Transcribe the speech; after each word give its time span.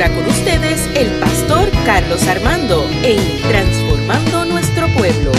ahora 0.00 0.14
con 0.14 0.28
ustedes 0.28 0.86
el 0.94 1.18
pastor 1.18 1.68
Carlos 1.84 2.24
Armando 2.28 2.88
en 3.02 3.42
Transformando 3.42 4.44
Nuestro 4.44 4.86
Pueblo. 4.96 5.32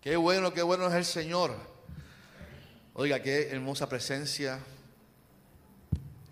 Qué 0.00 0.16
bueno, 0.16 0.52
qué 0.52 0.62
bueno 0.62 0.88
es 0.88 0.94
el 0.94 1.04
Señor. 1.04 1.54
Oiga, 2.94 3.22
qué 3.22 3.48
hermosa 3.50 3.88
presencia 3.88 4.58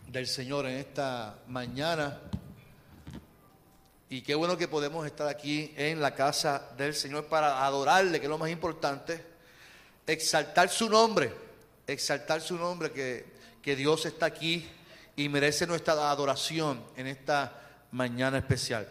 del 0.08 0.26
Señor 0.26 0.66
en 0.66 0.78
esta 0.78 1.38
mañana. 1.46 2.22
Y 4.08 4.22
qué 4.22 4.34
bueno 4.34 4.56
que 4.56 4.66
podemos 4.66 5.06
estar 5.06 5.28
aquí 5.28 5.72
en 5.76 6.00
la 6.00 6.12
casa 6.12 6.70
del 6.76 6.92
Señor 6.92 7.26
para 7.26 7.64
adorarle, 7.64 8.18
que 8.18 8.26
es 8.26 8.30
lo 8.30 8.38
más 8.38 8.50
importante, 8.50 9.35
exaltar 10.06 10.68
su 10.68 10.88
nombre, 10.88 11.32
exaltar 11.86 12.40
su 12.40 12.56
nombre, 12.56 12.92
que, 12.92 13.26
que 13.62 13.74
Dios 13.74 14.06
está 14.06 14.26
aquí 14.26 14.68
y 15.16 15.28
merece 15.28 15.66
nuestra 15.66 16.10
adoración 16.10 16.82
en 16.96 17.06
esta 17.08 17.60
mañana 17.90 18.38
especial. 18.38 18.86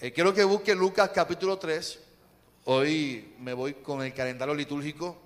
Eh, 0.00 0.12
quiero 0.12 0.34
que 0.34 0.44
busque 0.44 0.74
Lucas 0.74 1.10
capítulo 1.14 1.58
3. 1.58 1.98
Hoy 2.66 3.34
me 3.40 3.54
voy 3.54 3.74
con 3.74 4.02
el 4.02 4.12
calendario 4.12 4.54
litúrgico. 4.54 5.16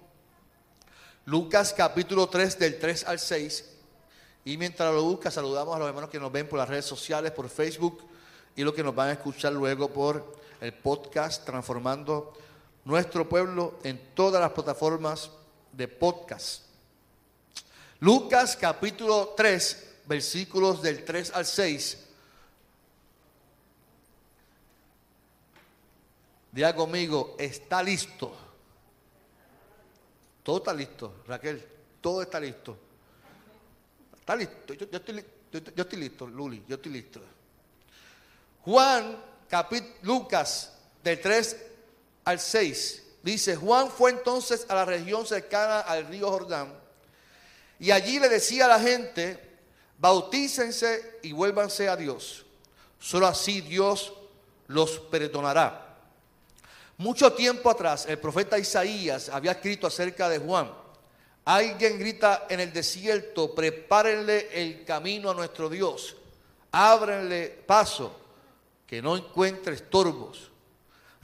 Lucas 1.27 1.75
capítulo 1.77 2.29
3 2.29 2.59
del 2.59 2.79
3 2.79 3.05
al 3.05 3.19
6. 3.19 3.65
Y 4.45 4.57
mientras 4.57 4.95
lo 4.95 5.03
busca, 5.03 5.31
saludamos 5.31 5.77
a 5.77 5.79
los 5.81 5.89
hermanos 5.89 6.09
que 6.09 6.19
nos 6.19 6.33
ven 6.33 6.49
por 6.49 6.59
las 6.59 6.69
redes 6.69 6.87
sociales, 6.87 7.33
por 7.33 7.49
Facebook 7.49 8.03
y 8.57 8.63
los 8.63 8.73
que 8.73 8.83
nos 8.83 8.95
van 8.95 9.09
a 9.09 9.13
escuchar 9.13 9.53
luego 9.53 9.93
por 9.93 10.41
el 10.61 10.73
podcast 10.73 11.45
Transformando 11.45 12.33
Nuestro 12.85 13.29
Pueblo 13.29 13.79
en 13.83 14.15
todas 14.15 14.41
las 14.41 14.53
plataformas 14.53 15.31
de 15.73 15.87
podcast. 15.87 16.65
Lucas 18.01 18.57
capítulo 18.57 19.35
3, 19.37 19.99
versículos 20.07 20.81
del 20.81 21.05
3 21.05 21.33
al 21.35 21.45
6. 21.45 22.07
Diga 26.53 26.75
conmigo, 26.75 27.37
está 27.39 27.83
listo. 27.83 28.35
Todo 30.43 30.57
está 30.57 30.73
listo, 30.73 31.17
Raquel, 31.27 31.65
todo 32.01 32.23
está 32.23 32.41
listo. 32.41 32.77
Está 34.19 34.35
listo, 34.35 34.75
yo, 34.75 34.91
yo 34.91 34.97
estoy, 34.99 35.25
yo, 35.53 35.61
yo 35.61 35.83
estoy 35.83 35.99
listo, 35.99 36.27
Luli, 36.27 36.65
yo 36.67 36.77
estoy 36.77 36.93
listo. 36.93 37.21
Juan, 38.63 39.17
capítulo, 39.49 39.95
Lucas, 40.03 40.73
del 41.05 41.21
3 41.21 41.70
al 42.25 42.39
6, 42.39 43.03
dice, 43.23 43.57
Juan 43.57 43.91
fue 43.91 44.11
entonces 44.11 44.67
a 44.69 44.75
la 44.75 44.85
región 44.85 45.27
cercana 45.27 45.81
al 45.81 46.07
río 46.07 46.31
Jordán 46.31 46.81
y 47.81 47.91
allí 47.93 48.21
le 48.21 48.29
decía 48.29 48.67
a 48.67 48.69
la 48.69 48.79
gente, 48.79 49.41
bautícense 49.99 51.19
y 51.23 51.33
vuélvanse 51.33 51.89
a 51.89 51.97
Dios. 51.97 52.45
Solo 53.01 53.27
así 53.27 53.63
Dios 53.63 54.13
los 54.69 54.99
perdonará. 54.99 55.97
Mucho 56.99 57.33
tiempo 57.33 57.71
atrás, 57.71 58.05
el 58.07 58.19
profeta 58.19 58.59
Isaías 58.59 59.31
había 59.31 59.53
escrito 59.53 59.87
acerca 59.87 60.29
de 60.29 60.39
Juan. 60.39 60.71
Alguien 61.47 61.99
grita 61.99 62.47
en 62.51 62.61
el 62.61 62.71
desierto, 62.71 63.55
prepárenle 63.55 64.51
el 64.53 64.85
camino 64.85 65.31
a 65.31 65.35
nuestro 65.35 65.71
Dios, 65.71 66.15
ábrenle 66.71 67.49
paso, 67.67 68.15
que 68.87 69.01
no 69.01 69.17
encuentre 69.17 69.75
estorbos, 69.75 70.50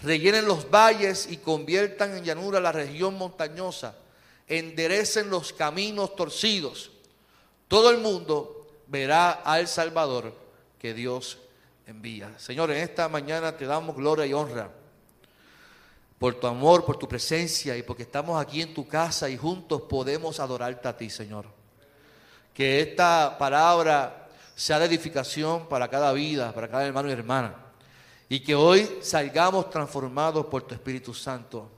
rellenen 0.03 0.47
los 0.47 0.71
valles 0.71 1.29
y 1.31 1.39
conviertan 1.39 2.17
en 2.17 2.25
llanura 2.25 2.61
la 2.61 2.73
región 2.73 3.15
montañosa, 3.17 3.97
enderecen 4.47 5.31
los 5.31 5.53
caminos 5.53 6.15
torcidos. 6.17 6.91
Todo 7.69 7.91
el 7.91 7.99
mundo 7.99 8.67
verá 8.87 9.33
al 9.33 9.67
Salvador 9.69 10.33
que 10.79 10.95
Dios 10.95 11.39
envía. 11.87 12.39
Señor, 12.39 12.71
en 12.71 12.79
esta 12.79 13.09
mañana 13.09 13.57
te 13.57 13.67
damos 13.67 13.97
gloria 13.97 14.27
y 14.27 14.33
honra 14.33 14.71
por 16.19 16.35
tu 16.35 16.47
amor, 16.47 16.85
por 16.85 16.97
tu 16.97 17.09
presencia 17.09 17.77
y 17.77 17.83
porque 17.83 18.05
estamos 18.05 18.41
aquí 18.41 18.63
en 18.63 18.73
tu 18.73 18.89
casa 18.89 19.29
y 19.29 19.37
juntos 19.37 19.83
podemos 19.83 20.41
adorarte 20.41 20.89
a 20.89 20.97
ti, 20.97 21.11
Señor. 21.11 21.47
Que 22.55 22.81
esta 22.81 23.37
palabra 23.39 24.29
sea 24.55 24.79
de 24.79 24.87
edificación 24.87 25.69
para 25.69 25.89
cada 25.89 26.13
vida, 26.13 26.53
para 26.55 26.69
cada 26.69 26.87
hermano 26.87 27.09
y 27.09 27.13
hermana. 27.13 27.66
Y 28.29 28.41
que 28.41 28.55
hoy 28.55 28.99
salgamos 29.03 29.71
transformados 29.71 30.47
por 30.47 30.63
tu 30.63 30.75
Espíritu 30.75 31.15
Santo. 31.15 31.71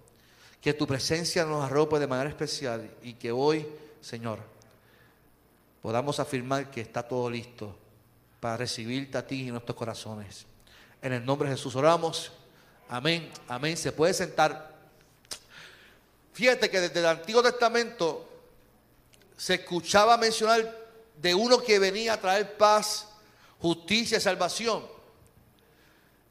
Que 0.60 0.74
tu 0.74 0.86
presencia 0.86 1.44
nos 1.44 1.64
arrope 1.64 1.98
de 1.98 2.06
manera 2.06 2.30
especial 2.30 2.90
y 3.02 3.14
que 3.14 3.30
hoy, 3.30 3.66
Señor, 4.00 4.40
podamos 5.80 6.18
afirmar 6.18 6.70
que 6.70 6.80
está 6.80 7.02
todo 7.02 7.30
listo 7.30 7.76
para 8.40 8.56
recibirte 8.56 9.18
a 9.18 9.26
ti 9.26 9.42
en 9.42 9.50
nuestros 9.50 9.76
corazones. 9.76 10.46
En 11.00 11.12
el 11.12 11.24
nombre 11.24 11.48
de 11.48 11.56
Jesús 11.56 11.76
oramos. 11.76 12.32
Amén, 12.88 13.30
amén. 13.46 13.76
Se 13.76 13.92
puede 13.92 14.14
sentar. 14.14 14.76
Fíjate 16.32 16.70
que 16.70 16.80
desde 16.80 17.00
el 17.00 17.06
Antiguo 17.06 17.42
Testamento 17.42 18.28
se 19.36 19.54
escuchaba 19.54 20.16
mencionar 20.16 20.76
de 21.16 21.34
uno 21.34 21.62
que 21.62 21.78
venía 21.78 22.14
a 22.14 22.20
traer 22.20 22.56
paz, 22.56 23.06
justicia 23.60 24.18
y 24.18 24.20
salvación. 24.20 24.97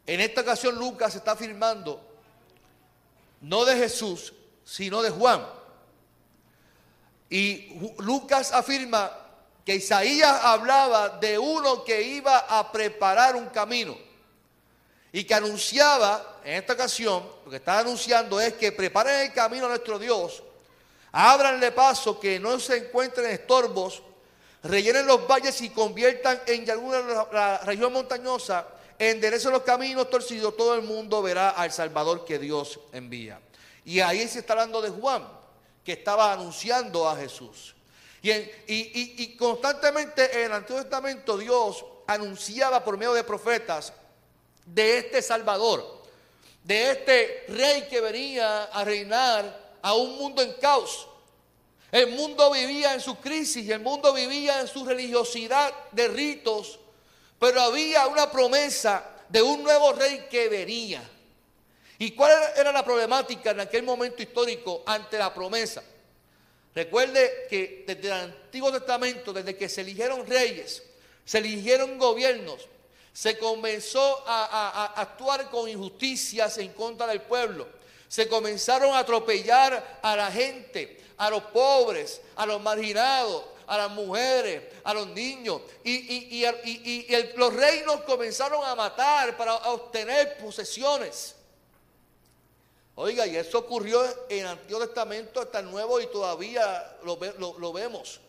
En 0.07 0.21
esta 0.21 0.41
ocasión 0.41 0.75
Lucas 0.75 1.13
está 1.15 1.33
afirmando 1.33 2.01
no 3.41 3.65
de 3.65 3.75
Jesús, 3.75 4.33
sino 4.63 5.01
de 5.01 5.09
Juan. 5.09 5.45
Y 7.29 7.77
Lucas 7.99 8.53
afirma 8.53 9.11
que 9.65 9.75
Isaías 9.75 10.39
hablaba 10.43 11.09
de 11.09 11.37
uno 11.37 11.83
que 11.83 12.01
iba 12.01 12.37
a 12.37 12.71
preparar 12.71 13.35
un 13.35 13.47
camino 13.47 13.97
y 15.11 15.25
que 15.25 15.33
anunciaba 15.33 16.39
en 16.43 16.53
esta 16.55 16.73
ocasión, 16.73 17.29
lo 17.43 17.51
que 17.51 17.57
está 17.57 17.79
anunciando 17.79 18.39
es 18.39 18.53
que 18.53 18.71
preparen 18.71 19.21
el 19.21 19.33
camino 19.33 19.65
a 19.65 19.69
nuestro 19.69 19.99
Dios, 19.99 20.41
ábranle 21.11 21.71
paso, 21.71 22.17
que 22.17 22.39
no 22.39 22.57
se 22.59 22.77
encuentren 22.77 23.29
estorbos, 23.31 24.01
rellenen 24.63 25.05
los 25.05 25.27
valles 25.27 25.59
y 25.61 25.69
conviertan 25.69 26.41
en 26.45 26.65
llanura 26.65 27.27
la 27.31 27.57
región 27.59 27.91
montañosa, 27.91 28.65
enderecen 28.99 29.51
los 29.51 29.63
caminos 29.63 30.09
torcidos, 30.09 30.55
todo 30.57 30.75
el 30.75 30.81
mundo 30.81 31.21
verá 31.21 31.49
al 31.51 31.71
Salvador 31.71 32.25
que 32.25 32.39
Dios 32.39 32.79
envía. 32.91 33.39
Y 33.85 33.99
ahí 33.99 34.27
se 34.27 34.39
está 34.39 34.53
hablando 34.53 34.81
de 34.81 34.89
Juan, 34.89 35.27
que 35.83 35.93
estaba 35.93 36.33
anunciando 36.33 37.07
a 37.07 37.15
Jesús. 37.15 37.75
Y, 38.21 38.31
y 38.67 39.37
constantemente 39.37 40.39
en 40.39 40.47
el 40.47 40.53
Antiguo 40.53 40.81
Testamento 40.81 41.37
Dios 41.37 41.85
anunciaba 42.07 42.83
por 42.83 42.97
medio 42.97 43.13
de 43.13 43.23
profetas 43.23 43.93
de 44.65 44.97
este 44.97 45.21
Salvador, 45.21 46.03
de 46.63 46.91
este 46.91 47.45
rey 47.47 47.87
que 47.89 48.01
venía 48.01 48.65
a 48.65 48.83
reinar 48.83 49.77
a 49.81 49.93
un 49.93 50.17
mundo 50.17 50.41
en 50.41 50.53
caos. 50.53 51.07
El 51.91 52.07
mundo 52.07 52.51
vivía 52.51 52.93
en 52.93 52.99
su 52.99 53.15
crisis, 53.17 53.69
el 53.69 53.79
mundo 53.79 54.13
vivía 54.13 54.59
en 54.59 54.67
su 54.67 54.85
religiosidad 54.85 55.73
de 55.93 56.09
ritos, 56.09 56.79
pero 57.39 57.61
había 57.61 58.07
una 58.07 58.31
promesa 58.31 59.03
de 59.29 59.41
un 59.41 59.63
nuevo 59.63 59.93
rey 59.93 60.27
que 60.29 60.49
venía. 60.49 61.01
¿Y 61.99 62.11
cuál 62.11 62.31
era 62.55 62.71
la 62.71 62.83
problemática 62.83 63.51
en 63.51 63.61
aquel 63.61 63.83
momento 63.83 64.21
histórico 64.21 64.83
ante 64.85 65.17
la 65.17 65.33
promesa? 65.33 65.83
Recuerde 66.73 67.47
que 67.49 67.83
desde 67.87 68.07
el 68.07 68.13
Antiguo 68.13 68.71
Testamento, 68.71 69.33
desde 69.33 69.55
que 69.55 69.67
se 69.67 69.81
eligieron 69.81 70.25
reyes, 70.27 70.83
se 71.25 71.39
eligieron 71.39 71.97
gobiernos, 71.97 72.67
se 73.11 73.37
comenzó 73.37 74.23
a, 74.27 74.45
a, 74.45 75.01
actuar 75.01 75.49
con 75.49 75.67
injusticias 75.67 76.59
en 76.59 76.73
contra 76.73 77.07
del 77.07 77.21
pueblo. 77.21 77.67
Se 78.07 78.27
comenzaron 78.27 78.93
a 78.93 78.99
atropellar 78.99 79.99
a 80.03 80.15
la 80.15 80.31
gente, 80.31 81.01
a 81.17 81.31
los 81.31 81.41
pobres, 81.43 82.21
a 82.35 82.45
los 82.45 82.61
marginados, 82.61 83.43
a 83.67 83.77
las 83.77 83.91
mujeres, 83.91 84.63
a 84.83 84.93
los 84.93 85.07
niños. 85.07 85.61
Y, 85.83 85.91
y, 85.91 86.45
y, 86.45 87.15
y 87.15 87.33
los 87.35 87.53
reinos 87.53 88.01
comenzaron 88.01 88.65
a 88.65 88.73
matar 88.75 89.37
para 89.37 89.55
obtener 89.55 90.37
posesiones. 90.37 91.35
Oiga, 92.95 93.27
y 93.27 93.35
eso 93.35 93.59
ocurrió 93.59 94.03
en 94.29 94.39
el 94.39 94.47
Antiguo 94.47 94.83
Testamento 94.83 95.41
hasta 95.41 95.59
el 95.59 95.69
Nuevo 95.69 96.01
y 96.01 96.07
todavía 96.07 96.97
lo, 97.03 97.19
lo, 97.37 97.59
lo 97.59 97.73
vemos. 97.73 98.19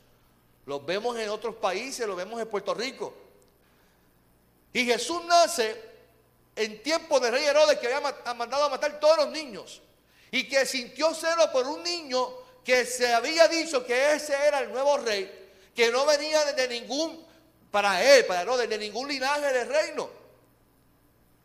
Lo 0.67 0.81
vemos 0.81 1.17
en 1.19 1.31
otros 1.31 1.55
países, 1.55 2.07
lo 2.07 2.15
vemos 2.15 2.39
en 2.39 2.49
Puerto 2.49 2.75
Rico. 2.75 3.15
Y 4.75 4.85
Jesús 4.85 5.25
nace 5.25 5.81
en 6.55 6.83
tiempo 6.83 7.19
de 7.19 7.31
rey 7.31 7.45
Herodes 7.45 7.79
que 7.79 7.87
había 7.87 8.35
mandado 8.35 8.65
a 8.65 8.69
matar 8.69 9.01
todos 9.01 9.17
los 9.17 9.29
niños. 9.31 9.81
Y 10.31 10.47
que 10.47 10.67
sintió 10.67 11.15
celo 11.15 11.51
por 11.51 11.67
un 11.67 11.83
niño 11.83 12.29
que 12.69 12.85
se 12.85 13.15
había 13.15 13.49
dicho 13.49 13.83
que 13.87 14.13
ese 14.13 14.35
era 14.35 14.61
el 14.61 14.71
nuevo 14.71 14.99
rey, 14.99 15.49
que 15.75 15.91
no 15.91 16.05
venía 16.05 16.53
de 16.53 16.69
ningún, 16.69 17.27
para 17.71 18.05
él, 18.05 18.27
para 18.27 18.43
Herodes, 18.43 18.69
de 18.69 18.77
ningún 18.77 19.09
linaje 19.09 19.51
de 19.55 19.65
reino. 19.65 20.11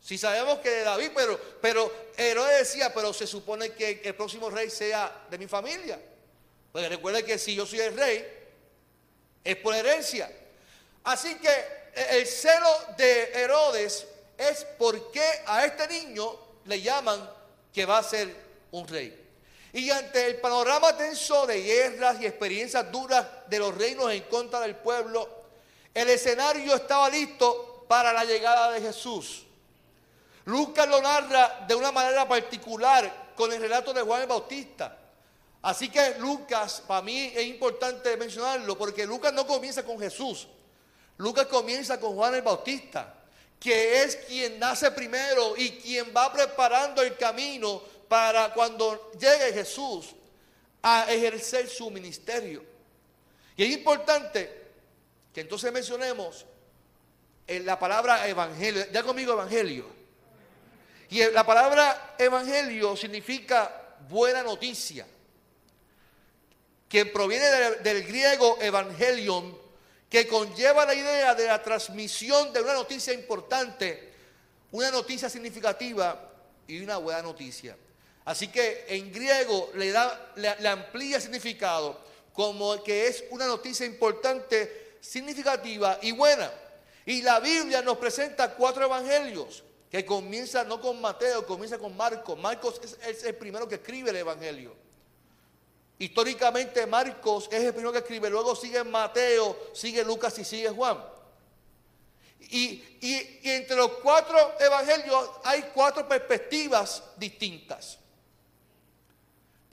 Si 0.02 0.18
sabemos 0.18 0.60
que 0.60 0.70
de 0.70 0.84
David, 0.84 1.12
pero, 1.16 1.40
pero 1.62 2.10
Herodes 2.18 2.68
decía, 2.68 2.94
pero 2.94 3.14
se 3.14 3.26
supone 3.26 3.72
que 3.72 4.02
el 4.04 4.16
próximo 4.16 4.50
rey 4.50 4.70
sea 4.70 5.26
de 5.30 5.38
mi 5.38 5.48
familia. 5.48 5.98
Porque 6.74 6.90
recuerde 6.90 7.24
que 7.24 7.40
si 7.40 7.56
yo 7.56 7.66
soy 7.66 7.80
el 7.80 7.96
rey, 7.96 8.28
es 9.46 9.56
por 9.56 9.74
herencia. 9.74 10.30
Así 11.06 11.36
que 11.36 11.48
eh, 11.48 12.08
el 12.18 12.28
celo 12.28 12.80
de 12.98 13.32
Herodes 13.34 14.06
es 14.38 14.66
porque 14.78 15.24
a 15.46 15.64
este 15.64 15.88
niño 15.88 16.38
le 16.66 16.82
llaman 16.82 17.30
que 17.72 17.86
va 17.86 18.00
a 18.00 18.04
ser 18.04 18.36
un 18.72 18.86
rey. 18.90 19.23
Y 19.74 19.90
ante 19.90 20.28
el 20.28 20.40
panorama 20.40 20.96
tenso 20.96 21.48
de 21.48 21.62
guerras 21.62 22.22
y 22.22 22.28
experiencias 22.28 22.92
duras 22.92 23.26
de 23.48 23.58
los 23.58 23.76
reinos 23.76 24.12
en 24.12 24.22
contra 24.24 24.60
del 24.60 24.76
pueblo, 24.76 25.28
el 25.94 26.10
escenario 26.10 26.76
estaba 26.76 27.10
listo 27.10 27.86
para 27.88 28.14
la 28.14 28.24
llegada 28.24 28.72
de 28.72 28.82
Jesús. 28.82 29.44
Lucas 30.46 30.88
lo 30.88 31.02
narra 31.02 31.66
de 31.68 31.74
una 31.74 31.92
manera 31.92 32.28
particular 32.28 33.34
con 33.36 33.52
el 33.52 33.60
relato 33.60 33.94
de 33.94 34.02
Juan 34.02 34.22
el 34.22 34.28
Bautista. 34.28 34.98
Así 35.64 35.90
que 35.90 36.16
Lucas, 36.20 36.84
para 36.86 37.02
mí 37.02 37.32
es 37.34 37.46
importante 37.46 38.16
mencionarlo, 38.16 38.78
porque 38.78 39.08
Lucas 39.08 39.34
no 39.34 39.48
comienza 39.48 39.84
con 39.84 39.98
Jesús. 39.98 40.48
Lucas 41.18 41.48
comienza 41.48 42.00
con 42.00 42.16
Juan 42.16 42.36
el 42.36 42.42
Bautista, 42.42 43.14
que 43.60 44.04
es 44.04 44.18
quien 44.18 44.60
nace 44.60 44.92
primero 44.92 45.56
y 45.58 45.72
quien 45.72 46.14
va 46.16 46.32
preparando 46.32 47.02
el 47.02 47.16
camino 47.18 47.82
para 48.14 48.54
cuando 48.54 49.12
llegue 49.14 49.52
Jesús 49.54 50.14
a 50.84 51.12
ejercer 51.12 51.68
su 51.68 51.90
ministerio. 51.90 52.64
Y 53.58 53.64
es 53.64 53.72
importante 53.72 54.68
que 55.34 55.42
entonces 55.42 55.74
mencionemos 55.74 56.46
la 57.48 57.80
palabra 57.80 58.28
evangelio. 58.28 58.86
Ya 58.92 59.02
conmigo 59.02 59.34
evangelio. 59.34 59.88
Y 61.10 61.24
la 61.32 61.44
palabra 61.44 62.14
evangelio 62.20 62.96
significa 62.96 63.96
buena 64.08 64.44
noticia 64.44 65.08
que 66.88 67.08
proviene 67.08 67.48
del, 67.82 68.04
griego 68.04 68.60
evangelion, 68.62 69.58
que 70.08 70.28
conlleva 70.28 70.86
la 70.86 70.94
idea 70.94 71.34
de 71.34 71.48
la 71.48 71.64
transmisión 71.64 72.54
de 72.54 72.62
una 72.62 72.74
noticia 72.74 73.12
importante, 73.12 74.14
una 74.72 74.92
noticia 74.92 75.32
significativa 75.32 76.30
y 76.68 76.80
una 76.80 76.98
buena 76.98 77.24
noticia. 77.24 77.76
Así 78.26 78.48
que 78.48 78.86
en 78.88 79.12
griego 79.12 79.72
le 79.76 79.92
da, 79.92 80.32
le, 80.36 80.68
amplía 80.68 81.20
significado 81.20 82.00
como 82.32 82.82
que 82.84 83.08
es 83.08 83.26
una 83.32 83.46
noticia 83.46 83.86
importante, 83.86 84.98
significativa 85.02 86.00
y 86.02 86.12
buena. 86.12 86.52
Y 87.06 87.22
la 87.22 87.40
Biblia 87.40 87.82
nos 87.82 87.98
presenta 87.98 88.56
cuatro 88.56 88.86
evangelios 88.86 89.64
que 89.92 90.06
comienza 90.06 90.64
no 90.64 90.80
con 90.80 91.00
Mateo, 91.02 91.46
comienza 91.46 91.78
con 91.78 91.96
Marcos. 91.96 92.40
Marcos 92.40 92.82
es 93.06 93.24
el 93.24 93.36
primero 93.36 93.68
que 93.68 93.76
escribe 93.76 94.10
el 94.10 94.16
evangelio. 94.18 94.74
Históricamente 96.00 96.88
Marcos 96.88 97.48
es 97.52 97.64
el 97.64 97.72
primero 97.72 97.92
que 97.92 98.00
escribe, 98.00 98.30
luego 98.30 98.56
sigue 98.56 98.84
Mateo, 98.84 99.70
sigue 99.74 100.04
Lucas 100.04 100.38
y 100.40 100.46
sigue 100.46 100.70
Juan. 100.70 101.04
Y, 102.40 102.84
entre 103.44 103.76
los 103.76 103.94
cuatro 103.94 104.38
evangelios 104.60 105.30
hay 105.44 105.64
cuatro 105.74 106.08
perspectivas 106.08 107.04
distintas. 107.18 108.00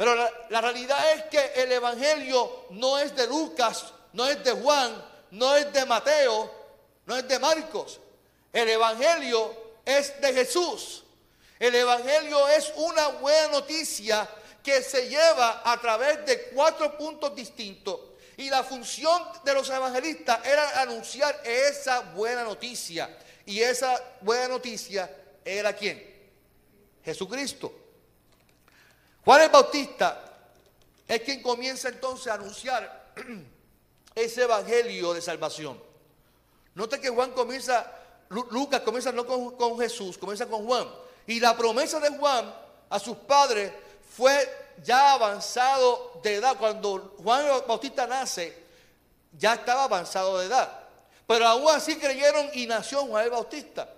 Pero 0.01 0.15
la, 0.15 0.63
realidad 0.63 1.13
es 1.13 1.25
que 1.25 1.63
el 1.63 1.73
evangelio 1.73 2.69
no 2.71 2.99
es 2.99 3.15
de 3.15 3.27
Lucas, 3.27 3.93
no 4.15 4.27
es 4.27 4.43
de 4.43 4.53
Juan, 4.53 4.95
no 5.33 5.55
es 5.55 5.71
de 5.75 5.85
Mateo, 5.85 6.51
no 7.05 7.19
es 7.19 7.29
de 7.29 7.39
Marcos. 7.39 8.01
El 8.51 8.71
evangelio 8.71 9.55
es 9.85 10.19
de 10.23 10.33
Jesús. 10.33 11.05
El 11.59 11.75
evangelio 11.75 12.49
es 12.49 12.73
una 12.77 13.09
buena 13.09 13.49
noticia 13.49 14.27
que 14.63 14.81
se 14.83 15.07
lleva 15.07 15.61
a 15.71 15.79
través 15.79 16.25
de 16.25 16.45
cuatro 16.45 16.97
puntos 16.97 17.37
distintos. 17.37 18.01
Y 18.39 18.49
la 18.49 18.65
función 18.65 19.23
de 19.45 19.53
los 19.53 19.69
evangelistas 19.69 20.47
era 20.47 20.81
anunciar 20.81 21.43
esa 21.45 22.01
buena 22.01 22.43
noticia. 22.43 23.19
Y 23.45 23.61
esa 23.61 24.03
buena 24.23 24.49
noticia 24.49 25.15
era 25.45 25.75
quién? 25.75 26.03
Jesucristo. 27.05 27.90
Juan 29.25 29.43
el 29.43 29.49
Bautista 29.51 30.25
es 31.07 31.21
quien 31.23 31.43
comienza 31.43 31.89
entonces 31.89 32.29
a 32.29 32.35
anunciar 32.35 33.13
ese 34.15 34.43
evangelio 34.43 35.13
de 35.13 35.21
salvación. 35.21 35.81
Note 36.75 37.01
que 37.01 37.11
Juan 37.11 37.33
comienza, 37.33 37.93
Lucas 38.29 38.81
comienza 38.81 39.13
no 39.13 39.27
con, 39.27 39.57
con 39.57 39.79
Jesús, 39.79 40.17
comienza 40.17 40.47
con 40.47 40.65
Juan. 40.67 40.89
Y 41.27 41.41
la 41.41 41.57
promesa 41.57 42.01
de 42.01 42.11
Juan 42.11 42.55
a 42.89 42.99
sus 42.99 43.17
padres 43.17 43.73
fue 44.17 44.49
ya 44.83 45.13
avanzado 45.13 46.21
de 46.23 46.37
edad. 46.37 46.57
Cuando 46.59 47.17
Juan 47.23 47.47
Bautista 47.67 48.07
nace, 48.07 48.57
ya 49.37 49.55
estaba 49.55 49.85
avanzado 49.85 50.39
de 50.39 50.47
edad. 50.47 50.81
Pero 51.27 51.47
aún 51.47 51.69
así 51.69 51.97
creyeron 51.97 52.51
y 52.55 52.67
nació 52.67 53.07
Juan 53.07 53.25
el 53.25 53.31
Bautista. 53.31 53.89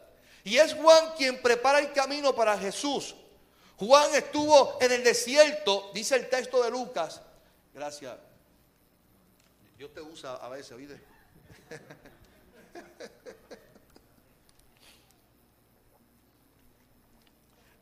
Y 0.45 0.57
es 0.57 0.75
Juan 0.75 1.13
quien 1.17 1.41
prepara 1.41 1.79
el 1.79 1.93
camino 1.93 2.35
para 2.35 2.59
Jesús. 2.59 3.15
Juan 3.77 4.15
estuvo 4.15 4.79
en 4.81 4.93
el 4.93 5.03
desierto, 5.03 5.91
dice 5.95 6.17
el 6.17 6.29
texto 6.29 6.63
de 6.63 6.71
Lucas. 6.71 7.21
Gracias. 7.75 8.17
Dios 9.77 9.93
te 9.93 10.01
usa 10.01 10.35
a 10.37 10.49
veces, 10.49 10.73
¿oíste? 10.73 11.01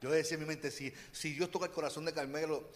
Yo 0.01 0.11
decía 0.11 0.35
en 0.37 0.41
mi 0.41 0.47
mente, 0.47 0.71
si, 0.71 0.95
si 1.13 1.35
Dios 1.35 1.51
toca 1.51 1.67
el 1.67 1.73
corazón 1.73 2.07
de 2.07 2.15
Carmelo, 2.15 2.71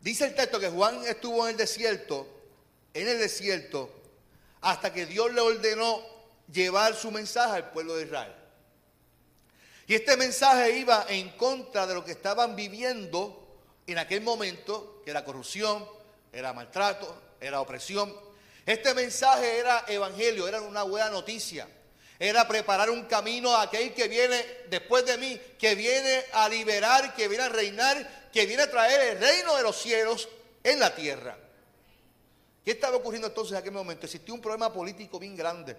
Dice 0.00 0.26
el 0.26 0.34
texto 0.34 0.60
que 0.60 0.68
Juan 0.68 1.02
estuvo 1.06 1.44
en 1.44 1.52
el 1.52 1.56
desierto, 1.56 2.28
en 2.92 3.08
el 3.08 3.18
desierto, 3.18 3.90
hasta 4.60 4.92
que 4.92 5.06
Dios 5.06 5.32
le 5.32 5.40
ordenó 5.40 6.02
llevar 6.52 6.94
su 6.94 7.10
mensaje 7.10 7.56
al 7.56 7.70
pueblo 7.70 7.96
de 7.96 8.04
Israel. 8.04 8.34
Y 9.86 9.94
este 9.94 10.16
mensaje 10.16 10.78
iba 10.78 11.06
en 11.08 11.30
contra 11.30 11.86
de 11.86 11.94
lo 11.94 12.04
que 12.04 12.12
estaban 12.12 12.56
viviendo 12.56 13.60
en 13.86 13.98
aquel 13.98 14.22
momento, 14.22 15.02
que 15.04 15.10
era 15.10 15.24
corrupción, 15.24 15.86
era 16.32 16.52
maltrato, 16.52 17.22
era 17.40 17.60
opresión. 17.60 18.14
Este 18.64 18.94
mensaje 18.94 19.58
era 19.58 19.84
evangelio, 19.88 20.48
era 20.48 20.60
una 20.60 20.82
buena 20.84 21.10
noticia 21.10 21.68
era 22.18 22.46
preparar 22.46 22.90
un 22.90 23.04
camino 23.04 23.54
a 23.54 23.62
aquel 23.62 23.92
que 23.92 24.08
viene 24.08 24.44
después 24.68 25.04
de 25.04 25.18
mí, 25.18 25.40
que 25.58 25.74
viene 25.74 26.24
a 26.32 26.48
liberar, 26.48 27.14
que 27.14 27.28
viene 27.28 27.44
a 27.44 27.48
reinar, 27.48 28.30
que 28.32 28.46
viene 28.46 28.62
a 28.62 28.70
traer 28.70 29.16
el 29.16 29.20
reino 29.20 29.56
de 29.56 29.62
los 29.62 29.76
cielos 29.76 30.28
en 30.62 30.78
la 30.78 30.94
tierra. 30.94 31.36
¿Qué 32.64 32.70
estaba 32.70 32.96
ocurriendo 32.96 33.28
entonces 33.28 33.52
en 33.52 33.58
aquel 33.58 33.72
momento? 33.72 34.06
Existía 34.06 34.32
un 34.34 34.40
problema 34.40 34.72
político 34.72 35.18
bien 35.18 35.36
grande. 35.36 35.76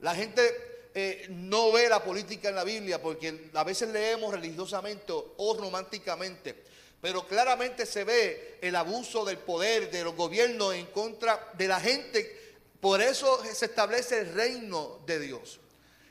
La 0.00 0.14
gente 0.14 0.75
eh, 0.98 1.26
no 1.28 1.72
ve 1.72 1.90
la 1.90 2.02
política 2.02 2.48
en 2.48 2.54
la 2.54 2.64
Biblia 2.64 3.02
porque 3.02 3.50
a 3.52 3.64
veces 3.64 3.90
leemos 3.90 4.32
religiosamente 4.32 5.12
o 5.12 5.54
románticamente, 5.60 6.56
pero 7.02 7.26
claramente 7.26 7.84
se 7.84 8.02
ve 8.02 8.56
el 8.62 8.74
abuso 8.74 9.22
del 9.26 9.36
poder 9.36 9.90
de 9.90 10.02
los 10.02 10.16
gobiernos 10.16 10.72
en 10.74 10.86
contra 10.86 11.52
de 11.52 11.68
la 11.68 11.80
gente. 11.80 12.54
Por 12.80 13.02
eso 13.02 13.44
se 13.44 13.66
establece 13.66 14.20
el 14.20 14.32
reino 14.32 15.00
de 15.04 15.20
Dios. 15.20 15.60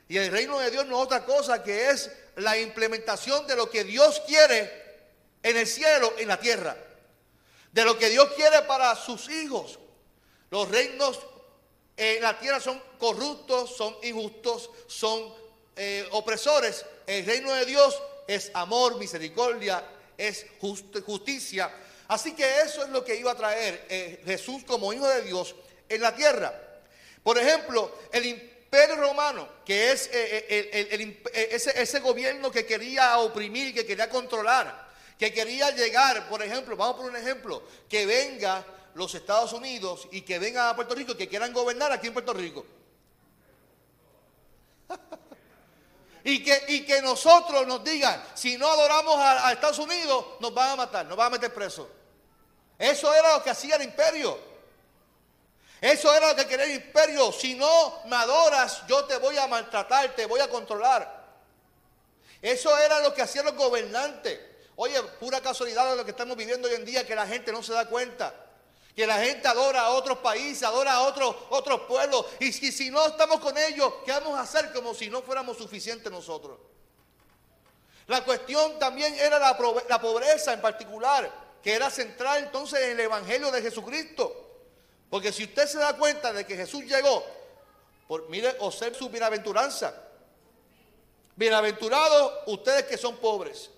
Y 0.08 0.18
el 0.18 0.30
reino 0.30 0.60
de 0.60 0.70
Dios 0.70 0.86
no 0.86 0.98
es 0.98 1.06
otra 1.06 1.24
cosa 1.24 1.64
que 1.64 1.90
es 1.90 2.08
la 2.36 2.56
implementación 2.56 3.44
de 3.48 3.56
lo 3.56 3.68
que 3.68 3.82
Dios 3.82 4.22
quiere 4.24 4.70
en 5.42 5.56
el 5.56 5.66
cielo, 5.66 6.14
en 6.16 6.28
la 6.28 6.38
tierra. 6.38 6.76
De 7.72 7.84
lo 7.84 7.98
que 7.98 8.08
Dios 8.08 8.28
quiere 8.36 8.62
para 8.62 8.94
sus 8.94 9.28
hijos. 9.30 9.80
Los 10.48 10.68
reinos 10.68 11.18
en 11.96 12.22
la 12.22 12.38
tierra 12.38 12.60
son 12.60 12.82
corruptos, 12.98 13.76
son 13.76 13.96
injustos, 14.02 14.70
son 14.86 15.32
eh, 15.76 16.06
opresores. 16.12 16.84
El 17.06 17.24
reino 17.24 17.52
de 17.54 17.64
Dios 17.64 18.00
es 18.26 18.50
amor, 18.54 18.98
misericordia, 18.98 19.84
es 20.16 20.46
justicia. 20.60 21.72
Así 22.08 22.34
que 22.34 22.60
eso 22.60 22.84
es 22.84 22.90
lo 22.90 23.04
que 23.04 23.16
iba 23.16 23.32
a 23.32 23.36
traer 23.36 23.86
eh, 23.88 24.22
Jesús 24.24 24.62
como 24.64 24.92
hijo 24.92 25.08
de 25.08 25.22
Dios 25.22 25.54
en 25.88 26.00
la 26.00 26.14
tierra. 26.14 26.54
Por 27.22 27.38
ejemplo, 27.38 27.92
el 28.12 28.26
imperio 28.26 28.96
romano, 28.96 29.48
que 29.64 29.90
es 29.90 30.08
eh, 30.12 30.46
eh, 30.48 31.72
ese, 31.76 32.00
gobierno 32.00 32.50
que 32.50 32.64
quería 32.64 33.18
oprimir, 33.18 33.74
que 33.74 33.84
quería 33.84 34.08
controlar, 34.08 34.86
que 35.18 35.32
quería 35.32 35.70
llegar, 35.70 36.28
por 36.28 36.42
ejemplo, 36.42 36.76
vamos 36.76 36.96
por 36.96 37.06
un 37.06 37.16
ejemplo, 37.16 37.62
que 37.88 38.06
venga 38.06 38.64
los 38.96 39.14
Estados 39.14 39.52
Unidos 39.52 40.08
y 40.10 40.22
que 40.22 40.38
vengan 40.38 40.68
a 40.68 40.74
Puerto 40.74 40.94
Rico 40.94 41.12
y 41.12 41.16
que 41.16 41.28
quieran 41.28 41.52
gobernar 41.52 41.92
aquí 41.92 42.06
en 42.06 42.14
Puerto 42.14 42.32
Rico. 42.32 42.64
y, 46.24 46.42
que, 46.42 46.64
y 46.68 46.86
que 46.86 47.02
nosotros 47.02 47.66
nos 47.66 47.84
digan, 47.84 48.24
si 48.34 48.56
no 48.56 48.66
adoramos 48.66 49.16
a, 49.16 49.48
a 49.48 49.52
Estados 49.52 49.78
Unidos, 49.80 50.24
nos 50.40 50.54
van 50.54 50.70
a 50.70 50.76
matar, 50.76 51.04
nos 51.04 51.16
van 51.16 51.26
a 51.26 51.30
meter 51.30 51.52
presos. 51.52 51.86
Eso 52.78 53.14
era 53.14 53.36
lo 53.36 53.42
que 53.42 53.50
hacía 53.50 53.76
el 53.76 53.82
imperio. 53.82 54.38
Eso 55.78 56.14
era 56.14 56.28
lo 56.28 56.36
que 56.36 56.46
quería 56.46 56.64
el 56.64 56.72
imperio. 56.72 57.30
Si 57.32 57.54
no 57.54 58.00
me 58.06 58.16
adoras, 58.16 58.86
yo 58.86 59.04
te 59.04 59.18
voy 59.18 59.36
a 59.36 59.46
maltratar, 59.46 60.14
te 60.16 60.24
voy 60.24 60.40
a 60.40 60.48
controlar. 60.48 61.26
Eso 62.40 62.76
era 62.78 63.00
lo 63.00 63.12
que 63.12 63.20
hacían 63.20 63.44
los 63.44 63.56
gobernantes. 63.56 64.40
Oye, 64.76 65.02
pura 65.20 65.42
casualidad 65.42 65.90
de 65.90 65.96
lo 65.96 66.04
que 66.06 66.12
estamos 66.12 66.34
viviendo 66.34 66.66
hoy 66.66 66.74
en 66.74 66.86
día, 66.86 67.06
que 67.06 67.14
la 67.14 67.26
gente 67.26 67.52
no 67.52 67.62
se 67.62 67.74
da 67.74 67.86
cuenta. 67.86 68.45
Que 68.96 69.06
la 69.06 69.22
gente 69.22 69.46
adora 69.46 69.82
a 69.82 69.90
otros 69.90 70.18
países, 70.18 70.62
adora 70.62 70.94
a 70.94 71.02
otros, 71.02 71.36
otros 71.50 71.82
pueblos. 71.82 72.24
Y 72.40 72.50
si, 72.50 72.90
no 72.90 73.06
estamos 73.06 73.40
con 73.40 73.56
ellos, 73.58 73.92
¿qué 74.06 74.12
vamos 74.12 74.38
a 74.38 74.40
hacer 74.40 74.72
como 74.72 74.94
si 74.94 75.10
no 75.10 75.20
fuéramos 75.20 75.58
suficientes 75.58 76.10
nosotros? 76.10 76.58
La 78.06 78.24
cuestión 78.24 78.78
también 78.78 79.14
era 79.14 79.38
la, 79.38 79.58
la 79.88 80.00
pobreza 80.00 80.54
en 80.54 80.62
particular, 80.62 81.30
que 81.62 81.74
era 81.74 81.90
central 81.90 82.44
entonces 82.44 82.80
en 82.80 82.92
el 82.92 83.00
Evangelio 83.00 83.50
de 83.50 83.60
Jesucristo. 83.60 84.44
Porque 85.10 85.30
si 85.30 85.44
usted 85.44 85.66
se 85.66 85.78
da 85.78 85.94
cuenta 85.94 86.32
de 86.32 86.46
que 86.46 86.56
Jesús 86.56 86.84
llegó, 86.84 87.22
por, 88.08 88.28
mire, 88.30 88.56
observe 88.60 88.96
su 88.96 89.10
bienaventuranza. 89.10 89.94
Bienaventurados 91.34 92.32
ustedes 92.46 92.84
que 92.84 92.96
son 92.96 93.16
pobres, 93.18 93.68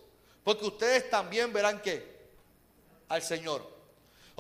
porque 0.45 0.65
ustedes 0.65 1.11
también 1.11 1.53
verán 1.53 1.83
que 1.83 2.19
al 3.09 3.21
Señor. 3.21 3.78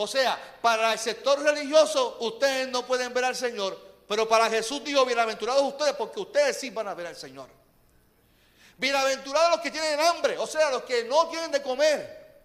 O 0.00 0.06
sea, 0.06 0.38
para 0.62 0.92
el 0.92 0.98
sector 0.98 1.42
religioso 1.42 2.18
ustedes 2.20 2.68
no 2.68 2.86
pueden 2.86 3.12
ver 3.12 3.24
al 3.24 3.34
Señor, 3.34 3.76
pero 4.06 4.28
para 4.28 4.48
Jesús 4.48 4.84
dijo, 4.84 5.04
bienaventurados 5.04 5.60
ustedes, 5.60 5.94
porque 5.94 6.20
ustedes 6.20 6.56
sí 6.56 6.70
van 6.70 6.86
a 6.86 6.94
ver 6.94 7.08
al 7.08 7.16
Señor. 7.16 7.48
Bienaventurados 8.76 9.50
los 9.50 9.60
que 9.60 9.72
tienen 9.72 9.98
hambre, 9.98 10.38
o 10.38 10.46
sea, 10.46 10.70
los 10.70 10.84
que 10.84 11.02
no 11.02 11.26
tienen 11.30 11.50
de 11.50 11.60
comer, 11.60 12.42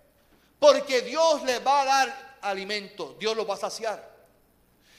porque 0.58 1.02
Dios 1.02 1.44
les 1.44 1.64
va 1.64 1.82
a 1.82 1.86
dar 1.86 2.38
alimento, 2.42 3.16
Dios 3.20 3.38
los 3.38 3.48
va 3.48 3.54
a 3.54 3.58
saciar. 3.58 4.04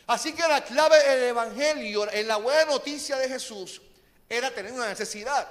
Así 0.06 0.32
que 0.32 0.46
la 0.46 0.62
clave 0.62 1.02
del 1.08 1.23
Evangelio, 1.30 2.08
en 2.08 2.28
la 2.28 2.37
buena 2.37 2.66
noticia 2.66 3.16
de 3.16 3.28
Jesús, 3.28 3.82
era 4.28 4.54
tener 4.54 4.73
una 4.73 4.87
necesidad. 4.87 5.49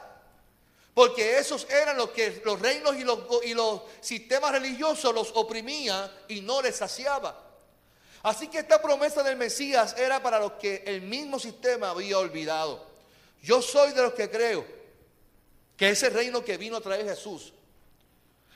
Porque 0.94 1.38
esos 1.40 1.68
eran 1.70 1.98
los 1.98 2.12
que 2.12 2.42
los 2.46 2.60
reinos 2.60 2.96
y 2.96 3.04
los, 3.04 3.20
y 3.44 3.54
los 3.54 3.82
sistemas 4.00 4.52
religiosos 4.52 5.14
los 5.14 5.32
oprimían 5.34 6.12
y 6.28 6.42
no 6.42 6.62
les 6.62 6.76
saciaba. 6.76 7.40
Así 8.22 8.48
que 8.48 8.60
esta 8.60 8.82
promesa 8.82 9.24
del 9.24 9.36
Mesías 9.36 9.96
era 9.98 10.22
para 10.22 10.40
los 10.40 10.54
que 10.54 10.84
el 10.86 11.02
mismo 11.02 11.40
sistema 11.40 11.90
había 11.90 12.20
olvidado. 12.20 12.86
Yo 13.42 13.62
soy 13.62 13.92
de 13.92 14.02
los 14.02 14.14
que 14.14 14.30
creo 14.30 14.66
que 15.76 15.90
ese 15.90 16.10
reino 16.10 16.46
que 16.46 16.58
vino 16.58 16.78
a 16.78 16.82
traer 16.82 17.06
Jesús 17.06 17.54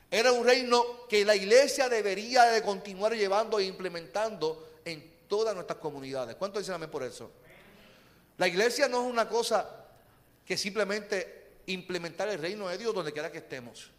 era 0.09 0.31
un 0.31 0.45
reino 0.45 1.07
que 1.09 1.25
la 1.25 1.35
iglesia 1.35 1.89
debería 1.89 2.45
de 2.45 2.61
continuar 2.61 3.13
llevando 3.13 3.59
e 3.59 3.65
implementando 3.65 4.79
en 4.85 5.25
todas 5.27 5.53
nuestras 5.53 5.79
comunidades. 5.79 6.35
¿Cuánto 6.37 6.59
dicen 6.59 6.75
amén 6.75 6.89
por 6.89 7.03
eso? 7.03 7.29
La 8.37 8.47
iglesia 8.47 8.87
no 8.87 9.05
es 9.05 9.11
una 9.11 9.27
cosa 9.27 9.69
que 10.45 10.55
simplemente 10.55 11.46
implementar 11.67 12.27
el 12.29 12.39
reino 12.39 12.67
de 12.67 12.77
Dios 12.77 12.93
donde 12.93 13.13
quiera 13.13 13.31
que 13.31 13.37
estemos. 13.37 13.91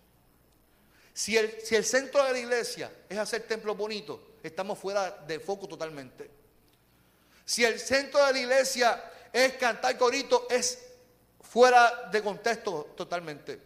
Si 1.15 1.37
el, 1.37 1.61
si 1.63 1.75
el 1.75 1.85
centro 1.85 2.25
de 2.25 2.33
la 2.33 2.39
iglesia 2.39 2.93
es 3.09 3.19
hacer 3.19 3.43
templos 3.43 3.77
bonitos, 3.77 4.21
estamos 4.43 4.79
fuera 4.79 5.11
de 5.11 5.41
foco 5.41 5.67
totalmente. 5.67 6.31
Si 7.45 7.65
el 7.65 7.81
centro 7.81 8.25
de 8.27 8.33
la 8.33 8.39
iglesia 8.39 9.05
es 9.33 9.55
cantar 9.55 9.97
corito, 9.97 10.47
es 10.51 10.79
fuera 11.41 12.09
de 12.13 12.23
contexto 12.23 12.93
totalmente. 12.97 13.59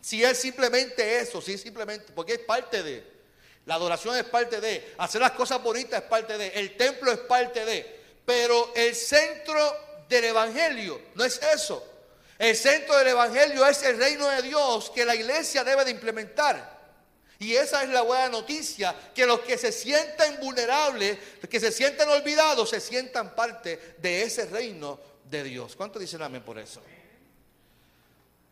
Si 0.00 0.22
es 0.22 0.38
simplemente 0.38 1.20
eso, 1.20 1.40
si 1.40 1.56
simplemente, 1.58 2.12
porque 2.12 2.34
es 2.34 2.38
parte 2.40 2.82
de. 2.82 3.18
La 3.66 3.74
adoración 3.74 4.16
es 4.16 4.24
parte 4.24 4.60
de, 4.60 4.94
hacer 4.98 5.20
las 5.20 5.32
cosas 5.32 5.62
bonitas 5.62 6.02
es 6.02 6.08
parte 6.08 6.38
de, 6.38 6.48
el 6.48 6.76
templo 6.76 7.12
es 7.12 7.18
parte 7.18 7.64
de. 7.64 7.98
Pero 8.24 8.72
el 8.74 8.94
centro 8.94 10.04
del 10.08 10.24
Evangelio 10.24 11.00
no 11.14 11.24
es 11.24 11.40
eso. 11.54 11.86
El 12.38 12.54
centro 12.56 12.96
del 12.96 13.08
Evangelio 13.08 13.66
es 13.66 13.82
el 13.82 13.98
reino 13.98 14.28
de 14.28 14.42
Dios 14.42 14.90
que 14.90 15.04
la 15.04 15.14
iglesia 15.14 15.64
debe 15.64 15.84
de 15.84 15.90
implementar. 15.90 16.78
Y 17.40 17.54
esa 17.54 17.82
es 17.82 17.88
la 17.90 18.02
buena 18.02 18.28
noticia, 18.28 18.94
que 19.14 19.26
los 19.26 19.40
que 19.40 19.58
se 19.58 19.72
sientan 19.72 20.38
vulnerables, 20.40 21.18
los 21.40 21.48
que 21.48 21.60
se 21.60 21.72
sientan 21.72 22.08
olvidados, 22.08 22.70
se 22.70 22.80
sientan 22.80 23.34
parte 23.34 23.96
de 23.98 24.22
ese 24.22 24.46
reino 24.46 24.98
de 25.28 25.44
Dios. 25.44 25.76
¿Cuánto 25.76 25.98
dicen 25.98 26.22
amén 26.22 26.42
por 26.42 26.58
eso? 26.58 26.80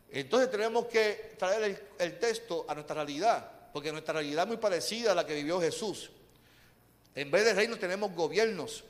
Entonces 0.09 0.49
tenemos 0.49 0.85
que 0.87 1.35
traer 1.37 1.63
el, 1.63 1.79
el 1.99 2.19
texto 2.19 2.65
a 2.67 2.73
nuestra 2.73 2.95
realidad 2.95 3.51
porque 3.77 3.91
nuestra 3.91 4.15
realidad 4.15 4.45
es 4.45 4.47
muy 4.47 4.57
parecida 4.57 5.11
a 5.11 5.15
la 5.15 5.23
que 5.23 5.35
vivió 5.35 5.61
Jesús. 5.61 6.09
En 7.13 7.29
vez 7.29 7.45
de 7.45 7.53
reino 7.53 7.77
tenemos 7.77 8.11
gobiernos, 8.15 8.83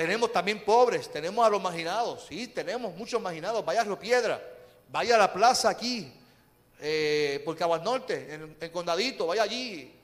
tenemos 0.00 0.32
también 0.32 0.64
pobres, 0.64 1.12
tenemos 1.12 1.46
a 1.46 1.50
los 1.50 1.60
marginados, 1.60 2.24
sí, 2.26 2.48
tenemos 2.48 2.96
muchos 2.96 3.20
marginados. 3.20 3.62
Vaya 3.62 3.82
a 3.82 3.84
Río 3.84 3.98
Piedra, 3.98 4.42
vaya 4.88 5.14
a 5.16 5.18
la 5.18 5.30
plaza 5.30 5.68
aquí, 5.68 6.10
eh, 6.80 7.42
por 7.44 7.54
Caguas 7.54 7.82
Norte, 7.82 8.32
en, 8.32 8.56
en, 8.58 8.70
Condadito, 8.70 9.26
vaya 9.26 9.42
allí 9.42 9.94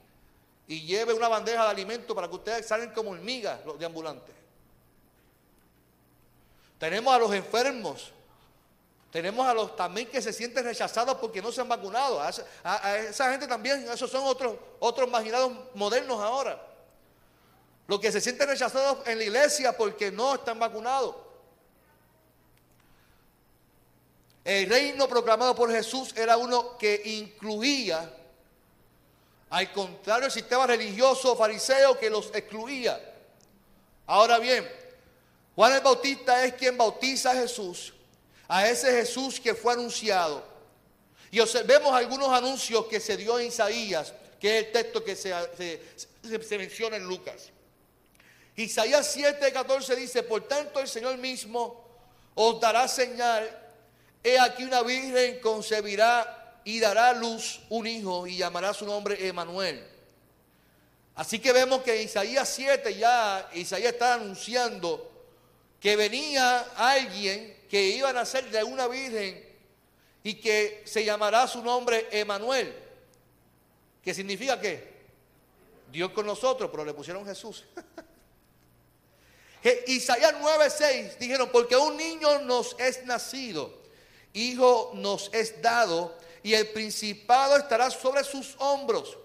y 0.68 0.82
lleve 0.82 1.14
una 1.14 1.28
bandeja 1.28 1.64
de 1.64 1.70
alimento 1.70 2.14
para 2.14 2.28
que 2.28 2.34
ustedes 2.34 2.66
salgan 2.66 2.92
como 2.92 3.12
hormigas 3.12 3.64
los 3.64 3.78
de 3.78 3.86
ambulantes. 3.86 4.34
Tenemos 6.78 7.14
a 7.14 7.18
los 7.18 7.32
enfermos, 7.32 8.12
tenemos 9.10 9.46
a 9.46 9.54
los 9.54 9.76
también 9.76 10.08
que 10.08 10.20
se 10.20 10.30
sienten 10.30 10.64
rechazados 10.64 11.16
porque 11.16 11.40
no 11.40 11.50
se 11.50 11.62
han 11.62 11.70
vacunado. 11.70 12.20
A, 12.20 12.98
esa 12.98 13.30
gente 13.30 13.46
también, 13.46 13.88
esos 13.90 14.10
son 14.10 14.24
otros, 14.26 14.56
otros 14.78 15.08
marginados 15.08 15.52
modernos 15.72 16.20
ahora. 16.20 16.75
Los 17.86 18.00
que 18.00 18.10
se 18.10 18.20
sienten 18.20 18.48
rechazados 18.48 19.06
en 19.06 19.18
la 19.18 19.24
iglesia 19.24 19.76
porque 19.76 20.10
no 20.10 20.34
están 20.34 20.58
vacunados. 20.58 21.14
El 24.44 24.68
reino 24.68 25.08
proclamado 25.08 25.54
por 25.54 25.70
Jesús 25.70 26.14
era 26.16 26.36
uno 26.36 26.78
que 26.78 27.02
incluía, 27.04 28.12
al 29.50 29.72
contrario 29.72 30.22
del 30.22 30.32
sistema 30.32 30.66
religioso 30.66 31.36
fariseo 31.36 31.98
que 31.98 32.10
los 32.10 32.26
excluía. 32.34 33.00
Ahora 34.06 34.38
bien, 34.38 34.68
Juan 35.54 35.72
el 35.72 35.80
Bautista 35.80 36.44
es 36.44 36.54
quien 36.54 36.76
bautiza 36.76 37.32
a 37.32 37.34
Jesús 37.34 37.92
a 38.48 38.68
ese 38.68 38.90
Jesús 38.92 39.40
que 39.40 39.54
fue 39.54 39.72
anunciado. 39.72 40.44
Y 41.30 41.40
observemos 41.40 41.92
algunos 41.92 42.30
anuncios 42.30 42.86
que 42.86 43.00
se 43.00 43.16
dio 43.16 43.38
en 43.38 43.46
Isaías, 43.48 44.14
que 44.40 44.58
es 44.58 44.66
el 44.66 44.72
texto 44.72 45.04
que 45.04 45.16
se, 45.16 45.34
se, 46.22 46.58
menciona 46.58 46.96
en 46.96 47.04
Lucas. 47.04 47.50
Isaías 48.56 49.06
7, 49.12 49.52
14 49.52 49.96
dice, 49.96 50.22
por 50.22 50.48
tanto 50.48 50.80
el 50.80 50.88
Señor 50.88 51.18
mismo 51.18 51.84
os 52.34 52.58
dará 52.60 52.88
señal, 52.88 53.48
he 54.24 54.38
aquí 54.38 54.64
una 54.64 54.82
virgen 54.82 55.40
concebirá 55.40 56.60
y 56.64 56.80
dará 56.80 57.12
luz 57.12 57.60
un 57.68 57.86
hijo 57.86 58.26
y 58.26 58.38
llamará 58.38 58.72
su 58.72 58.86
nombre 58.86 59.26
Emanuel. 59.26 59.86
Así 61.14 61.38
que 61.38 61.52
vemos 61.52 61.82
que 61.82 62.02
Isaías 62.02 62.48
7 62.48 62.94
ya 62.94 63.48
Isaías 63.54 63.92
está 63.92 64.14
anunciando 64.14 65.12
que 65.80 65.96
venía 65.96 66.60
alguien 66.76 67.64
que 67.70 67.82
iba 67.88 68.10
a 68.10 68.12
nacer 68.12 68.50
de 68.50 68.64
una 68.64 68.88
virgen 68.88 69.44
y 70.22 70.34
que 70.34 70.82
se 70.86 71.04
llamará 71.04 71.46
su 71.46 71.62
nombre 71.62 72.08
Emanuel. 72.10 72.74
¿Qué 74.02 74.12
significa 74.12 74.60
qué? 74.60 74.96
Dios 75.92 76.10
con 76.10 76.26
nosotros, 76.26 76.70
pero 76.70 76.84
le 76.84 76.94
pusieron 76.94 77.24
Jesús. 77.24 77.64
Isaías 79.86 80.34
9:6 80.40 81.18
dijeron, 81.18 81.48
porque 81.52 81.76
un 81.76 81.96
niño 81.96 82.40
nos 82.40 82.76
es 82.78 83.04
nacido, 83.04 83.72
hijo 84.32 84.92
nos 84.94 85.30
es 85.32 85.60
dado, 85.60 86.16
y 86.42 86.54
el 86.54 86.68
principado 86.68 87.56
estará 87.56 87.90
sobre 87.90 88.22
sus 88.24 88.54
hombros, 88.58 89.16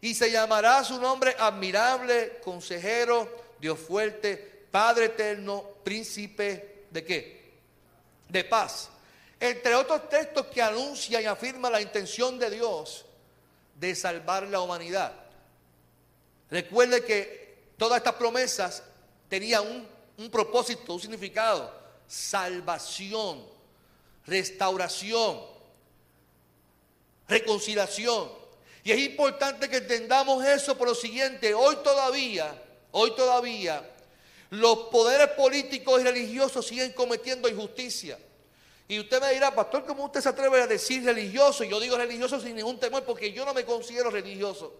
y 0.00 0.14
se 0.14 0.30
llamará 0.30 0.82
su 0.84 0.98
nombre 1.00 1.36
admirable, 1.38 2.40
consejero, 2.42 3.28
Dios 3.60 3.78
fuerte, 3.78 4.66
Padre 4.70 5.06
eterno, 5.06 5.62
príncipe 5.84 6.86
de 6.90 7.04
qué? 7.04 7.42
de 8.32 8.44
paz. 8.44 8.88
Entre 9.38 9.74
otros 9.74 10.08
textos 10.08 10.46
que 10.46 10.62
anuncia 10.62 11.20
y 11.20 11.26
afirma 11.26 11.68
la 11.68 11.80
intención 11.80 12.38
de 12.38 12.50
Dios 12.50 13.04
de 13.74 13.94
salvar 13.94 14.44
la 14.44 14.60
humanidad. 14.60 15.12
Recuerde 16.50 17.04
que 17.04 17.72
todas 17.76 17.98
estas 17.98 18.14
promesas 18.14 18.82
tenían 19.32 19.66
un, 19.66 19.88
un 20.18 20.30
propósito, 20.30 20.92
un 20.92 21.00
significado, 21.00 21.72
salvación, 22.06 23.42
restauración, 24.26 25.40
reconciliación. 27.26 28.28
Y 28.84 28.92
es 28.92 28.98
importante 28.98 29.70
que 29.70 29.78
entendamos 29.78 30.44
eso 30.44 30.76
por 30.76 30.86
lo 30.88 30.94
siguiente, 30.94 31.54
hoy 31.54 31.76
todavía, 31.82 32.62
hoy 32.90 33.14
todavía 33.16 33.88
los 34.50 34.76
poderes 34.90 35.28
políticos 35.28 36.02
y 36.02 36.04
religiosos 36.04 36.66
siguen 36.66 36.92
cometiendo 36.92 37.48
injusticia. 37.48 38.18
Y 38.86 39.00
usted 39.00 39.18
me 39.18 39.32
dirá, 39.32 39.54
pastor, 39.54 39.86
¿cómo 39.86 40.04
usted 40.04 40.20
se 40.20 40.28
atreve 40.28 40.60
a 40.60 40.66
decir 40.66 41.02
religioso? 41.06 41.64
Y 41.64 41.70
yo 41.70 41.80
digo 41.80 41.96
religioso 41.96 42.38
sin 42.38 42.54
ningún 42.54 42.78
temor 42.78 43.02
porque 43.04 43.32
yo 43.32 43.46
no 43.46 43.54
me 43.54 43.64
considero 43.64 44.10
religioso. 44.10 44.74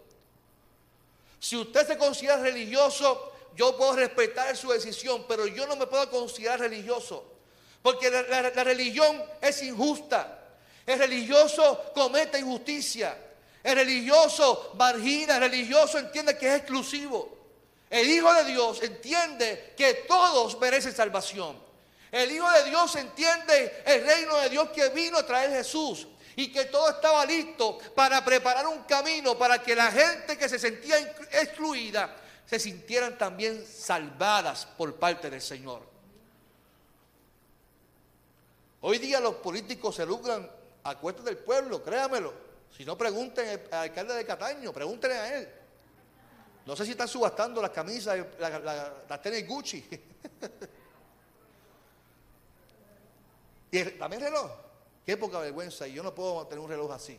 Si 1.40 1.56
usted 1.56 1.86
se 1.86 1.96
considera 1.96 2.36
religioso, 2.36 3.32
yo 3.56 3.76
puedo 3.76 3.96
respetar 3.96 4.56
su 4.56 4.70
decisión, 4.70 5.24
pero 5.28 5.46
yo 5.46 5.66
no 5.66 5.76
me 5.76 5.86
puedo 5.86 6.08
considerar 6.10 6.60
religioso. 6.60 7.24
Porque 7.82 8.10
la, 8.10 8.64
religión 8.64 9.22
es 9.40 9.62
injusta. 9.62 10.38
El 10.86 10.98
religioso 10.98 11.90
comete 11.94 12.38
injusticia. 12.38 13.18
El 13.62 13.76
religioso 13.76 14.72
margina, 14.76 15.36
el 15.36 15.42
religioso 15.42 15.98
entiende 15.98 16.36
que 16.36 16.48
es 16.48 16.60
exclusivo. 16.60 17.38
El 17.90 18.08
Hijo 18.08 18.32
de 18.34 18.44
Dios 18.44 18.82
entiende 18.82 19.74
que 19.76 19.94
todos 20.08 20.58
merecen 20.58 20.94
salvación. 20.94 21.60
El 22.10 22.30
Hijo 22.30 22.50
de 22.50 22.64
Dios 22.64 22.96
entiende 22.96 23.82
el 23.84 24.06
reino 24.06 24.36
de 24.38 24.48
Dios 24.48 24.70
que 24.70 24.88
vino 24.88 25.18
a 25.18 25.26
traer 25.26 25.50
Jesús 25.50 26.06
y 26.36 26.50
que 26.50 26.66
todo 26.66 26.88
estaba 26.88 27.26
listo 27.26 27.78
para 27.94 28.24
preparar 28.24 28.66
un 28.66 28.84
camino 28.84 29.36
para 29.36 29.62
que 29.62 29.74
la 29.74 29.90
gente 29.90 30.38
que 30.38 30.48
se 30.48 30.58
sentía 30.58 30.98
excluida 31.32 32.21
se 32.46 32.58
sintieran 32.58 33.16
también 33.16 33.64
salvadas 33.66 34.66
por 34.66 34.96
parte 34.96 35.30
del 35.30 35.40
Señor. 35.40 35.82
Hoy 38.82 38.98
día 38.98 39.20
los 39.20 39.36
políticos 39.36 39.94
se 39.94 40.04
lucran 40.04 40.50
a 40.84 40.98
cuesta 40.98 41.22
del 41.22 41.38
pueblo, 41.38 41.82
créamelo. 41.82 42.34
Si 42.76 42.84
no, 42.84 42.98
pregunten 42.98 43.62
al 43.70 43.78
alcalde 43.78 44.14
de 44.14 44.26
Cataño, 44.26 44.72
pregúntenle 44.72 45.16
a 45.16 45.38
él. 45.38 45.48
No 46.66 46.76
sé 46.76 46.84
si 46.84 46.90
están 46.92 47.08
subastando 47.08 47.60
las 47.62 47.70
camisas, 47.70 48.18
las 48.38 49.22
tenis 49.22 49.46
Gucci. 49.46 49.84
y 53.70 53.84
también 53.84 54.22
reloj. 54.22 54.50
Qué 55.04 55.16
poca 55.16 55.40
vergüenza. 55.40 55.88
Y 55.88 55.94
yo 55.94 56.02
no 56.02 56.14
puedo 56.14 56.46
tener 56.46 56.62
un 56.62 56.70
reloj 56.70 56.92
así. 56.92 57.18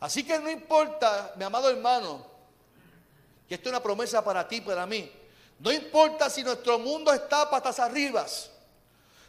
Así 0.00 0.24
que 0.24 0.38
no 0.38 0.50
importa, 0.50 1.32
mi 1.36 1.44
amado 1.44 1.68
hermano, 1.68 2.26
que 3.46 3.56
esto 3.56 3.68
es 3.68 3.72
una 3.72 3.82
promesa 3.82 4.24
para 4.24 4.48
ti, 4.48 4.62
para 4.62 4.86
mí. 4.86 5.12
No 5.58 5.70
importa 5.70 6.30
si 6.30 6.42
nuestro 6.42 6.78
mundo 6.78 7.12
está 7.12 7.50
patas 7.50 7.78
arriba. 7.78 8.26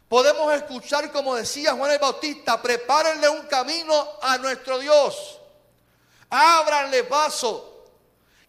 Podemos 0.07 0.53
escuchar, 0.53 1.11
como 1.11 1.35
decía 1.35 1.73
Juan 1.73 1.91
el 1.91 1.99
Bautista, 1.99 2.61
prepárenle 2.61 3.27
un 3.27 3.41
camino 3.47 4.07
a 4.21 4.37
nuestro 4.37 4.79
Dios. 4.79 5.39
Ábranle 6.29 7.03
paso. 7.03 7.67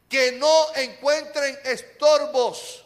Que 0.08 0.32
no 0.32 0.74
encuentren 0.74 1.58
estorbos. 1.64 2.84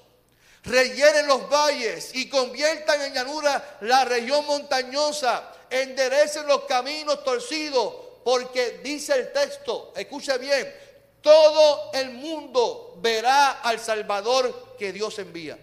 Rellenen 0.63 1.27
los 1.27 1.49
valles 1.51 2.15
y 2.15 2.29
conviertan 2.29 3.03
en 3.03 3.13
llanura 3.13 3.79
la 3.83 4.05
región 4.05 4.47
montañosa. 4.47 5.53
Enderecen 5.69 6.47
los 6.47 6.65
caminos 6.65 7.23
torcidos. 7.23 8.06
Porque 8.27 8.81
dice 8.83 9.15
el 9.15 9.33
texto, 9.33 9.93
escuche 9.95 10.37
bien, 10.39 10.75
todo 11.21 11.93
el 11.93 12.11
mundo 12.11 12.95
verá 12.97 13.61
al 13.61 13.79
Salvador 13.79 14.75
que 14.77 14.93
Dios 14.93 15.17
envía. 15.21 15.57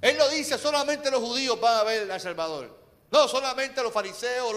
Él 0.00 0.16
lo 0.16 0.28
dice, 0.28 0.56
solamente 0.56 1.10
los 1.10 1.20
judíos 1.20 1.60
van 1.60 1.78
a 1.78 1.82
ver 1.82 2.08
al 2.08 2.20
Salvador. 2.20 2.72
No 3.10 3.26
solamente 3.26 3.82
los 3.82 3.92
fariseos, 3.92 4.54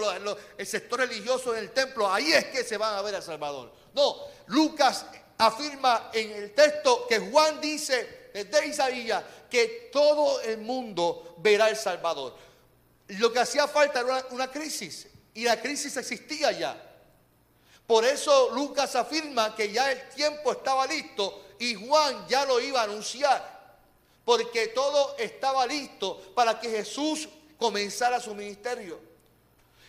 el 0.56 0.66
sector 0.68 1.00
religioso 1.00 1.52
en 1.52 1.64
el 1.64 1.72
templo, 1.72 2.08
ahí 2.08 2.32
es 2.32 2.44
que 2.44 2.62
se 2.62 2.76
van 2.76 2.94
a 2.94 3.02
ver 3.02 3.16
al 3.16 3.22
Salvador. 3.24 3.72
No, 3.92 4.18
Lucas 4.46 5.04
afirma 5.36 6.10
en 6.12 6.30
el 6.30 6.54
texto 6.54 7.08
que 7.08 7.18
Juan 7.18 7.60
dice 7.60 8.30
desde 8.32 8.68
Isaías 8.68 9.24
que 9.50 9.90
todo 9.92 10.42
el 10.42 10.58
mundo 10.58 11.34
verá 11.38 11.64
al 11.64 11.76
Salvador. 11.76 12.36
Lo 13.08 13.32
que 13.32 13.40
hacía 13.40 13.66
falta 13.66 13.98
era 13.98 14.08
una, 14.08 14.26
una 14.30 14.48
crisis 14.48 15.08
y 15.34 15.44
la 15.44 15.60
crisis 15.60 15.96
existía 15.96 16.52
ya. 16.52 16.90
Por 17.86 18.04
eso 18.04 18.50
Lucas 18.52 18.94
afirma 18.96 19.54
que 19.54 19.72
ya 19.72 19.90
el 19.90 20.08
tiempo 20.10 20.52
estaba 20.52 20.86
listo 20.86 21.46
y 21.58 21.74
Juan 21.74 22.26
ya 22.28 22.44
lo 22.44 22.60
iba 22.60 22.80
a 22.80 22.84
anunciar. 22.84 23.52
Porque 24.24 24.68
todo 24.68 25.16
estaba 25.18 25.66
listo 25.66 26.32
para 26.34 26.58
que 26.60 26.70
Jesús 26.70 27.28
comenzara 27.58 28.20
su 28.20 28.34
ministerio. 28.34 28.98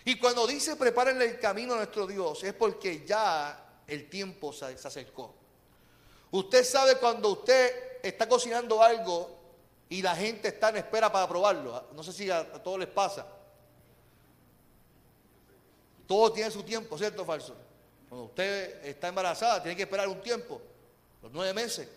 Y 0.05 0.17
cuando 0.19 0.45
dice 0.45 0.75
prepárenle 0.75 1.25
el 1.25 1.39
camino 1.39 1.73
a 1.73 1.77
nuestro 1.77 2.07
Dios, 2.07 2.43
es 2.43 2.53
porque 2.53 3.05
ya 3.05 3.63
el 3.87 4.09
tiempo 4.09 4.51
se, 4.51 4.65
acercó. 4.65 5.33
Usted 6.31 6.63
sabe 6.63 6.97
cuando 6.97 7.29
usted 7.29 7.99
está 8.01 8.27
cocinando 8.27 8.81
algo 8.81 9.39
y 9.89 10.01
la 10.01 10.15
gente 10.15 10.49
está 10.49 10.69
en 10.69 10.77
espera 10.77 11.11
para 11.11 11.27
probarlo. 11.27 11.89
No 11.93 12.03
sé 12.03 12.11
si 12.11 12.29
a, 12.29 12.51
todos 12.63 12.79
les 12.79 12.89
pasa. 12.89 13.25
Todo 16.07 16.31
tiene 16.31 16.51
su 16.51 16.63
tiempo, 16.63 16.97
¿cierto 16.97 17.23
o 17.23 17.25
falso? 17.25 17.55
Cuando 18.09 18.25
usted 18.25 18.85
está 18.85 19.07
embarazada, 19.07 19.61
tiene 19.61 19.75
que 19.75 19.83
esperar 19.83 20.07
un 20.07 20.21
tiempo, 20.21 20.61
los 21.21 21.31
nueve 21.31 21.53
meses. 21.53 21.87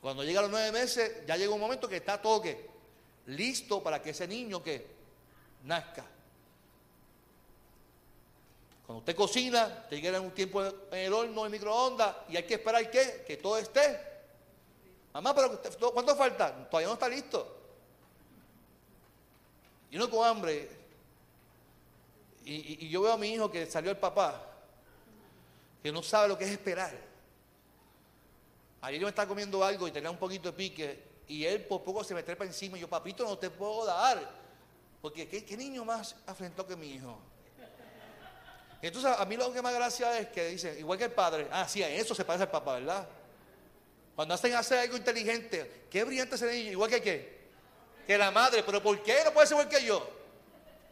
Cuando 0.00 0.22
llega 0.24 0.40
a 0.40 0.42
los 0.42 0.50
nueve 0.50 0.72
meses, 0.72 1.26
ya 1.26 1.36
llega 1.36 1.52
un 1.52 1.60
momento 1.60 1.88
que 1.88 1.96
está 1.96 2.20
todo 2.20 2.40
que 2.40 2.68
listo 3.26 3.82
para 3.82 4.00
que 4.00 4.10
ese 4.10 4.26
niño 4.26 4.62
que 4.62 4.86
nazca. 5.64 6.04
Cuando 8.86 9.00
usted 9.00 9.14
cocina, 9.14 9.86
te 9.88 10.00
llega 10.00 10.20
un 10.20 10.32
tiempo 10.32 10.64
en 10.64 10.74
el 10.92 11.12
horno, 11.12 11.46
en 11.46 11.52
microondas, 11.52 12.16
y 12.28 12.36
hay 12.36 12.44
que 12.44 12.54
esperar 12.54 12.90
que, 12.90 13.24
que 13.26 13.36
todo 13.36 13.58
esté. 13.58 14.00
Mamá, 15.12 15.34
pero 15.34 15.60
¿cuánto 15.92 16.16
falta? 16.16 16.68
Todavía 16.68 16.88
no 16.88 16.94
está 16.94 17.08
listo. 17.08 17.56
Y 19.90 19.96
uno 19.96 20.08
con 20.08 20.26
hambre. 20.26 20.79
Y, 22.44 22.88
yo 22.88 23.02
veo 23.02 23.12
a 23.12 23.18
mi 23.18 23.28
hijo 23.28 23.50
que 23.50 23.66
salió 23.66 23.90
el 23.90 23.96
papá, 23.96 24.42
que 25.82 25.92
no 25.92 26.02
sabe 26.02 26.28
lo 26.28 26.38
que 26.38 26.44
es 26.44 26.50
esperar. 26.50 26.92
Ayer 28.82 29.00
yo 29.00 29.06
me 29.06 29.10
estaba 29.10 29.28
comiendo 29.28 29.62
algo 29.62 29.86
y 29.86 29.90
tenía 29.90 30.10
un 30.10 30.16
poquito 30.16 30.50
de 30.50 30.56
pique 30.56 31.10
y 31.28 31.44
él 31.44 31.64
por 31.64 31.82
poco 31.82 32.02
se 32.02 32.14
me 32.14 32.22
trepa 32.22 32.44
encima 32.44 32.78
y 32.78 32.80
yo, 32.80 32.88
papito, 32.88 33.24
no 33.24 33.38
te 33.38 33.50
puedo 33.50 33.84
dar. 33.84 34.18
Porque 35.02 35.28
¿qué, 35.28 35.56
niño 35.56 35.84
más 35.84 36.16
afrentó 36.26 36.66
que 36.66 36.76
mi 36.76 36.94
hijo? 36.94 37.18
Entonces 38.82 39.10
a 39.16 39.24
mí 39.26 39.36
lo 39.36 39.52
que 39.52 39.60
más 39.60 39.74
gracia 39.74 40.18
es 40.18 40.28
que 40.28 40.48
dice, 40.48 40.78
igual 40.78 40.98
que 40.98 41.04
el 41.04 41.12
padre, 41.12 41.46
ah, 41.52 41.68
sí, 41.68 41.82
a 41.82 41.88
eso 41.88 42.14
se 42.14 42.24
parece 42.24 42.44
al 42.44 42.50
papá, 42.50 42.74
¿verdad? 42.74 43.06
Cuando 44.16 44.34
hacen 44.34 44.54
hacer 44.54 44.78
algo 44.78 44.96
inteligente, 44.96 45.86
qué 45.90 46.02
brillante 46.04 46.36
ese 46.36 46.50
niño, 46.50 46.72
igual 46.72 46.90
que 46.90 47.02
qué, 47.02 47.40
que 48.06 48.18
la 48.18 48.30
madre, 48.30 48.62
pero 48.64 48.82
¿por 48.82 49.02
qué 49.02 49.18
no 49.24 49.32
puede 49.32 49.46
ser 49.46 49.58
igual 49.58 49.68
que 49.68 49.84
yo? 49.84 50.19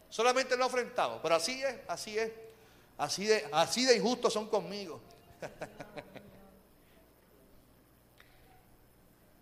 Solamente 0.08 0.56
lo 0.56 0.64
ha 0.64 0.66
afrentado, 0.66 1.20
pero 1.22 1.34
así 1.34 1.62
es, 1.62 1.76
así 1.86 2.18
es, 2.18 2.32
así 2.96 3.26
de, 3.26 3.46
así 3.52 3.84
de 3.84 3.96
injustos 3.96 4.32
son 4.32 4.48
conmigo. 4.48 5.00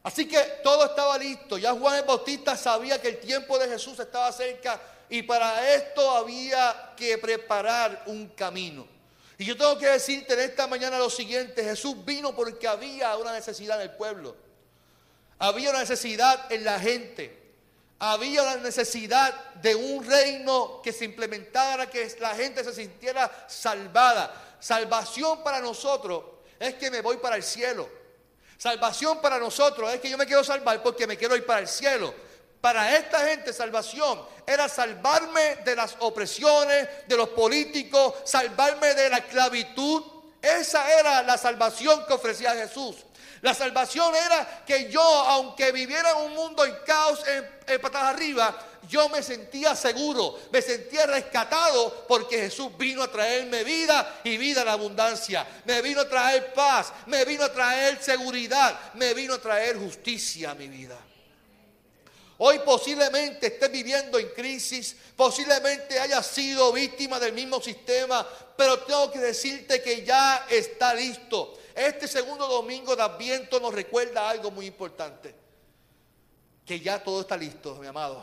Así 0.06 0.28
que 0.28 0.38
todo 0.62 0.84
estaba 0.84 1.18
listo. 1.18 1.58
Ya 1.58 1.72
Juan 1.72 1.96
el 1.96 2.04
Bautista 2.04 2.56
sabía 2.56 3.02
que 3.02 3.08
el 3.08 3.18
tiempo 3.18 3.58
de 3.58 3.66
Jesús 3.66 3.98
estaba 3.98 4.30
cerca 4.30 4.80
y 5.10 5.22
para 5.24 5.74
esto 5.74 6.08
había 6.12 6.92
que 6.96 7.18
preparar 7.18 8.04
un 8.06 8.28
camino. 8.28 8.86
Y 9.36 9.44
yo 9.44 9.56
tengo 9.56 9.76
que 9.76 9.88
decirte 9.88 10.34
en 10.34 10.40
esta 10.40 10.68
mañana 10.68 10.96
lo 10.96 11.10
siguiente, 11.10 11.64
Jesús 11.64 12.04
vino 12.04 12.36
porque 12.36 12.68
había 12.68 13.16
una 13.16 13.32
necesidad 13.32 13.82
en 13.82 13.90
el 13.90 13.96
pueblo. 13.96 14.36
Había 15.40 15.70
una 15.70 15.80
necesidad 15.80 16.52
en 16.52 16.64
la 16.64 16.78
gente. 16.78 17.45
Había 17.98 18.42
una 18.42 18.56
necesidad 18.56 19.32
de 19.54 19.74
un 19.74 20.04
reino 20.04 20.82
que 20.82 20.92
se 20.92 21.06
implementara, 21.06 21.88
que 21.88 22.14
la 22.20 22.34
gente 22.34 22.62
se 22.62 22.74
sintiera 22.74 23.46
salvada. 23.48 24.56
Salvación 24.60 25.42
para 25.42 25.60
nosotros 25.60 26.22
es 26.58 26.74
que 26.74 26.90
me 26.90 27.00
voy 27.00 27.16
para 27.16 27.36
el 27.36 27.42
cielo. 27.42 27.88
Salvación 28.58 29.20
para 29.20 29.38
nosotros 29.38 29.92
es 29.92 30.00
que 30.00 30.10
yo 30.10 30.18
me 30.18 30.26
quiero 30.26 30.44
salvar 30.44 30.82
porque 30.82 31.06
me 31.06 31.16
quiero 31.16 31.36
ir 31.36 31.46
para 31.46 31.60
el 31.60 31.68
cielo. 31.68 32.14
Para 32.60 32.96
esta 32.96 33.20
gente 33.20 33.52
salvación 33.52 34.20
era 34.46 34.68
salvarme 34.68 35.56
de 35.64 35.76
las 35.76 35.96
opresiones, 36.00 36.88
de 37.06 37.16
los 37.16 37.28
políticos, 37.30 38.14
salvarme 38.24 38.94
de 38.94 39.08
la 39.08 39.18
esclavitud. 39.18 40.02
Esa 40.42 40.90
era 40.98 41.22
la 41.22 41.38
salvación 41.38 42.04
que 42.06 42.12
ofrecía 42.12 42.54
Jesús. 42.54 42.96
La 43.42 43.54
salvación 43.54 44.14
era 44.14 44.64
que 44.66 44.90
yo, 44.90 45.00
aunque 45.00 45.70
viviera 45.72 46.10
en 46.10 46.16
un 46.16 46.34
mundo 46.34 46.64
en 46.64 46.74
caos, 46.86 47.20
en, 47.26 47.80
patas 47.80 48.04
arriba, 48.04 48.56
yo 48.88 49.08
me 49.08 49.22
sentía 49.22 49.74
seguro, 49.74 50.38
me 50.50 50.62
sentía 50.62 51.06
rescatado 51.06 52.06
porque 52.08 52.38
Jesús 52.38 52.76
vino 52.78 53.02
a 53.02 53.10
traerme 53.10 53.64
vida 53.64 54.20
y 54.24 54.36
vida 54.36 54.62
en 54.62 54.68
abundancia. 54.68 55.46
Me 55.64 55.82
vino 55.82 56.00
a 56.00 56.08
traer 56.08 56.52
paz, 56.54 56.92
me 57.06 57.24
vino 57.24 57.44
a 57.44 57.52
traer 57.52 58.02
seguridad, 58.02 58.94
me 58.94 59.12
vino 59.14 59.34
a 59.34 59.40
traer 59.40 59.76
justicia 59.76 60.52
a 60.52 60.54
mi 60.54 60.68
vida. 60.68 60.96
Hoy 62.38 62.58
posiblemente 62.58 63.46
estés 63.46 63.70
viviendo 63.70 64.18
en 64.18 64.28
crisis, 64.28 64.94
posiblemente 65.16 65.98
hayas 65.98 66.26
sido 66.26 66.70
víctima 66.72 67.18
del 67.18 67.32
mismo 67.32 67.62
sistema, 67.62 68.26
pero 68.56 68.80
tengo 68.80 69.10
que 69.10 69.18
decirte 69.18 69.82
que 69.82 70.04
ya 70.04 70.46
está 70.50 70.92
listo. 70.92 71.58
Este 71.74 72.06
segundo 72.06 72.46
domingo 72.46 72.94
de 72.94 73.02
Adviento 73.02 73.58
nos 73.58 73.72
recuerda 73.72 74.28
algo 74.28 74.50
muy 74.50 74.66
importante, 74.66 75.34
que 76.64 76.80
ya 76.80 77.02
todo 77.02 77.22
está 77.22 77.36
listo, 77.36 77.76
mi 77.76 77.86
amado. 77.86 78.22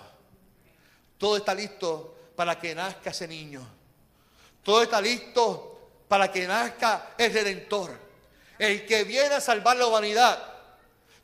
Todo 1.18 1.38
está 1.38 1.56
listo 1.56 2.16
para 2.36 2.60
que 2.60 2.76
nazca 2.76 3.10
ese 3.10 3.28
niño. 3.28 3.68
Todo 4.62 4.84
está 4.84 5.02
listo 5.02 5.74
para 6.08 6.32
que 6.32 6.46
nazca 6.46 7.16
el 7.18 7.34
redentor. 7.34 7.98
El 8.60 8.86
que 8.86 9.04
viene 9.04 9.36
a 9.36 9.42
salvar 9.42 9.78
la 9.78 9.88
humanidad. 9.88 10.53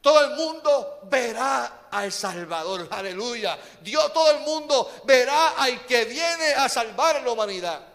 Todo 0.01 0.23
el 0.25 0.35
mundo 0.37 1.01
verá 1.09 1.89
al 1.91 2.11
Salvador, 2.11 2.87
aleluya. 2.89 3.59
Dios, 3.81 4.13
todo 4.13 4.31
el 4.31 4.39
mundo 4.41 4.89
verá 5.05 5.49
al 5.49 5.85
que 5.85 6.05
viene 6.05 6.53
a 6.53 6.69
salvar 6.69 7.17
a 7.17 7.21
la 7.21 7.31
humanidad. 7.31 7.85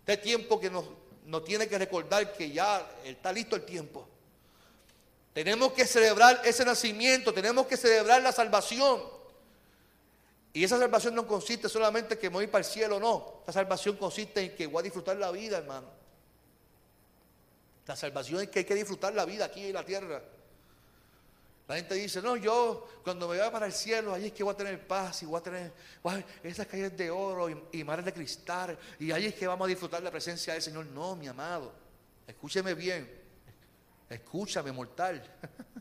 Este 0.00 0.16
tiempo 0.16 0.58
que 0.58 0.68
nos, 0.68 0.84
nos 1.26 1.44
tiene 1.44 1.68
que 1.68 1.78
recordar 1.78 2.32
que 2.32 2.50
ya 2.50 2.84
está 3.04 3.32
listo 3.32 3.54
el 3.54 3.64
tiempo. 3.64 4.08
Tenemos 5.32 5.72
que 5.72 5.86
celebrar 5.86 6.40
ese 6.44 6.64
nacimiento, 6.64 7.32
tenemos 7.32 7.66
que 7.66 7.76
celebrar 7.76 8.20
la 8.20 8.32
salvación. 8.32 9.00
Y 10.52 10.64
esa 10.64 10.76
salvación 10.76 11.14
no 11.14 11.24
consiste 11.24 11.68
solamente 11.68 12.14
en 12.14 12.20
que 12.20 12.30
me 12.30 12.36
voy 12.36 12.46
para 12.48 12.64
el 12.64 12.70
cielo, 12.70 12.98
no. 12.98 13.42
La 13.46 13.52
salvación 13.52 13.96
consiste 13.96 14.40
en 14.40 14.56
que 14.56 14.66
voy 14.66 14.80
a 14.80 14.82
disfrutar 14.82 15.16
la 15.16 15.30
vida, 15.30 15.58
hermano. 15.58 15.86
La 17.86 17.94
salvación 17.94 18.42
es 18.42 18.48
que 18.48 18.60
hay 18.60 18.64
que 18.64 18.74
disfrutar 18.74 19.14
la 19.14 19.24
vida 19.24 19.44
aquí 19.44 19.66
en 19.66 19.74
la 19.74 19.84
tierra. 19.84 20.20
La 21.68 21.76
gente 21.76 21.94
dice, 21.94 22.20
no, 22.22 22.36
yo 22.36 22.88
cuando 23.04 23.28
me 23.28 23.36
vaya 23.36 23.52
para 23.52 23.66
el 23.66 23.72
cielo, 23.72 24.14
ahí 24.14 24.26
es 24.26 24.32
que 24.32 24.42
voy 24.42 24.54
a 24.54 24.56
tener 24.56 24.86
paz 24.86 25.22
y 25.22 25.26
voy 25.26 25.38
a 25.38 25.42
tener 25.42 25.72
esas 26.42 26.66
calles 26.66 26.96
de 26.96 27.10
oro 27.10 27.50
y, 27.50 27.62
y 27.72 27.84
mares 27.84 28.06
de 28.06 28.12
cristal. 28.12 28.78
Y 28.98 29.12
ahí 29.12 29.26
es 29.26 29.34
que 29.34 29.46
vamos 29.46 29.66
a 29.66 29.68
disfrutar 29.68 30.02
la 30.02 30.10
presencia 30.10 30.54
del 30.54 30.62
Señor. 30.62 30.86
No, 30.86 31.14
mi 31.14 31.28
amado, 31.28 31.72
escúcheme 32.26 32.74
bien. 32.74 33.18
Escúchame, 34.08 34.72
mortal. 34.72 35.22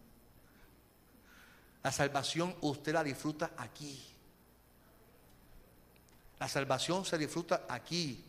La 1.83 1.91
salvación 1.91 2.53
usted 2.61 2.91
la 2.91 3.01
disfruta 3.01 3.51
aquí. 3.55 4.03
La 6.37 6.49
salvación 6.49 7.05
se 7.05 7.17
disfruta 7.17 7.65
aquí. 7.69 8.25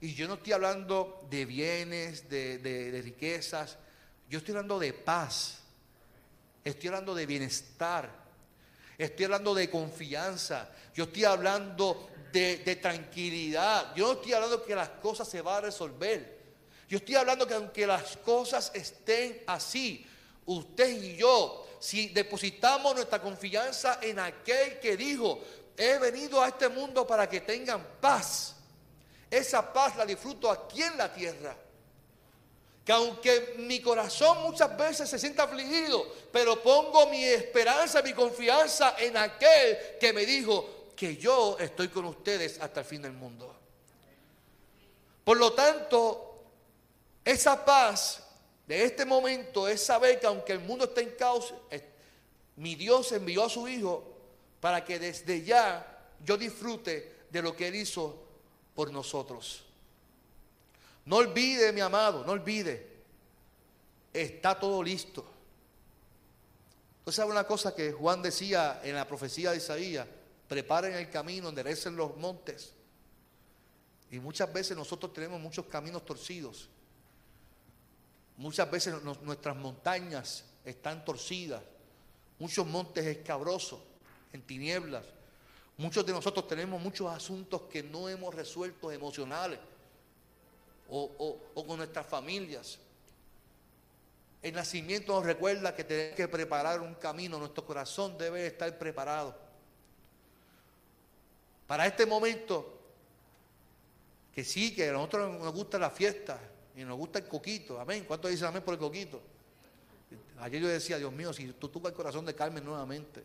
Y 0.00 0.14
yo 0.14 0.26
no 0.26 0.34
estoy 0.34 0.54
hablando 0.54 1.26
de 1.28 1.44
bienes, 1.44 2.30
de, 2.30 3.00
riquezas. 3.04 3.76
Yo 4.30 4.38
estoy 4.38 4.52
hablando 4.52 4.78
de 4.78 4.94
paz. 4.94 5.63
Estoy 6.64 6.88
hablando 6.88 7.14
de 7.14 7.26
bienestar. 7.26 8.10
Estoy 8.96 9.26
hablando 9.26 9.54
de 9.54 9.68
confianza. 9.68 10.70
Yo 10.94 11.04
estoy 11.04 11.24
hablando 11.24 12.08
de, 12.32 12.78
tranquilidad. 12.80 13.94
Yo 13.94 14.06
no 14.06 14.12
estoy 14.14 14.32
hablando 14.32 14.64
que 14.64 14.74
las 14.74 14.88
cosas 14.88 15.28
se 15.28 15.42
van 15.42 15.56
a 15.56 15.60
resolver. 15.62 16.42
Yo 16.88 16.98
estoy 16.98 17.16
hablando 17.16 17.46
que 17.46 17.54
aunque 17.54 17.86
las 17.86 18.16
cosas 18.18 18.70
estén 18.74 19.42
así, 19.46 20.06
usted 20.46 20.88
y 20.88 21.16
yo, 21.16 21.66
si 21.80 22.08
depositamos 22.08 22.94
nuestra 22.94 23.20
confianza 23.20 23.98
en 24.02 24.18
aquel 24.18 24.78
que 24.80 24.96
dijo, 24.96 25.40
he 25.76 25.98
venido 25.98 26.42
a 26.42 26.48
este 26.48 26.68
mundo 26.68 27.06
para 27.06 27.28
que 27.28 27.40
tengan 27.40 27.84
paz, 28.00 28.54
esa 29.30 29.72
paz 29.72 29.96
la 29.96 30.06
disfruto 30.06 30.50
aquí 30.50 30.82
en 30.82 30.96
la 30.96 31.12
tierra. 31.12 31.56
Que 32.84 32.92
aunque 32.92 33.54
mi 33.58 33.80
corazón 33.80 34.42
muchas 34.42 34.76
veces 34.76 35.08
se 35.08 35.18
sienta 35.18 35.44
afligido, 35.44 36.06
pero 36.30 36.62
pongo 36.62 37.06
mi 37.06 37.24
esperanza, 37.24 38.02
mi 38.02 38.12
confianza 38.12 38.96
en 38.98 39.16
aquel 39.16 39.78
que 39.98 40.12
me 40.12 40.26
dijo 40.26 40.90
que 40.94 41.16
yo 41.16 41.56
estoy 41.58 41.88
con 41.88 42.04
ustedes 42.04 42.60
hasta 42.60 42.80
el 42.80 42.86
fin 42.86 43.02
del 43.02 43.12
mundo. 43.12 43.54
Por 45.24 45.38
lo 45.38 45.54
tanto, 45.54 46.42
esa 47.24 47.64
paz 47.64 48.22
de 48.66 48.84
este 48.84 49.04
momento 49.04 49.66
es 49.66 49.82
saber 49.82 50.20
que 50.20 50.26
aunque 50.26 50.52
el 50.52 50.60
mundo 50.60 50.84
esté 50.84 51.02
en 51.02 51.10
caos, 51.12 51.54
mi 52.56 52.74
Dios 52.74 53.10
envió 53.12 53.44
a 53.44 53.50
su 53.50 53.66
Hijo 53.66 54.04
para 54.60 54.84
que 54.84 54.98
desde 54.98 55.42
ya 55.42 56.12
yo 56.22 56.36
disfrute 56.36 57.26
de 57.30 57.42
lo 57.42 57.56
que 57.56 57.68
Él 57.68 57.76
hizo 57.76 58.22
por 58.74 58.92
nosotros. 58.92 59.64
No 61.06 61.16
olvide, 61.16 61.72
mi 61.72 61.80
amado, 61.80 62.24
no 62.24 62.32
olvide, 62.32 62.86
está 64.12 64.58
todo 64.58 64.82
listo. 64.82 65.24
Usted 67.00 67.12
sabe 67.12 67.32
una 67.32 67.44
cosa 67.44 67.74
que 67.74 67.92
Juan 67.92 68.22
decía 68.22 68.80
en 68.82 68.94
la 68.94 69.06
profecía 69.06 69.50
de 69.50 69.58
Isaías, 69.58 70.06
preparen 70.48 70.94
el 70.94 71.10
camino, 71.10 71.50
enderecen 71.50 71.96
los 71.96 72.16
montes. 72.16 72.72
Y 74.10 74.18
muchas 74.18 74.50
veces 74.50 74.76
nosotros 74.76 75.12
tenemos 75.12 75.38
muchos 75.40 75.66
caminos 75.66 76.04
torcidos. 76.06 76.68
Muchas 78.38 78.70
veces 78.70 78.94
nuestras 79.22 79.56
montañas 79.56 80.44
están 80.64 81.04
torcidas, 81.04 81.62
muchos 82.38 82.66
montes 82.66 83.04
escabrosos, 83.04 83.80
en 84.32 84.42
tinieblas. 84.42 85.04
Muchos 85.76 86.06
de 86.06 86.12
nosotros 86.12 86.48
tenemos 86.48 86.80
muchos 86.80 87.12
asuntos 87.12 87.62
que 87.62 87.82
no 87.82 88.08
hemos 88.08 88.34
resuelto 88.34 88.90
emocionales 88.90 89.58
o, 90.88 91.38
con 91.54 91.78
nuestras 91.78 92.06
familias. 92.06 92.78
El 94.42 94.54
nacimiento 94.54 95.14
nos 95.14 95.24
recuerda 95.24 95.74
que 95.74 95.84
tenemos 95.84 96.16
que 96.16 96.28
preparar 96.28 96.80
un 96.80 96.94
camino, 96.94 97.38
nuestro 97.38 97.64
corazón 97.64 98.18
debe 98.18 98.46
estar 98.46 98.78
preparado. 98.78 99.34
Para 101.66 101.86
este 101.86 102.04
momento, 102.04 102.78
que 104.34 104.44
sí, 104.44 104.74
que 104.74 104.90
a 104.90 104.92
nosotros 104.92 105.40
nos 105.40 105.52
gusta 105.52 105.78
la 105.78 105.90
fiesta, 105.90 106.38
y 106.76 106.84
nos 106.84 106.96
gusta 106.98 107.20
el 107.20 107.28
coquito. 107.28 107.80
Amén. 107.80 108.04
¿Cuántos 108.06 108.30
dicen 108.30 108.48
amén 108.48 108.62
por 108.62 108.74
el 108.74 108.80
coquito? 108.80 109.20
Ayer 110.40 110.60
yo 110.60 110.68
decía, 110.68 110.98
Dios 110.98 111.12
mío, 111.12 111.32
si 111.32 111.46
tú 111.52 111.68
tocas 111.68 111.90
el 111.90 111.96
corazón 111.96 112.26
de 112.26 112.34
Carmen 112.34 112.64
nuevamente. 112.64 113.22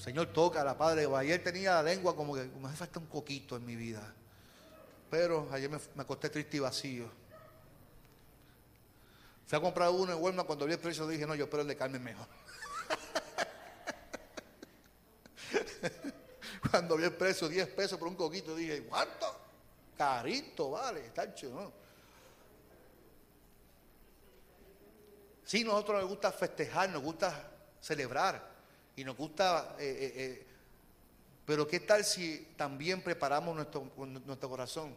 Señor, 0.00 0.28
toca 0.28 0.64
la 0.64 0.78
Padre. 0.78 1.06
Ayer 1.14 1.44
tenía 1.44 1.74
la 1.74 1.82
lengua 1.82 2.16
como 2.16 2.34
que 2.34 2.44
me 2.44 2.68
hace 2.68 2.78
falta 2.78 2.98
un 2.98 3.04
coquito 3.06 3.56
en 3.56 3.66
mi 3.66 3.76
vida. 3.76 4.14
Pero 5.10 5.46
ayer 5.52 5.68
me, 5.68 5.78
acosté 5.98 6.30
triste 6.30 6.56
y 6.56 6.60
vacío. 6.60 7.04
Fui 9.46 9.58
a 9.58 9.60
comprar 9.60 9.90
uno 9.90 10.10
en 10.10 10.18
Walmart. 10.18 10.46
Cuando 10.46 10.64
vi 10.64 10.72
el 10.72 10.78
precio 10.78 11.06
dije, 11.06 11.26
no, 11.26 11.34
yo 11.34 11.44
espero 11.44 11.60
el 11.60 11.68
de 11.68 11.76
Carmen 11.76 12.02
mejor. 12.02 12.26
Cuando 16.70 16.96
vi 16.96 17.04
el 17.04 17.12
precio, 17.12 17.46
10 17.48 17.68
pesos 17.68 17.98
por 17.98 18.08
un 18.08 18.14
coquito, 18.14 18.56
dije, 18.56 18.82
¿cuánto? 18.84 19.26
Carito, 19.98 20.70
vale, 20.70 21.10
tacho, 21.10 21.50
¿no? 21.50 21.70
Sí, 25.44 25.62
nosotros 25.62 26.00
nos 26.00 26.08
gusta 26.08 26.32
festejar, 26.32 26.88
nos 26.88 27.02
gusta 27.02 27.50
celebrar 27.80 28.49
y 29.00 29.04
nos 29.04 29.16
gusta, 29.16 29.76
eh, 29.78 29.84
eh, 29.88 30.12
eh, 30.14 30.46
pero 31.46 31.66
¿qué 31.66 31.80
tal 31.80 32.04
si 32.04 32.52
también 32.54 33.00
preparamos 33.02 33.56
nuestro, 33.56 33.90
nuestro 33.96 34.50
corazón? 34.50 34.94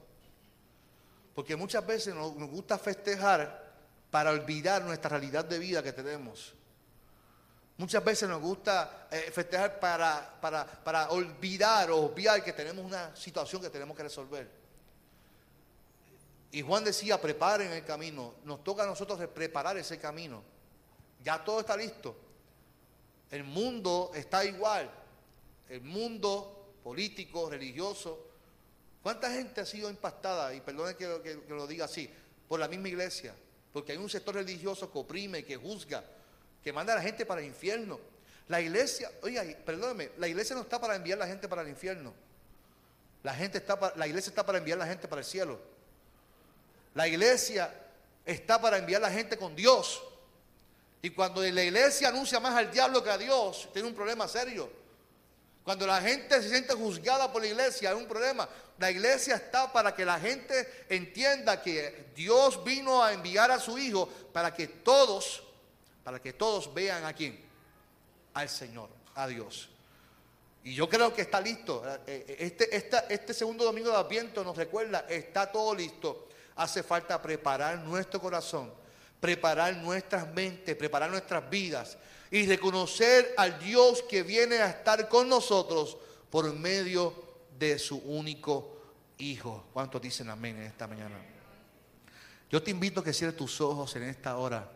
Porque 1.34 1.56
muchas 1.56 1.88
veces 1.88 2.14
nos, 2.14 2.34
gusta 2.34 2.78
festejar 2.78 3.72
para 4.12 4.32
olvidar 4.32 4.82
nuestra 4.82 5.12
realidad 5.12 5.46
de 5.46 5.58
vida 5.58 5.82
que 5.82 5.94
tenemos. 5.94 6.54
Muchas 7.78 8.04
veces 8.04 8.28
nos 8.28 8.42
gusta 8.42 9.08
festejar 9.32 9.80
para, 9.80 10.38
para, 10.42 10.66
para 10.84 11.10
olvidar 11.12 11.90
o 11.90 12.00
obviar 12.00 12.44
que 12.44 12.52
tenemos 12.52 12.84
una 12.84 13.16
situación 13.16 13.62
que 13.62 13.70
tenemos 13.70 13.96
que 13.96 14.04
resolver. 14.04 14.50
Y 16.52 16.62
Juan 16.62 16.84
decía, 16.84 17.22
preparen 17.22 17.72
el 17.72 17.86
camino. 17.86 18.34
Nos 18.44 18.66
toca 18.66 18.84
a 18.84 18.86
nosotros 18.86 19.18
preparar 19.30 19.78
ese 19.78 19.98
camino. 19.98 20.44
Ya 21.24 21.42
todo 21.42 21.62
está 21.62 21.78
listo. 21.78 22.23
El 23.34 23.44
mundo 23.46 24.12
está 24.14 24.46
igual. 24.46 24.88
El 25.68 25.82
mundo 25.82 26.76
político, 26.84 27.50
religioso. 27.50 28.28
¿Cuánta 29.02 29.32
gente 29.32 29.62
ha 29.62 29.66
sido 29.66 29.90
impactada? 29.90 30.54
Y 30.54 30.62
perdone 30.62 30.96
que, 30.96 31.42
lo 31.50 31.66
diga 31.66 31.86
así. 31.86 32.08
Por 32.48 32.60
la 32.60 32.68
misma 32.68 32.90
iglesia. 32.90 33.34
Porque 33.74 33.94
hay 33.94 33.98
un 33.98 34.08
sector 34.08 34.36
religioso 34.36 34.92
que 34.92 35.00
oprime, 35.00 35.44
que 35.44 35.58
juzga, 35.58 36.04
que 36.64 36.72
manda 36.72 36.94
a 36.94 36.98
la 36.98 37.02
gente 37.02 37.26
para 37.26 37.42
el 37.42 37.48
infierno. 37.48 38.00
La 38.50 38.62
iglesia, 38.62 39.10
oiga, 39.24 39.44
perdóneme, 39.66 40.12
la 40.20 40.28
iglesia 40.28 40.56
no 40.56 40.62
está 40.62 40.80
para 40.80 40.96
enviar 40.96 41.18
la 41.18 41.26
gente 41.26 41.48
para 41.48 41.64
el 41.64 41.70
infierno. 41.70 42.14
La, 43.24 43.34
gente 43.34 43.58
está 43.58 43.94
la 43.96 44.06
iglesia 44.06 44.30
está 44.30 44.46
para 44.46 44.60
enviar 44.60 44.78
la 44.78 44.86
gente 44.86 45.08
para 45.08 45.22
el 45.22 45.26
cielo. 45.26 45.60
La 46.94 47.08
iglesia 47.08 47.74
está 48.28 48.62
para 48.62 48.78
enviar 48.78 49.02
la 49.02 49.10
gente 49.10 49.38
con 49.38 49.56
Dios. 49.56 50.04
Y 51.04 51.10
cuando 51.10 51.42
la 51.44 51.62
iglesia 51.62 52.08
anuncia 52.08 52.40
más 52.40 52.56
al 52.56 52.72
diablo 52.72 53.04
que 53.04 53.10
a 53.10 53.18
Dios, 53.18 53.70
tiene 53.74 53.90
un 53.90 53.94
problema 53.94 54.26
serio. 54.26 54.72
Cuando 55.62 55.86
la 55.86 56.02
gente 56.02 56.42
se 56.42 56.50
siente 56.50 56.74
juzgada 56.74 57.32
por 57.32 57.42
la 57.42 57.50
iglesia, 57.50 57.90
hay 57.90 57.96
un 57.96 58.08
problema. 58.08 58.48
La 58.80 58.90
iglesia 58.90 59.36
está 59.36 59.72
para 59.72 59.94
que 59.94 60.06
la 60.06 60.18
gente 60.18 60.86
entienda 60.90 61.62
que 61.62 62.12
Dios 62.16 62.64
vino 62.64 63.04
a 63.04 63.12
enviar 63.12 63.52
a 63.52 63.60
su 63.60 63.78
Hijo 63.78 64.08
para 64.32 64.54
que 64.54 64.68
todos, 64.68 65.44
para 66.06 66.22
que 66.22 66.32
todos 66.34 66.74
vean 66.74 67.04
a 67.04 67.14
quién, 67.14 67.38
al 68.34 68.48
Señor, 68.48 68.90
a 69.14 69.28
Dios. 69.28 69.70
Y 70.64 70.74
yo 70.74 70.88
creo 70.88 71.14
que 71.14 71.24
está 71.24 71.42
listo. 71.42 71.84
Eh, 72.08 72.26
eh, 72.30 72.36
este, 72.40 73.14
este 73.14 73.34
segundo 73.34 73.66
domingo 73.66 73.90
de 73.90 73.98
Adviento 73.98 74.42
nos 74.42 74.56
recuerda, 74.56 75.06
está 75.10 75.52
todo 75.52 75.76
listo 75.76 76.30
hace 76.56 76.84
falta 76.84 77.22
preparar 77.22 77.80
nuestro 77.80 78.20
corazón, 78.20 78.72
preparar 79.24 79.78
nuestras 79.78 80.28
mentes, 80.34 80.76
preparar 80.76 81.10
nuestras 81.10 81.50
vidas 81.50 81.98
y 82.30 82.46
reconocer 82.46 83.34
al 83.38 83.58
Dios 83.58 84.04
que 84.04 84.22
viene 84.22 84.58
a 84.58 84.70
estar 84.70 85.08
con 85.08 85.30
nosotros 85.30 85.96
por 86.30 86.52
medio 86.54 87.14
de 87.58 87.80
su 87.80 88.00
único 88.00 88.72
Hijo. 89.20 89.68
¿Cuántos 89.72 90.02
dicen 90.02 90.30
amén 90.30 90.58
en 90.58 90.64
esta 90.64 90.88
mañana? 90.88 91.16
Yo 92.52 92.62
te 92.62 92.72
invito 92.72 93.00
a 93.00 93.04
que 93.06 93.14
cierres 93.14 93.38
tus 93.38 93.62
ojos 93.62 93.96
en 93.96 94.04
esta 94.04 94.36
hora. 94.36 94.70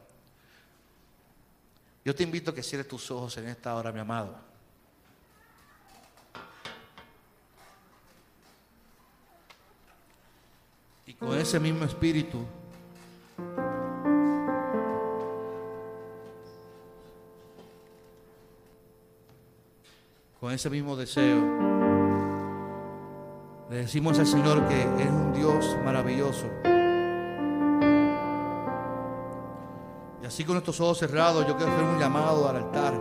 Yo 2.05 2.15
te 2.15 2.23
invito 2.23 2.51
a 2.51 2.55
que 2.55 2.63
cierres 2.63 2.87
tus 2.87 3.11
ojos 3.11 3.35
en 3.35 3.49
esta 3.49 3.75
hora, 3.75 3.91
mi 3.91 3.99
amado. 3.99 4.33
Y 11.05 11.13
con 11.15 11.37
ese 11.37 11.59
mismo 11.59 11.83
espíritu, 11.83 12.47
con 20.39 20.51
ese 20.51 20.69
mismo 20.69 20.95
deseo, 20.95 21.41
le 23.69 23.77
decimos 23.77 24.19
al 24.19 24.27
Señor 24.27 24.67
que 24.67 24.81
es 24.81 25.09
un 25.09 25.33
Dios 25.33 25.75
maravilloso. 25.83 26.45
Y 30.21 30.25
así 30.25 30.43
con 30.43 30.53
nuestros 30.53 30.79
ojos 30.79 30.99
cerrados, 30.99 31.45
yo 31.47 31.57
quiero 31.57 31.71
hacer 31.71 31.83
un 31.83 31.99
llamado 31.99 32.47
al 32.47 32.55
altar. 32.57 32.93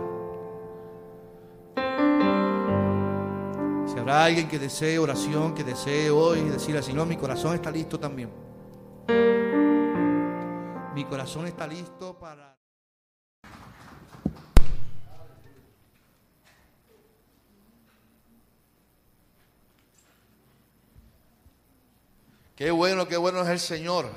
Si 3.87 3.99
habrá 3.99 4.25
alguien 4.25 4.47
que 4.47 4.59
desee 4.59 4.97
oración, 4.97 5.53
que 5.53 5.63
desee 5.63 6.09
hoy 6.09 6.41
decirle 6.41 6.79
al 6.79 6.83
Señor, 6.83 7.07
mi 7.07 7.17
corazón 7.17 7.53
está 7.53 7.69
listo 7.69 7.99
también. 7.99 8.31
Mi 10.95 11.05
corazón 11.05 11.45
está 11.45 11.67
listo 11.67 12.17
para... 12.17 12.56
Qué 22.57 22.71
bueno, 22.71 23.07
qué 23.07 23.17
bueno 23.17 23.43
es 23.43 23.49
el 23.49 23.59
Señor. 23.59 24.09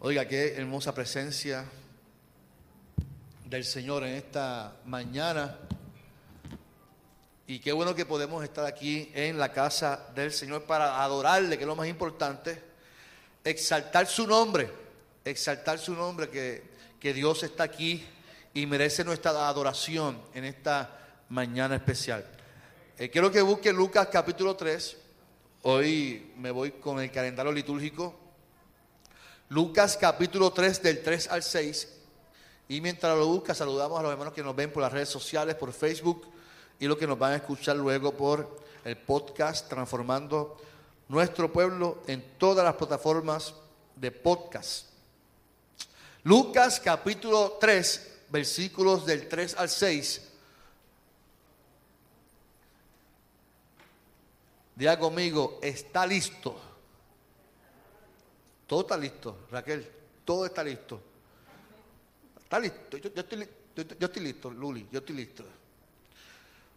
Oiga, 0.00 0.28
qué 0.28 0.56
hermosa 0.56 0.94
presencia 0.94 1.64
del 3.46 3.64
Señor 3.64 4.04
en 4.04 4.12
esta 4.12 4.76
mañana. 4.84 5.58
Y 7.46 7.60
qué 7.60 7.72
bueno 7.72 7.94
que 7.94 8.04
podemos 8.04 8.44
estar 8.44 8.66
aquí 8.66 9.10
en 9.14 9.38
la 9.38 9.50
casa 9.50 10.10
del 10.14 10.32
Señor 10.32 10.64
para 10.64 11.02
adorarle, 11.02 11.56
que 11.56 11.64
es 11.64 11.66
lo 11.66 11.76
más 11.76 11.88
importante. 11.88 12.62
Exaltar 13.42 14.06
su 14.06 14.26
nombre, 14.26 14.70
exaltar 15.24 15.78
su 15.78 15.94
nombre, 15.94 16.28
que, 16.28 16.62
que 17.00 17.14
Dios 17.14 17.42
está 17.42 17.62
aquí 17.62 18.06
y 18.52 18.66
merece 18.66 19.02
nuestra 19.02 19.48
adoración 19.48 20.20
en 20.34 20.44
esta 20.44 21.24
mañana 21.30 21.76
especial. 21.76 22.22
Eh, 22.98 23.08
quiero 23.08 23.32
que 23.32 23.40
busque 23.40 23.72
Lucas 23.72 24.08
capítulo 24.12 24.54
3. 24.56 25.07
Hoy 25.70 26.32
me 26.38 26.50
voy 26.50 26.70
con 26.70 26.98
el 26.98 27.12
calendario 27.12 27.52
litúrgico. 27.52 28.14
Lucas 29.50 29.98
capítulo 30.00 30.50
3 30.50 30.82
del 30.82 31.02
3 31.02 31.28
al 31.28 31.42
6. 31.42 31.88
Y 32.68 32.80
mientras 32.80 33.14
lo 33.18 33.26
busca, 33.26 33.54
saludamos 33.54 34.00
a 34.00 34.02
los 34.02 34.10
hermanos 34.10 34.32
que 34.32 34.42
nos 34.42 34.56
ven 34.56 34.72
por 34.72 34.82
las 34.82 34.90
redes 34.90 35.10
sociales, 35.10 35.56
por 35.56 35.74
Facebook 35.74 36.26
y 36.80 36.86
los 36.86 36.96
que 36.96 37.06
nos 37.06 37.18
van 37.18 37.32
a 37.32 37.36
escuchar 37.36 37.76
luego 37.76 38.12
por 38.12 38.62
el 38.82 38.96
podcast 38.96 39.68
Transformando 39.68 40.56
nuestro 41.06 41.52
pueblo 41.52 41.98
en 42.06 42.24
todas 42.38 42.64
las 42.64 42.76
plataformas 42.76 43.52
de 43.94 44.10
podcast. 44.10 44.86
Lucas 46.22 46.80
capítulo 46.80 47.58
3, 47.60 48.20
versículos 48.30 49.04
del 49.04 49.28
3 49.28 49.56
al 49.58 49.68
6. 49.68 50.27
Diga 54.78 54.96
conmigo, 54.96 55.58
está 55.60 56.06
listo. 56.06 56.56
Todo 58.64 58.82
está 58.82 58.96
listo, 58.96 59.46
Raquel, 59.50 59.90
todo 60.24 60.46
está 60.46 60.62
listo. 60.62 61.00
Está 62.40 62.60
listo, 62.60 62.96
yo, 62.96 63.10
estoy, 63.16 64.22
listo, 64.22 64.50
Luli, 64.50 64.86
yo 64.92 65.00
estoy 65.00 65.16
listo. 65.16 65.42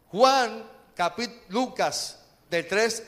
Juan, 0.09 0.67
capítulo, 0.95 1.41
Lucas, 1.49 2.17
del 2.49 2.67
3 2.67 3.03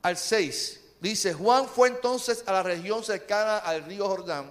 al 0.00 0.16
6, 0.16 0.80
dice, 0.98 1.34
Juan 1.34 1.68
fue 1.68 1.88
entonces 1.88 2.42
a 2.46 2.52
la 2.52 2.62
región 2.62 3.04
cercana 3.04 3.58
al 3.58 3.84
río 3.84 4.08
Jordán 4.08 4.50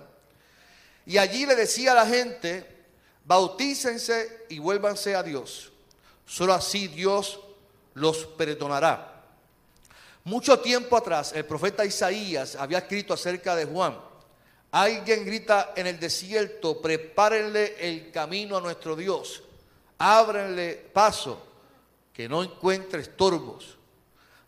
y 1.07 1.17
allí 1.17 1.47
le 1.47 1.55
decía 1.55 1.93
a 1.93 1.95
la 1.95 2.05
gente, 2.05 2.85
bautícense 3.25 4.45
y 4.49 4.59
vuélvanse 4.59 5.15
a 5.15 5.23
Dios. 5.23 5.71
Solo 6.27 6.53
así 6.53 6.87
Dios 6.87 7.39
los 7.95 8.25
perdonará. 8.27 9.20
Mucho 10.23 10.59
tiempo 10.59 10.95
atrás, 10.95 11.33
el 11.33 11.45
profeta 11.45 11.83
Isaías 11.83 12.55
había 12.55 12.79
escrito 12.79 13.13
acerca 13.13 13.55
de 13.55 13.65
Juan. 13.65 13.97
Alguien 14.71 15.25
grita 15.25 15.73
en 15.75 15.87
el 15.87 15.99
desierto, 15.99 16.79
prepárenle 16.79 17.75
el 17.79 18.11
camino 18.11 18.55
a 18.55 18.61
nuestro 18.61 18.95
Dios, 18.95 19.41
ábrenle 19.97 20.75
paso, 20.93 21.41
que 22.13 22.29
no 22.29 22.43
encuentre 22.43 23.01
estorbos, 23.01 23.77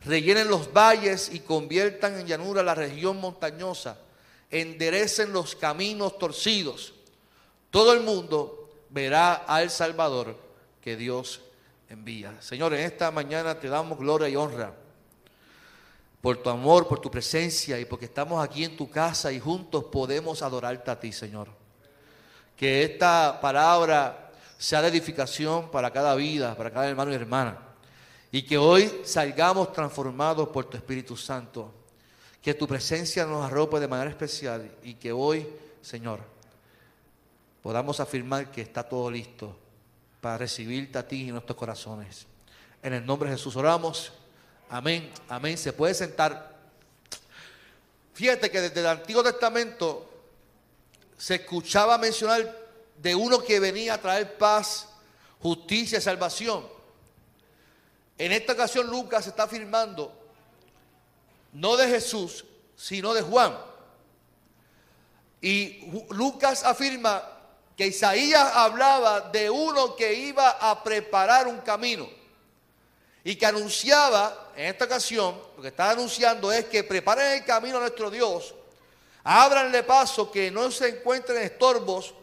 rellenen 0.01 0.47
los 0.47 0.71
valles 0.71 1.29
y 1.33 1.39
conviertan 1.39 2.19
en 2.19 2.27
llanura 2.27 2.61
la 2.61 2.75
región 2.75 3.19
montañosa, 3.19 3.97
enderecen 4.51 5.33
los 5.33 5.55
caminos 5.55 6.19
torcidos. 6.19 6.93
Todo 7.71 7.93
el 7.93 8.01
mundo 8.01 8.69
verá 8.89 9.33
al 9.33 9.71
Salvador 9.71 10.37
que 10.81 10.95
Dios 10.95 11.41
envía. 11.89 12.39
Señor, 12.41 12.75
en 12.75 12.81
esta 12.81 13.09
mañana 13.09 13.59
te 13.59 13.67
damos 13.67 13.97
gloria 13.97 14.29
y 14.29 14.35
honra 14.35 14.82
por 16.23 16.37
tu 16.37 16.49
amor, 16.49 16.87
por 16.87 17.01
tu 17.01 17.11
presencia 17.11 17.77
y 17.77 17.83
porque 17.83 18.05
estamos 18.05 18.41
aquí 18.41 18.63
en 18.63 18.77
tu 18.77 18.89
casa 18.89 19.29
y 19.29 19.41
juntos 19.41 19.83
podemos 19.91 20.41
adorarte 20.41 20.89
a 20.89 20.97
ti, 20.97 21.11
Señor. 21.11 21.49
Que 22.55 22.85
esta 22.85 23.41
palabra 23.41 24.31
sea 24.57 24.81
de 24.81 24.87
edificación 24.87 25.69
para 25.69 25.91
cada 25.91 26.15
vida, 26.15 26.55
para 26.55 26.71
cada 26.71 26.87
hermano 26.87 27.11
y 27.11 27.15
hermana. 27.15 27.57
Y 28.31 28.43
que 28.43 28.57
hoy 28.57 29.01
salgamos 29.03 29.73
transformados 29.73 30.47
por 30.47 30.63
tu 30.63 30.77
Espíritu 30.77 31.17
Santo. 31.17 31.73
Que 32.41 32.53
tu 32.53 32.69
presencia 32.69 33.25
nos 33.25 33.45
arrope 33.45 33.81
de 33.81 33.89
manera 33.89 34.09
especial 34.09 34.71
y 34.81 34.93
que 34.93 35.11
hoy, 35.11 35.45
Señor, 35.81 36.21
podamos 37.61 37.99
afirmar 37.99 38.49
que 38.49 38.61
está 38.61 38.87
todo 38.87 39.11
listo 39.11 39.57
para 40.21 40.37
recibirte 40.37 40.97
a 40.97 41.05
ti 41.05 41.23
en 41.23 41.31
nuestros 41.31 41.57
corazones. 41.57 42.27
En 42.81 42.93
el 42.93 43.05
nombre 43.05 43.29
de 43.29 43.35
Jesús 43.35 43.57
oramos. 43.57 44.13
Amén, 44.73 45.13
amén. 45.29 45.55
Se 45.55 45.71
puede 45.71 45.93
sentar. 45.93 46.51
Fíjate 48.15 48.49
que 48.49 48.59
desde 48.59 48.79
el 48.79 48.87
Antiguo 48.87 49.21
Testamento 49.21 50.09
se 51.15 51.35
escuchaba 51.35 51.95
mencionar 51.99 52.57
de 52.97 53.13
uno 53.13 53.43
que 53.43 53.59
venía 53.59 53.93
a 53.93 54.01
traer 54.01 54.35
paz, 54.35 54.89
justicia 55.39 55.99
y 55.99 56.01
salvación. 56.01 56.67
En 58.17 58.31
esta 58.31 58.53
ocasión 58.53 58.87
Lucas 58.87 59.27
está 59.27 59.43
afirmando 59.43 60.11
no 61.51 61.77
de 61.77 61.87
Jesús, 61.87 62.43
sino 62.75 63.13
de 63.13 63.21
Juan. 63.21 63.55
Y 65.39 65.85
Lucas 66.09 66.63
afirma 66.63 67.21
que 67.77 67.85
Isaías 67.85 68.51
hablaba 68.55 69.21
de 69.29 69.51
uno 69.51 69.95
que 69.95 70.15
iba 70.15 70.49
a 70.49 70.83
preparar 70.83 71.47
un 71.47 71.59
camino 71.59 72.22
y 73.23 73.35
que 73.35 73.45
anunciaba 73.45 74.51
en 74.55 74.67
esta 74.67 74.85
ocasión, 74.85 75.39
lo 75.55 75.61
que 75.61 75.69
estaba 75.69 75.91
anunciando 75.91 76.51
es 76.51 76.65
que 76.65 76.83
preparen 76.83 77.33
el 77.33 77.45
camino 77.45 77.77
a 77.77 77.81
nuestro 77.81 78.11
Dios, 78.11 78.53
ábranle 79.23 79.83
paso, 79.83 80.29
que 80.29 80.51
no 80.51 80.69
se 80.69 80.89
encuentren 80.89 81.41
estorbos, 81.41 82.13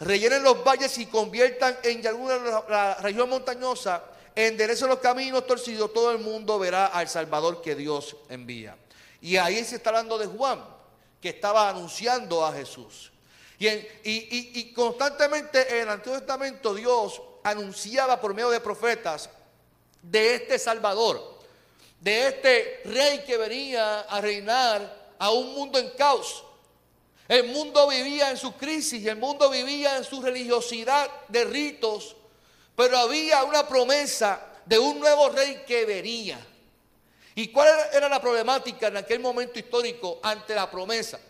rellenen 0.00 0.42
los 0.42 0.64
valles 0.64 0.96
y 0.98 1.06
conviertan 1.06 1.78
en 1.82 2.06
alguna 2.06 2.64
la 2.68 2.94
región 2.94 3.28
montañosa, 3.28 4.02
enderecen 4.34 4.88
los 4.88 5.00
caminos 5.00 5.46
torcidos, 5.46 5.92
todo 5.92 6.12
el 6.12 6.18
mundo 6.18 6.58
verá 6.58 6.86
al 6.86 7.08
Salvador 7.08 7.60
que 7.60 7.74
Dios 7.74 8.16
envía. 8.28 8.76
Y 9.20 9.36
ahí 9.36 9.62
se 9.64 9.76
está 9.76 9.90
hablando 9.90 10.16
de 10.16 10.26
Juan, 10.26 10.64
que 11.20 11.30
estaba 11.30 11.68
anunciando 11.68 12.46
a 12.46 12.52
Jesús. 12.52 13.12
Y 13.58 14.72
constantemente 14.72 15.76
en 15.76 15.82
el 15.82 15.88
Antiguo 15.88 16.16
Testamento 16.18 16.72
Dios 16.72 17.20
anunciaba 17.42 18.20
por 18.20 18.32
medio 18.32 18.50
de 18.50 18.60
profetas 18.60 19.28
de 20.02 20.34
este 20.34 20.58
Salvador, 20.58 21.38
de 22.00 22.28
este 22.28 22.80
rey 22.84 23.24
que 23.26 23.36
venía 23.36 24.00
a 24.00 24.20
reinar 24.20 25.14
a 25.18 25.30
un 25.30 25.54
mundo 25.54 25.78
en 25.78 25.90
caos. 25.90 26.44
El 27.26 27.48
mundo 27.48 27.88
vivía 27.88 28.30
en 28.30 28.36
su 28.36 28.54
crisis, 28.54 29.04
el 29.06 29.16
mundo 29.16 29.50
vivía 29.50 29.96
en 29.96 30.04
su 30.04 30.22
religiosidad 30.22 31.10
de 31.28 31.44
ritos, 31.44 32.16
pero 32.74 32.96
había 32.96 33.44
una 33.44 33.68
promesa 33.68 34.40
de 34.64 34.78
un 34.78 34.98
nuevo 34.98 35.28
rey 35.28 35.62
que 35.66 35.84
venía. 35.84 36.38
¿Y 37.34 37.48
cuál 37.48 37.68
era 37.92 38.08
la 38.08 38.20
problemática 38.20 38.88
en 38.88 38.96
aquel 38.96 39.20
momento 39.20 39.58
histórico 39.58 40.20
ante 40.22 40.54
la 40.54 40.70
promesa? 40.70 41.20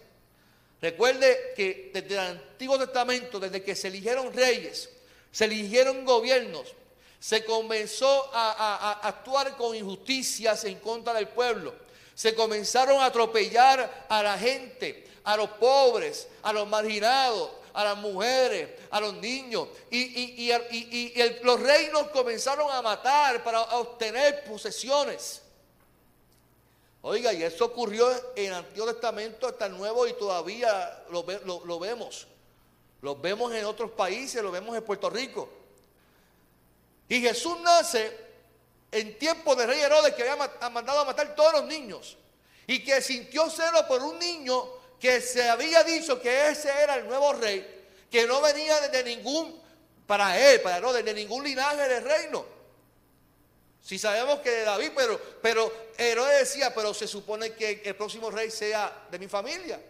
Recuerde 0.81 1.53
que 1.57 1.91
desde 1.93 2.15
el 2.15 2.21
Antiguo 2.21 2.79
Testamento, 2.79 3.41
desde 3.41 3.63
que 3.63 3.75
se 3.75 3.89
eligieron 3.89 4.33
reyes, 4.33 4.89
se 5.31 5.45
eligieron 5.45 6.05
gobiernos, 6.05 6.75
se 7.21 7.45
comenzó 7.45 8.31
a, 8.33 9.01
actuar 9.03 9.57
con 9.57 9.75
injusticias 9.75 10.65
en 10.65 10.79
contra 10.79 11.15
del 11.15 11.29
pueblo. 11.29 11.75
Se 12.15 12.35
comenzaron 12.35 13.01
a 13.01 13.07
atropellar 13.07 14.07
a 14.09 14.23
la 14.23 14.39
gente, 14.39 15.07
a 15.25 15.37
los 15.37 15.51
pobres, 15.51 16.29
a 16.43 16.53
los 16.53 16.69
marginados, 16.69 17.51
a 17.73 17.85
las 17.85 17.97
mujeres, 17.97 18.71
a 18.91 19.01
los 19.01 19.15
niños. 19.15 19.69
Y, 19.91 20.51
los 21.43 21.61
reinos 21.61 22.09
comenzaron 22.09 22.71
a 22.71 22.83
matar 22.83 23.43
para 23.43 23.63
obtener 23.63 24.45
posesiones. 24.45 25.43
Oiga, 27.03 27.33
y 27.33 27.43
eso 27.43 27.67
ocurrió 27.67 28.11
en 28.35 28.47
el 28.47 28.55
Antiguo 28.55 28.93
Testamento 28.93 29.47
hasta 29.47 29.67
el 29.67 29.77
Nuevo 29.77 30.07
y 30.07 30.13
todavía 30.15 31.05
lo, 31.11 31.25
lo 31.65 31.79
vemos. 31.79 32.27
Lo 33.01 33.17
vemos 33.17 33.53
en 33.55 33.65
otros 33.65 33.93
países, 33.93 34.43
lo 34.43 34.51
vemos 34.51 34.77
en 34.77 34.85
Puerto 34.85 35.09
Rico. 35.09 35.58
Y 37.09 37.21
Jesús 37.21 37.59
nace 37.61 38.17
en 38.91 39.19
tiempo 39.19 39.55
de 39.55 39.67
rey 39.67 39.81
Herodes 39.81 40.15
que 40.15 40.29
había 40.29 40.71
mandado 40.71 41.01
a 41.01 41.05
matar 41.05 41.35
todos 41.35 41.53
los 41.53 41.65
niños. 41.65 42.17
Y 42.67 42.85
que 42.85 43.01
sintió 43.01 43.49
celo 43.49 43.87
por 43.87 44.03
un 44.03 44.19
niño 44.19 44.79
que 45.01 45.21
se 45.21 45.49
había 45.49 45.85
dicho 45.85 46.21
que 46.21 46.51
ese 46.51 46.69
era 46.71 46.97
el 46.97 47.07
nuevo 47.07 47.33
rey, 47.33 47.87
que 48.11 48.27
no 48.27 48.41
venía 48.43 48.81
de 48.89 49.05
ningún, 49.05 49.61
para 50.07 50.39
él, 50.39 50.61
para 50.61 50.79
Herodes, 50.79 51.05
de 51.05 51.15
ningún 51.15 51.45
linaje 51.45 51.89
de 51.89 52.01
reino. 52.01 52.45
Si 53.83 53.99
sabemos 53.99 54.41
que 54.41 54.51
de 54.51 54.65
David, 54.65 54.91
pero, 54.95 55.21
pero 55.41 55.73
Herodes 55.97 56.41
decía, 56.41 56.75
pero 56.75 56.93
se 56.93 57.07
supone 57.07 57.53
que 57.53 57.81
el 57.85 57.97
próximo 57.97 58.31
rey 58.31 58.51
sea 58.51 59.07
de 59.11 59.19
mi 59.19 59.29
familia. 59.29 59.81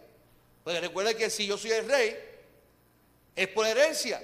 Porque 0.63 0.79
recuerden 0.79 1.17
que 1.17 1.29
si 1.29 1.47
yo 1.47 1.57
soy 1.57 1.71
el 1.71 1.87
rey, 1.87 2.17
es 3.35 3.47
por 3.49 3.65
herencia. 3.65 4.23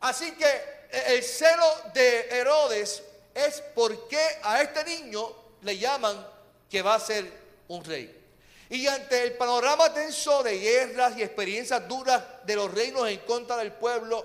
Así 0.00 0.32
que 0.32 0.73
el 0.94 1.22
celo 1.22 1.66
de 1.92 2.28
Herodes 2.30 3.02
es 3.34 3.62
porque 3.74 4.20
a 4.42 4.62
este 4.62 4.84
niño 4.84 5.30
le 5.62 5.76
llaman 5.76 6.26
que 6.70 6.82
va 6.82 6.94
a 6.94 7.00
ser 7.00 7.30
un 7.68 7.84
rey. 7.84 8.22
Y 8.70 8.86
ante 8.86 9.22
el 9.22 9.34
panorama 9.34 9.92
tenso 9.92 10.42
de 10.42 10.58
guerras 10.58 11.16
y 11.16 11.22
experiencias 11.22 11.86
duras 11.86 12.22
de 12.44 12.56
los 12.56 12.72
reinos 12.72 13.08
en 13.08 13.18
contra 13.20 13.56
del 13.56 13.72
pueblo, 13.72 14.24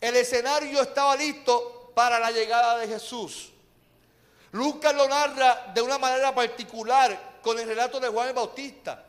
el 0.00 0.16
escenario 0.16 0.82
estaba 0.82 1.16
listo 1.16 1.92
para 1.94 2.18
la 2.18 2.30
llegada 2.30 2.78
de 2.78 2.88
Jesús. 2.88 3.50
Lucas 4.52 4.94
lo 4.94 5.08
narra 5.08 5.72
de 5.74 5.82
una 5.82 5.98
manera 5.98 6.34
particular 6.34 7.40
con 7.42 7.58
el 7.58 7.66
relato 7.66 7.98
de 7.98 8.08
Juan 8.08 8.28
el 8.28 8.34
Bautista. 8.34 9.04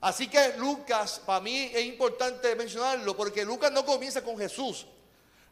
Así 0.00 0.28
que 0.28 0.54
Lucas, 0.58 1.20
para 1.24 1.40
mí 1.40 1.70
es 1.74 1.84
importante 1.84 2.54
mencionarlo, 2.54 3.16
porque 3.16 3.44
Lucas 3.44 3.72
no 3.72 3.84
comienza 3.84 4.22
con 4.22 4.38
Jesús. 4.38 4.86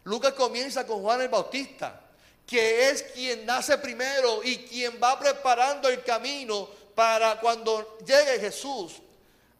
Lucas 0.04 0.34
comienza 0.34 0.86
con 0.86 1.02
Juan 1.02 1.22
el 1.22 1.28
Bautista, 1.28 2.00
que 2.46 2.90
es 2.90 3.02
quien 3.02 3.46
nace 3.46 3.78
primero 3.78 4.42
y 4.42 4.58
quien 4.58 4.98
va 5.02 5.18
preparando 5.18 5.88
el 5.88 6.02
camino 6.02 6.68
para 6.94 7.40
cuando 7.40 7.98
llegue 7.98 8.38
Jesús 8.38 9.00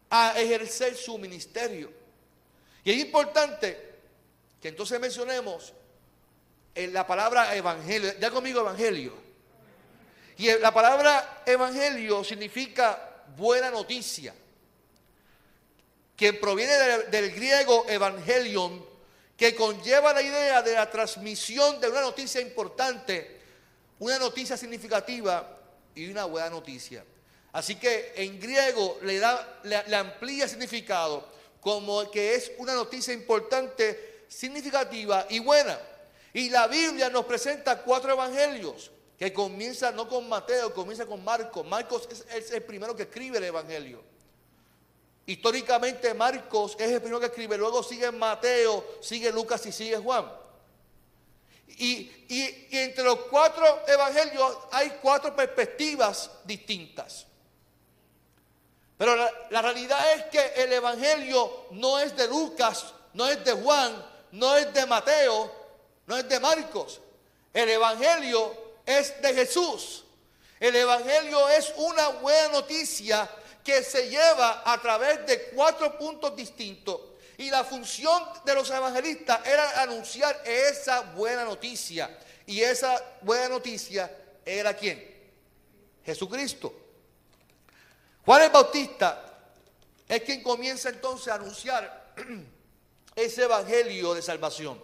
a 0.09 0.39
ejercer 0.39 0.95
su 0.95 1.17
ministerio. 1.17 1.91
Y 2.83 2.91
es 2.91 2.97
importante 2.97 3.95
que 4.61 4.69
entonces 4.69 4.99
mencionemos 4.99 5.73
en 6.75 6.93
la 6.93 7.07
palabra 7.07 7.55
evangelio. 7.55 8.13
Ya 8.19 8.29
conmigo 8.29 8.61
evangelio. 8.61 9.13
Y 10.37 10.51
la 10.59 10.73
palabra 10.73 11.43
evangelio 11.45 12.23
significa 12.23 13.23
buena 13.37 13.71
noticia 13.71 14.33
que 16.15 16.33
proviene 16.33 16.73
del, 17.09 17.31
griego 17.31 17.85
evangelion, 17.87 18.85
que 19.37 19.55
conlleva 19.55 20.13
la 20.13 20.21
idea 20.21 20.61
de 20.61 20.73
la 20.73 20.89
transmisión 20.89 21.79
de 21.81 21.89
una 21.89 22.01
noticia 22.01 22.39
importante, 22.39 23.41
una 23.99 24.17
noticia 24.17 24.55
significativa 24.55 25.57
y 25.93 26.09
una 26.09 26.25
buena 26.25 26.49
noticia. 26.49 27.03
Así 27.51 27.75
que 27.75 28.13
en 28.15 28.39
griego 28.39 28.99
le, 29.01 29.19
da, 29.19 29.59
le, 29.63 29.95
amplía 29.95 30.47
significado 30.47 31.25
como 31.61 32.09
que 32.11 32.35
es 32.35 32.51
una 32.57 32.73
noticia 32.73 33.13
importante, 33.13 34.25
significativa 34.27 35.25
y 35.29 35.39
buena. 35.39 35.79
Y 36.33 36.49
la 36.49 36.67
Biblia 36.67 37.09
nos 37.09 37.25
presenta 37.25 37.81
cuatro 37.81 38.11
evangelios, 38.11 38.91
que 39.17 39.31
comienza 39.31 39.91
no 39.91 40.07
con 40.07 40.27
Mateo, 40.27 40.73
comienza 40.73 41.05
con 41.05 41.23
Marcos. 41.23 41.65
Marcos 41.65 42.09
es 42.33 42.51
el 42.51 42.63
primero 42.63 42.95
que 42.95 43.03
escribe 43.03 43.37
el 43.37 43.45
evangelio. 43.45 44.03
Históricamente 45.27 46.13
Marcos 46.13 46.75
es 46.79 46.91
el 46.91 46.99
primero 46.99 47.19
que 47.19 47.27
escribe, 47.27 47.57
luego 47.57 47.81
sigue 47.81 48.11
Mateo, 48.11 48.97
sigue 49.01 49.31
Lucas 49.31 49.65
y 49.65 49.71
sigue 49.71 49.97
Juan. 49.97 50.31
Y, 51.67 52.11
entre 52.71 53.03
los 53.03 53.19
cuatro 53.29 53.81
evangelios 53.87 54.57
hay 54.71 54.97
cuatro 55.01 55.35
perspectivas 55.35 56.29
distintas. 56.43 57.25
Pero 58.97 59.15
la, 59.15 59.31
la, 59.49 59.61
realidad 59.61 60.13
es 60.13 60.23
que 60.25 60.63
el 60.63 60.71
evangelio 60.71 61.65
no 61.71 61.99
es 61.99 62.15
de 62.15 62.27
Lucas, 62.27 62.93
no 63.13 63.27
es 63.27 63.43
de 63.43 63.51
Juan, 63.51 64.05
no 64.31 64.55
es 64.55 64.73
de 64.73 64.85
Mateo, 64.85 65.51
no 66.05 66.15
es 66.15 66.29
de 66.29 66.39
Marcos. 66.39 67.01
El 67.51 67.69
evangelio 67.69 68.55
es 68.85 69.21
de 69.21 69.33
Jesús. 69.33 70.05
El 70.59 70.75
evangelio 70.75 71.49
es 71.49 71.73
una 71.77 72.09
buena 72.09 72.49
noticia 72.49 73.29
que 73.65 73.81
se 73.81 74.07
lleva 74.09 74.61
a 74.63 74.79
través 74.79 75.25
de 75.25 75.47
cuatro 75.47 75.97
puntos 75.97 76.35
distintos. 76.35 77.01
Y 77.35 77.49
la 77.49 77.63
función 77.63 78.23
de 78.45 78.53
los 78.53 78.69
evangelistas 78.69 79.45
era 79.45 79.81
anunciar 79.81 80.39
esa 80.45 81.01
buena 81.01 81.43
noticia. 81.43 82.15
Y 82.45 82.61
esa 82.61 83.03
buena 83.21 83.49
noticia 83.49 84.15
era 84.45 84.75
quién? 84.75 85.03
Jesucristo. 86.05 86.71
Juan 88.23 88.43
el 88.43 88.51
Bautista 88.51 89.33
es 90.07 90.21
quien 90.21 90.43
comienza 90.43 90.89
entonces 90.89 91.29
a 91.29 91.35
anunciar 91.35 92.13
ese 93.15 93.43
evangelio 93.43 94.13
de 94.13 94.21
salvación. 94.21 94.79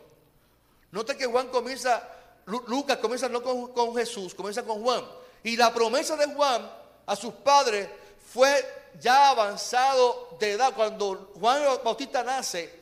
Note 0.89 1.15
que 1.15 1.27
Juan 1.27 1.49
comienza, 1.49 2.09
Lucas 2.47 2.97
comienza 2.97 3.29
no 3.29 3.43
con, 3.43 3.73
con 3.73 3.95
Jesús, 3.95 4.33
comienza 4.33 4.63
con 4.63 4.81
Juan. 4.81 5.05
Y 5.43 5.55
la 5.55 5.71
promesa 5.71 6.17
de 6.17 6.25
Juan 6.33 6.69
a 7.05 7.15
sus 7.15 7.33
padres 7.35 7.87
fue 8.33 8.65
ya 8.99 9.29
avanzado 9.29 10.37
de 10.39 10.53
edad. 10.53 10.73
Cuando 10.73 11.31
Juan 11.39 11.63
Bautista 11.83 12.23
nace, 12.23 12.81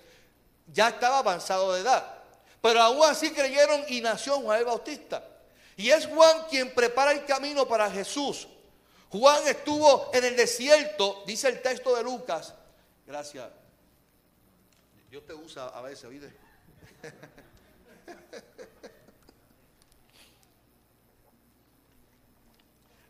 ya 0.67 0.89
estaba 0.89 1.19
avanzado 1.19 1.73
de 1.73 1.81
edad. 1.81 2.05
Pero 2.61 2.81
aún 2.81 3.03
así 3.03 3.31
creyeron 3.31 3.83
y 3.87 4.01
nació 4.01 4.39
Juan 4.41 4.59
el 4.59 4.65
Bautista. 4.65 5.23
Y 5.77 5.89
es 5.89 6.05
Juan 6.07 6.45
quien 6.49 6.73
prepara 6.73 7.11
el 7.11 7.25
camino 7.25 7.67
para 7.67 7.89
Jesús. 7.89 8.47
Juan 9.09 9.47
estuvo 9.47 10.11
en 10.13 10.25
el 10.25 10.35
desierto, 10.35 11.23
dice 11.25 11.47
el 11.47 11.61
texto 11.61 11.95
de 11.95 12.03
Lucas. 12.03 12.53
Gracias. 13.07 13.49
Dios 15.09 15.25
te 15.25 15.33
usa 15.33 15.67
a 15.69 15.81
veces, 15.81 16.05
¿oíste? 16.05 16.31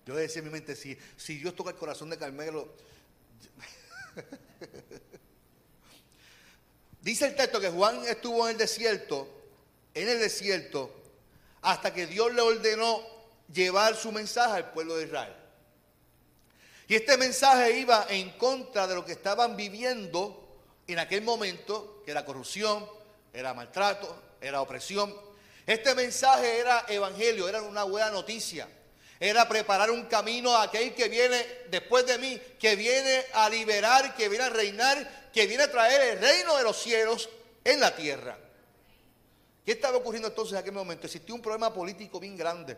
Yo 0.10 0.16
decía 0.16 0.40
en 0.40 0.46
mi 0.46 0.52
mente, 0.52 0.76
si, 0.76 0.98
si 1.18 1.38
Dios 1.38 1.56
toca 1.56 1.70
el 1.70 1.76
corazón 1.76 2.10
de 2.10 2.18
Carmelo, 2.18 2.68
Dice 7.00 7.28
el 7.28 7.36
texto 7.36 7.62
que 7.62 7.70
Juan 7.70 8.04
estuvo 8.08 8.48
en 8.48 8.54
el 8.54 8.58
desierto, 8.58 9.30
en 9.94 10.10
el 10.10 10.18
desierto, 10.18 10.92
hasta 11.62 11.94
que 11.94 12.08
Dios 12.08 12.34
le 12.34 12.42
ordenó 12.42 13.04
llevar 13.54 13.96
su 13.96 14.12
mensaje 14.12 14.56
al 14.56 14.72
pueblo 14.72 14.96
de 14.96 15.06
Israel. 15.06 15.36
Y 16.88 16.96
este 16.96 17.16
mensaje 17.16 17.78
iba 17.78 18.08
en 18.10 18.32
contra 18.32 18.88
de 18.88 18.96
lo 18.96 19.06
que 19.06 19.12
estaban 19.12 19.56
viviendo 19.56 20.58
en 20.88 20.98
aquel 20.98 21.22
momento, 21.22 22.02
que 22.04 22.10
era 22.10 22.26
corrupción, 22.26 22.90
era 23.32 23.54
maltrato, 23.54 24.20
era 24.42 24.60
opresión. 24.60 25.16
Este 25.68 25.94
mensaje 25.94 26.58
era 26.58 26.86
evangelio, 26.88 27.48
era 27.48 27.62
una 27.62 27.84
buena 27.84 28.10
noticia 28.10 28.68
era 29.20 29.50
preparar 29.50 29.92
un 29.92 30.06
camino 30.06 30.56
a 30.56 30.64
aquel 30.64 30.94
que 30.94 31.10
viene 31.10 31.46
después 31.70 32.06
de 32.06 32.18
mí, 32.18 32.42
que 32.58 32.76
viene 32.78 33.26
a 33.34 33.50
liberar, 33.50 34.16
que 34.16 34.30
viene 34.30 34.46
a 34.46 34.50
reinar, 34.50 35.30
que 35.34 35.46
viene 35.46 35.64
a 35.64 35.72
traer 35.72 36.14
el 36.14 36.20
reino 36.22 36.56
de 36.56 36.64
los 36.64 36.78
cielos 36.78 37.30
en 37.66 37.82
la 37.82 37.94
tierra. 37.96 38.38
¿Qué 39.66 39.74
estaba 39.74 39.98
ocurriendo 39.98 40.30
entonces 40.30 40.54
en 40.54 40.60
aquel 40.60 40.72
momento? 40.72 41.06
Existía 41.06 41.36
un 41.36 41.42
problema 41.42 41.74
político 41.74 42.20
bien 42.20 42.38
grande. 42.38 42.78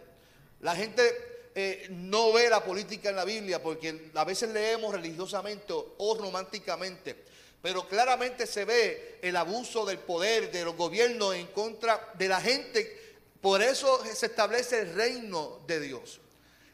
La 0.62 0.76
gente 0.76 1.50
eh, 1.54 1.88
no 1.92 2.34
ve 2.34 2.50
la 2.50 2.64
política 2.64 3.10
en 3.10 3.18
la 3.18 3.26
Biblia 3.26 3.62
porque 3.62 4.10
a 4.16 4.26
veces 4.26 4.50
leemos 4.50 4.94
religiosamente 4.94 5.74
o 5.74 6.18
románticamente, 6.18 7.16
pero 7.62 7.88
claramente 7.88 8.48
se 8.48 8.66
ve 8.66 9.20
el 9.22 9.36
abuso 9.36 9.86
del 9.86 10.00
poder 10.00 10.52
de 10.52 10.66
los 10.66 10.76
gobiernos 10.76 11.36
en 11.36 11.48
contra 11.48 12.14
de 12.16 12.28
la 12.28 12.42
gente. 12.42 13.00
Por 13.40 13.62
eso 13.62 14.04
se 14.06 14.26
establece 14.26 14.80
el 14.80 14.96
reino 14.96 15.60
de 15.68 15.80
Dios. 15.80 16.20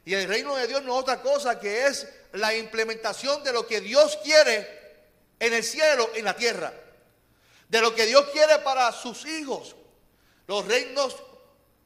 Y 0.08 0.14
el 0.14 0.26
reino 0.26 0.56
de 0.56 0.68
Dios 0.68 0.84
no 0.84 0.94
es 0.96 1.02
otra 1.02 1.22
cosa 1.22 1.60
que 1.60 1.86
es 1.86 2.08
la 2.32 2.56
implementación 2.56 3.44
de 3.44 3.52
lo 3.52 3.68
que 3.68 3.82
Dios 3.82 4.18
quiere 4.24 4.66
en 5.38 5.54
el 5.54 5.62
cielo, 5.66 6.10
en 6.16 6.24
la 6.24 6.34
tierra. 6.34 6.74
De 7.68 7.82
lo 7.82 7.94
que 7.94 8.06
Dios 8.06 8.24
quiere 8.32 8.60
para 8.60 8.90
sus 8.94 9.26
hijos. 9.26 9.76
Los 10.48 10.66
reinos 10.66 11.14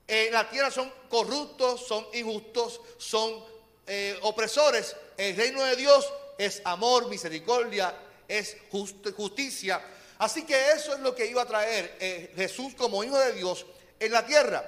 en 0.07 0.33
la 0.33 0.47
tierra 0.51 0.69
son 0.69 0.93
corruptos, 1.09 1.87
son 1.87 2.05
injustos, 2.13 2.81
son 2.99 3.43
eh, 3.87 4.15
opresores, 4.21 4.95
el 5.17 5.35
reino 5.35 5.63
de 5.63 5.75
Dios 5.75 6.13
es 6.37 6.61
amor, 6.63 7.09
misericordia, 7.09 7.97
es 8.27 8.55
justicia. 8.69 9.83
Así 10.19 10.43
que 10.43 10.73
eso 10.73 10.93
es 10.93 10.99
lo 10.99 11.15
que 11.15 11.25
iba 11.25 11.41
a 11.41 11.47
traer 11.47 11.97
eh, 11.99 12.31
Jesús 12.35 12.75
como 12.75 13.03
hijo 13.03 13.17
de 13.17 13.33
Dios 13.33 13.65
en 13.99 14.11
la 14.11 14.23
tierra. 14.27 14.63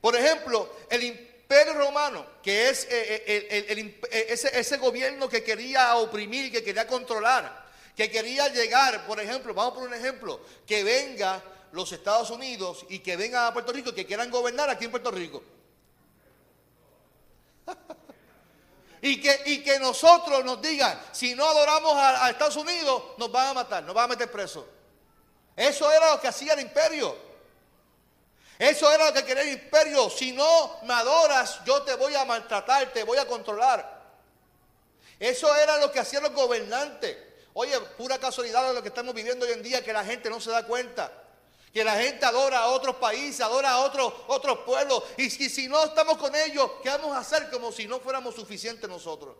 Por 0.00 0.16
ejemplo, 0.16 0.74
el 0.88 1.27
romano, 1.74 2.26
que 2.42 2.68
es 2.68 2.86
eh, 2.90 4.26
ese, 4.28 4.58
ese 4.58 4.76
gobierno 4.76 5.28
que 5.28 5.42
quería 5.42 5.96
oprimir, 5.96 6.52
que 6.52 6.62
quería 6.62 6.86
controlar, 6.86 7.66
que 7.96 8.10
quería 8.10 8.48
llegar, 8.48 9.06
por 9.06 9.20
ejemplo, 9.20 9.54
vamos 9.54 9.74
por 9.74 9.82
un 9.84 9.94
ejemplo, 9.94 10.40
que 10.66 10.84
venga 10.84 11.42
los 11.72 11.90
Estados 11.92 12.30
Unidos 12.30 12.86
y 12.88 13.00
que 13.00 13.16
vengan 13.16 13.46
a 13.46 13.52
Puerto 13.52 13.72
Rico, 13.72 13.94
que 13.94 14.06
quieran 14.06 14.30
gobernar 14.30 14.70
aquí 14.70 14.84
en 14.84 14.90
Puerto 14.90 15.10
Rico. 15.10 15.42
y, 19.02 19.20
que, 19.20 19.42
y 19.46 19.62
que 19.62 19.78
nosotros 19.78 20.44
nos 20.44 20.60
digan, 20.62 21.00
si 21.12 21.34
no 21.34 21.44
adoramos 21.44 21.92
a, 21.94 22.30
Estados 22.30 22.56
Unidos, 22.56 23.02
nos 23.18 23.30
van 23.30 23.48
a 23.48 23.54
matar, 23.54 23.82
nos 23.84 23.94
van 23.94 24.04
a 24.04 24.08
meter 24.08 24.30
presos. 24.30 24.64
Eso 25.56 25.90
era 25.90 26.12
lo 26.12 26.20
que 26.20 26.28
hacía 26.28 26.54
el 26.54 26.60
imperio. 26.60 27.27
Eso 28.58 28.90
era 28.90 29.06
lo 29.06 29.12
que 29.12 29.24
quería 29.24 29.44
el 29.44 29.50
imperio. 29.50 30.10
Si 30.10 30.32
no 30.32 30.80
me 30.82 30.92
adoras, 30.92 31.60
yo 31.64 31.82
te 31.82 31.94
voy 31.94 32.14
a 32.16 32.24
maltratar, 32.24 32.92
te 32.92 33.04
voy 33.04 33.16
a 33.18 33.26
controlar. 33.26 33.98
Eso 35.20 35.54
era 35.54 35.78
lo 35.78 35.92
que 35.92 36.00
hacían 36.00 36.24
los 36.24 36.32
gobernantes. 36.32 37.16
Oye, 37.54 37.78
pura 37.96 38.18
casualidad 38.18 38.66
de 38.68 38.74
lo 38.74 38.82
que 38.82 38.88
estamos 38.88 39.14
viviendo 39.14 39.46
hoy 39.46 39.52
en 39.52 39.62
día, 39.62 39.84
que 39.84 39.92
la 39.92 40.04
gente 40.04 40.28
no 40.28 40.40
se 40.40 40.50
da 40.50 40.66
cuenta. 40.66 41.12
Que 41.72 41.84
la 41.84 41.96
gente 41.96 42.24
adora 42.24 42.60
a 42.60 42.68
otros 42.68 42.96
países, 42.96 43.40
adora 43.40 43.70
a 43.70 43.78
otros, 43.78 44.58
pueblos. 44.66 45.04
Y 45.16 45.30
si, 45.30 45.48
si 45.48 45.68
no 45.68 45.84
estamos 45.84 46.18
con 46.18 46.34
ellos, 46.34 46.68
¿qué 46.82 46.88
vamos 46.88 47.16
a 47.16 47.20
hacer 47.20 47.50
como 47.50 47.70
si 47.70 47.86
no 47.86 48.00
fuéramos 48.00 48.34
suficientes 48.34 48.88
nosotros? 48.88 49.36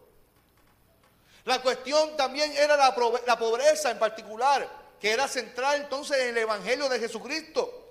La 1.44 1.60
cuestión 1.60 2.16
también 2.16 2.52
era 2.52 2.76
la 2.76 3.38
pobreza 3.38 3.90
en 3.90 3.98
particular, 3.98 4.68
que 5.00 5.10
era 5.10 5.26
central 5.26 5.82
entonces 5.82 6.18
en 6.18 6.28
el 6.28 6.38
Evangelio 6.38 6.88
de 6.88 7.00
Jesucristo. 7.00 7.87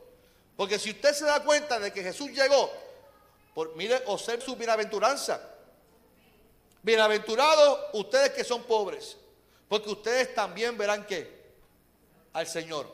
Porque 0.58 0.80
si 0.80 0.90
usted 0.90 1.14
se 1.14 1.24
da 1.24 1.44
cuenta 1.44 1.80
de 1.80 1.94
que 1.94 2.02
Jesús 2.02 2.32
llegó, 2.32 2.70
por, 3.54 3.76
mire, 3.76 4.04
ser 4.18 4.42
su 4.42 4.56
bienaventuranza. 4.56 5.42
Bienaventurados 6.82 7.80
ustedes 7.94 8.32
que 8.32 8.44
son 8.44 8.64
pobres, 8.64 9.18
porque 9.68 9.90
ustedes 9.90 10.34
también 10.34 10.78
verán 10.78 11.06
que 11.06 11.46
al 12.34 12.48
Señor. 12.48 12.92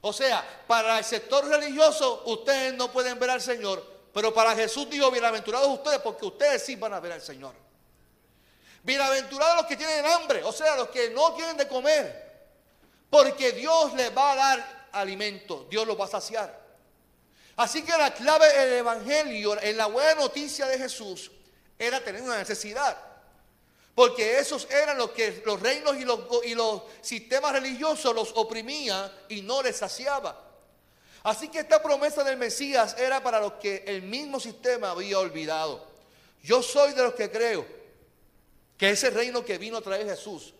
O 0.00 0.12
sea, 0.12 0.64
para 0.66 0.98
el 0.98 1.04
sector 1.04 1.44
religioso 1.46 2.22
ustedes 2.26 2.74
no 2.74 2.90
pueden 2.92 3.18
ver 3.18 3.30
al 3.30 3.40
Señor, 3.40 3.84
pero 4.12 4.32
para 4.32 4.54
Jesús 4.54 4.88
dijo, 4.90 5.10
bienaventurados 5.10 5.68
ustedes 5.68 5.98
porque 5.98 6.26
ustedes 6.26 6.64
sí 6.64 6.76
van 6.76 6.94
a 6.94 7.00
ver 7.00 7.12
al 7.12 7.22
Señor. 7.22 7.54
Bienaventurados 8.82 9.56
los 9.56 9.66
que 9.66 9.76
tienen 9.76 10.04
hambre, 10.06 10.42
o 10.42 10.52
sea, 10.52 10.76
los 10.76 10.88
que 10.88 11.10
no 11.10 11.34
tienen 11.34 11.56
de 11.56 11.68
comer, 11.68 12.48
porque 13.10 13.52
Dios 13.52 13.94
les 13.94 14.16
va 14.16 14.32
a 14.32 14.36
dar 14.36 14.88
alimento, 14.92 15.66
Dios 15.68 15.86
los 15.86 15.98
va 15.98 16.04
a 16.04 16.08
saciar. 16.08 16.57
Así 17.58 17.82
que 17.82 17.90
la 17.90 18.14
clave 18.14 18.46
del 18.56 18.74
Evangelio, 18.74 19.60
en 19.60 19.76
la 19.76 19.86
buena 19.86 20.14
noticia 20.14 20.66
de 20.66 20.78
Jesús, 20.78 21.32
era 21.76 21.98
tener 21.98 22.22
una 22.22 22.38
necesidad. 22.38 22.96
Porque 23.96 24.38
esos 24.38 24.70
eran 24.70 24.96
los 24.96 25.10
que 25.10 25.42
los 25.44 25.60
reinos 25.60 25.96
y 25.96 26.04
los, 26.04 26.20
y 26.44 26.54
los 26.54 26.82
sistemas 27.00 27.52
religiosos 27.52 28.14
los 28.14 28.30
oprimían 28.36 29.12
y 29.28 29.42
no 29.42 29.60
les 29.60 29.76
saciaba. 29.76 30.40
Así 31.24 31.48
que 31.48 31.58
esta 31.58 31.82
promesa 31.82 32.22
del 32.22 32.36
Mesías 32.36 32.94
era 32.96 33.20
para 33.24 33.40
los 33.40 33.54
que 33.54 33.82
el 33.88 34.02
mismo 34.02 34.38
sistema 34.38 34.92
había 34.92 35.18
olvidado. 35.18 35.84
Yo 36.44 36.62
soy 36.62 36.92
de 36.92 37.02
los 37.02 37.14
que 37.14 37.28
creo 37.28 37.66
que 38.76 38.90
ese 38.90 39.10
reino 39.10 39.44
que 39.44 39.58
vino 39.58 39.78
a 39.78 39.82
traer 39.82 40.06
Jesús 40.06 40.54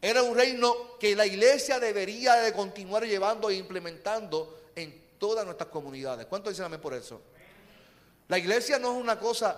era 0.00 0.22
un 0.22 0.34
reino 0.34 0.98
que 0.98 1.14
la 1.14 1.26
iglesia 1.26 1.78
debería 1.78 2.36
de 2.36 2.54
continuar 2.54 3.04
llevando 3.04 3.50
e 3.50 3.56
implementando 3.56 4.58
en 4.74 5.02
todas 5.22 5.44
nuestras 5.44 5.70
comunidades. 5.70 6.26
¿Cuánto 6.26 6.50
dicen 6.50 6.64
amén 6.64 6.80
por 6.80 6.94
eso? 6.94 7.22
La 8.26 8.38
iglesia 8.38 8.80
no 8.80 8.90
es 8.92 9.00
una 9.00 9.20
cosa 9.20 9.56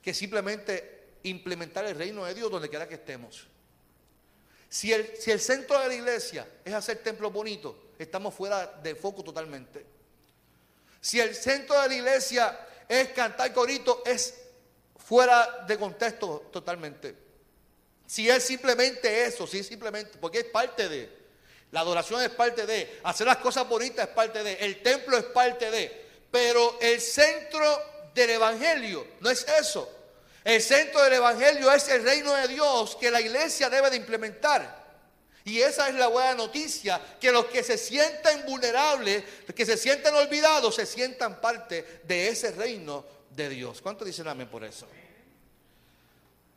que 0.00 0.14
simplemente 0.14 1.18
implementar 1.24 1.84
el 1.84 1.94
reino 1.94 2.24
de 2.24 2.32
Dios 2.32 2.50
donde 2.50 2.70
quiera 2.70 2.88
que 2.88 2.94
estemos. 2.94 3.46
Si 4.70 4.90
el, 4.90 5.14
si 5.18 5.30
el 5.30 5.40
centro 5.40 5.78
de 5.78 5.88
la 5.88 5.94
iglesia 5.94 6.48
es 6.64 6.72
hacer 6.72 7.02
templos 7.02 7.30
bonitos, 7.30 7.76
estamos 7.98 8.32
fuera 8.32 8.66
de 8.82 8.94
foco 8.94 9.22
totalmente. 9.22 9.84
Si 11.02 11.20
el 11.20 11.34
centro 11.34 11.78
de 11.82 11.88
la 11.88 11.94
iglesia 11.94 12.58
es 12.88 13.08
cantar 13.08 13.52
corito, 13.52 14.02
es 14.06 14.40
fuera 14.96 15.66
de 15.66 15.76
contexto 15.76 16.48
totalmente. 16.50 17.14
Si 18.06 18.26
es 18.26 18.42
simplemente 18.42 19.26
eso, 19.26 19.46
si 19.46 19.62
simplemente, 19.62 20.16
porque 20.16 20.38
es 20.38 20.44
parte 20.46 20.88
de, 20.88 21.14
la 21.70 21.80
adoración 21.80 22.22
es 22.22 22.30
parte 22.30 22.66
de, 22.66 23.00
hacer 23.04 23.26
las 23.26 23.38
cosas 23.38 23.68
bonitas 23.68 24.08
es 24.08 24.14
parte 24.14 24.42
de, 24.42 24.54
el 24.54 24.82
templo 24.82 25.16
es 25.18 25.24
parte 25.24 25.70
de, 25.70 26.06
pero 26.30 26.78
el 26.80 27.00
centro 27.00 27.82
del 28.14 28.30
evangelio 28.30 29.06
no 29.20 29.30
es 29.30 29.46
eso. 29.60 29.96
El 30.48 30.62
centro 30.62 31.02
del 31.02 31.12
Evangelio 31.12 31.70
es 31.70 31.86
el 31.88 32.02
reino 32.02 32.32
de 32.32 32.48
Dios 32.48 32.96
que 32.96 33.10
la 33.10 33.20
iglesia 33.20 33.68
debe 33.68 33.90
de 33.90 33.96
implementar. 33.96 34.78
Y 35.44 35.60
esa 35.60 35.88
es 35.88 35.94
la 35.94 36.08
buena 36.08 36.34
noticia, 36.34 37.00
que 37.20 37.30
los 37.30 37.44
que 37.46 37.62
se 37.62 37.76
sientan 37.76 38.46
vulnerables, 38.46 39.24
los 39.46 39.54
que 39.54 39.66
se 39.66 39.76
sientan 39.76 40.14
olvidados, 40.14 40.74
se 40.74 40.86
sientan 40.86 41.38
parte 41.40 42.00
de 42.04 42.28
ese 42.28 42.52
reino 42.52 43.04
de 43.28 43.50
Dios. 43.50 43.82
¿Cuánto 43.82 44.06
dicen 44.06 44.26
amén 44.26 44.48
por 44.48 44.64
eso? 44.64 44.86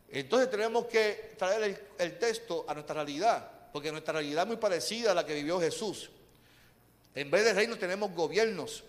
Entonces 0.10 0.50
tenemos 0.50 0.86
que 0.86 1.36
traer 1.38 1.64
el, 1.64 1.88
el, 2.00 2.18
texto 2.18 2.66
a 2.70 2.74
nuestra 2.74 2.96
realidad, 2.96 3.50
porque 3.72 3.92
nuestra 3.92 4.14
realidad 4.14 4.44
es 4.44 4.48
muy 4.48 4.58
parecida 4.58 5.12
a 5.12 5.14
la 5.14 5.26
que 5.26 5.34
vivió 5.34 5.60
Jesús. 5.60 6.10
En 7.16 7.30
vez 7.30 7.44
de 7.46 7.54
reino 7.54 7.78
tenemos 7.78 8.14
gobiernos, 8.14 8.84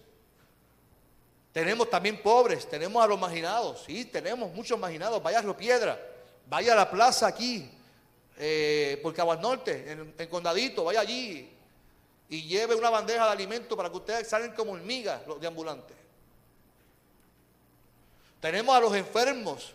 tenemos 1.52 1.90
también 1.90 2.22
pobres, 2.22 2.68
tenemos 2.68 3.02
a 3.02 3.06
los 3.06 3.18
marginados, 3.18 3.84
sí, 3.86 4.04
tenemos 4.06 4.52
muchos 4.52 4.78
marginados. 4.78 5.22
Vaya 5.22 5.38
a 5.38 5.42
Río 5.42 5.56
Piedra, 5.56 6.00
vaya 6.48 6.72
a 6.72 6.76
la 6.76 6.90
plaza 6.90 7.26
aquí, 7.26 7.70
eh, 8.38 8.98
por 9.02 9.12
Caguas 9.12 9.40
Norte, 9.40 9.92
en, 9.92 10.14
en, 10.16 10.28
Condadito, 10.28 10.84
vaya 10.84 11.00
allí 11.00 11.50
y 12.32 12.44
lleve 12.44 12.74
una 12.74 12.88
bandeja 12.88 13.26
de 13.26 13.32
alimento 13.32 13.76
para 13.76 13.90
que 13.90 13.96
ustedes 13.96 14.26
salgan 14.26 14.54
como 14.54 14.72
hormigas 14.72 15.26
los 15.26 15.38
de 15.38 15.46
ambulantes. 15.46 15.96
Tenemos 18.40 18.74
a 18.74 18.80
los 18.80 18.96
enfermos, 18.96 19.74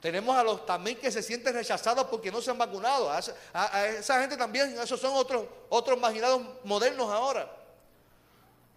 tenemos 0.00 0.34
a 0.34 0.42
los 0.42 0.64
también 0.64 0.98
que 0.98 1.12
se 1.12 1.22
sienten 1.22 1.54
rechazados 1.54 2.06
porque 2.06 2.32
no 2.32 2.40
se 2.40 2.50
han 2.50 2.58
vacunado. 2.58 3.10
A 3.10 3.86
esa, 3.86 4.20
gente 4.20 4.36
también, 4.36 4.78
esos 4.80 4.98
son 4.98 5.14
otros, 5.14 5.44
otros 5.68 6.00
marginados 6.00 6.42
modernos 6.64 7.10
ahora. 7.10 7.50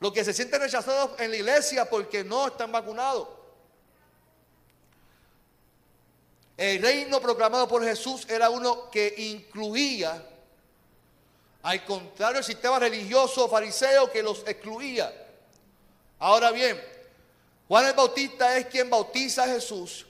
Los 0.02 0.12
que 0.12 0.26
se 0.26 0.34
sienten 0.34 0.60
rechazados 0.60 1.18
en 1.20 1.32
la 1.32 1.38
iglesia 1.38 1.90
porque 1.90 2.26
no 2.26 2.48
están 2.48 2.74
vacunados. 2.74 3.30
El 6.58 6.82
reino 6.82 7.22
proclamado 7.22 7.70
por 7.70 7.84
Jesús 7.84 8.28
era 8.30 8.50
uno 8.50 8.92
que 8.92 9.14
incluía, 9.18 10.30
al 11.64 11.86
contrario 11.86 12.36
del 12.36 12.44
sistema 12.44 12.80
religioso 12.80 13.48
fariseo 13.48 14.12
que 14.12 14.22
los 14.22 14.46
excluía. 14.46 15.12
Ahora 16.20 16.52
bien, 16.52 16.82
Juan 17.68 17.86
el 17.86 17.94
Bautista 17.94 18.58
es 18.58 18.66
quien 18.68 18.90
bautiza 18.90 19.44
a 19.44 19.48
Jesús, 19.48 20.06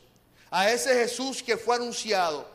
a 0.53 0.69
ese 0.69 0.93
Jesús 0.93 1.41
que 1.41 1.57
fue 1.57 1.77
anunciado. 1.77 2.47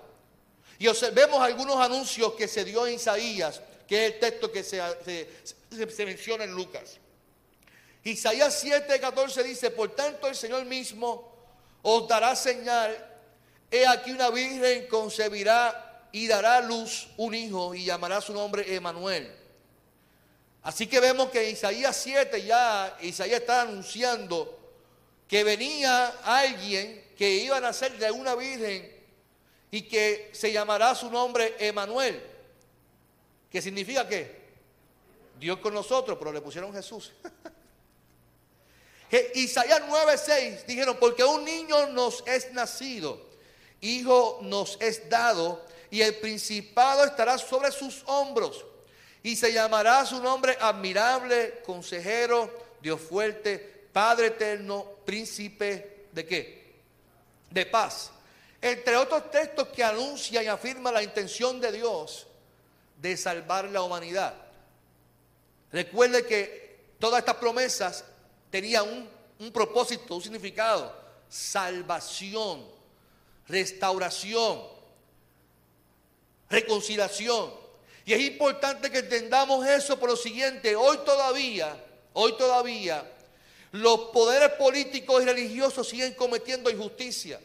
Y 0.79 0.87
observemos 0.87 1.43
algunos 1.43 1.77
anuncios 1.85 2.33
que 2.35 2.47
se 2.47 2.65
dio 2.65 2.87
en 2.87 2.95
Isaías, 2.95 3.61
que 3.89 4.07
es 4.07 4.13
el 4.13 4.21
texto 4.21 4.53
que 4.53 4.63
se, 4.63 6.05
menciona 6.05 6.45
en 6.45 6.53
Lucas. 6.53 6.99
Isaías 8.05 8.57
7, 8.61 9.01
14 9.01 9.43
dice, 9.43 9.73
por 9.73 9.97
tanto 9.97 10.29
el 10.29 10.37
Señor 10.37 10.65
mismo 10.65 11.29
os 11.83 12.07
dará 12.07 12.37
señal, 12.37 12.97
he 13.69 13.85
aquí 13.85 14.13
una 14.13 14.31
virgen 14.31 14.87
concebirá 14.87 16.07
y 16.13 16.29
dará 16.29 16.61
luz 16.61 17.09
un 17.17 17.35
hijo 17.35 17.75
y 17.75 17.85
llamará 17.85 18.21
su 18.21 18.33
nombre 18.33 18.77
Emanuel. 18.77 19.29
Así 20.63 20.87
que 20.87 21.01
vemos 21.01 21.31
que 21.31 21.51
Isaías 21.51 21.97
7 21.97 22.45
ya, 22.45 22.97
Isaías 23.01 23.41
está 23.41 23.63
anunciando 23.63 24.57
que 25.27 25.43
venía 25.43 26.07
alguien 26.23 27.08
que 27.19 27.29
iba 27.29 27.57
a 27.57 27.61
nacer 27.61 27.99
de 27.99 28.13
una 28.13 28.37
virgen 28.37 28.97
y 29.73 29.83
que 29.83 30.31
se 30.33 30.53
llamará 30.53 30.95
su 30.95 31.11
nombre 31.11 31.57
Emanuel. 31.59 32.23
¿Qué 33.51 33.61
significa 33.61 34.07
qué? 34.07 34.39
Dios 35.37 35.59
con 35.59 35.75
nosotros, 35.75 36.17
pero 36.17 36.33
le 36.33 36.41
pusieron 36.41 36.73
Jesús. 36.73 37.13
Isaías 39.35 39.83
9:6 39.89 40.65
dijeron, 40.65 40.97
porque 41.01 41.25
un 41.25 41.45
niño 41.45 41.89
nos 41.89 42.23
es 42.25 42.53
nacido, 42.53 43.21
hijo 43.81 44.39
nos 44.43 44.79
es 44.81 45.11
dado, 45.11 45.65
y 45.91 46.03
el 46.03 46.15
principado 46.19 47.05
estará 47.05 47.37
sobre 47.37 47.73
sus 47.73 48.05
hombros, 48.07 48.65
y 49.25 49.35
se 49.35 49.53
llamará 49.53 50.07
su 50.07 50.23
nombre 50.23 50.57
admirable, 50.61 51.63
consejero, 51.67 52.49
Dios 52.81 53.01
fuerte, 53.01 53.89
Padre 53.93 54.29
eterno, 54.29 54.87
príncipe 55.05 56.07
de 56.13 56.25
qué? 56.25 56.68
De 57.51 57.67
paz. 57.67 58.11
Entre 58.61 58.97
otros 58.97 59.31
textos 59.31 59.69
que 59.69 59.85
anuncia 59.85 60.43
y 60.43 60.47
afirma 60.47 60.91
la 60.91 61.03
intención 61.03 61.61
de 61.61 61.73
Dios 61.73 62.27
de 63.01 63.17
salvar 63.17 63.67
la 63.67 63.83
humanidad. 63.83 64.35
Recuerde 65.71 66.27
que 66.27 66.95
todas 66.99 67.21
estas 67.21 67.37
promesas 67.37 68.05
tenían 68.51 68.89
un, 68.89 69.09
un 69.39 69.53
propósito, 69.53 70.17
un 70.17 70.23
significado, 70.23 70.93
salvación, 71.29 72.67
restauración, 73.47 74.63
reconciliación. 76.51 77.53
Y 78.05 78.15
es 78.15 78.21
importante 78.21 78.91
que 78.91 78.99
entendamos 78.99 79.67
eso 79.67 79.99
por 79.99 80.11
lo 80.11 80.17
siguiente, 80.17 80.75
hoy 80.75 80.99
todavía, 81.05 81.85
hoy 82.15 82.37
todavía, 82.37 83.05
los 83.73 84.01
poderes 84.11 84.51
políticos 84.51 85.23
y 85.23 85.27
religiosos 85.27 85.89
siguen 85.89 86.15
cometiendo 86.15 86.71
injusticia. 86.71 87.41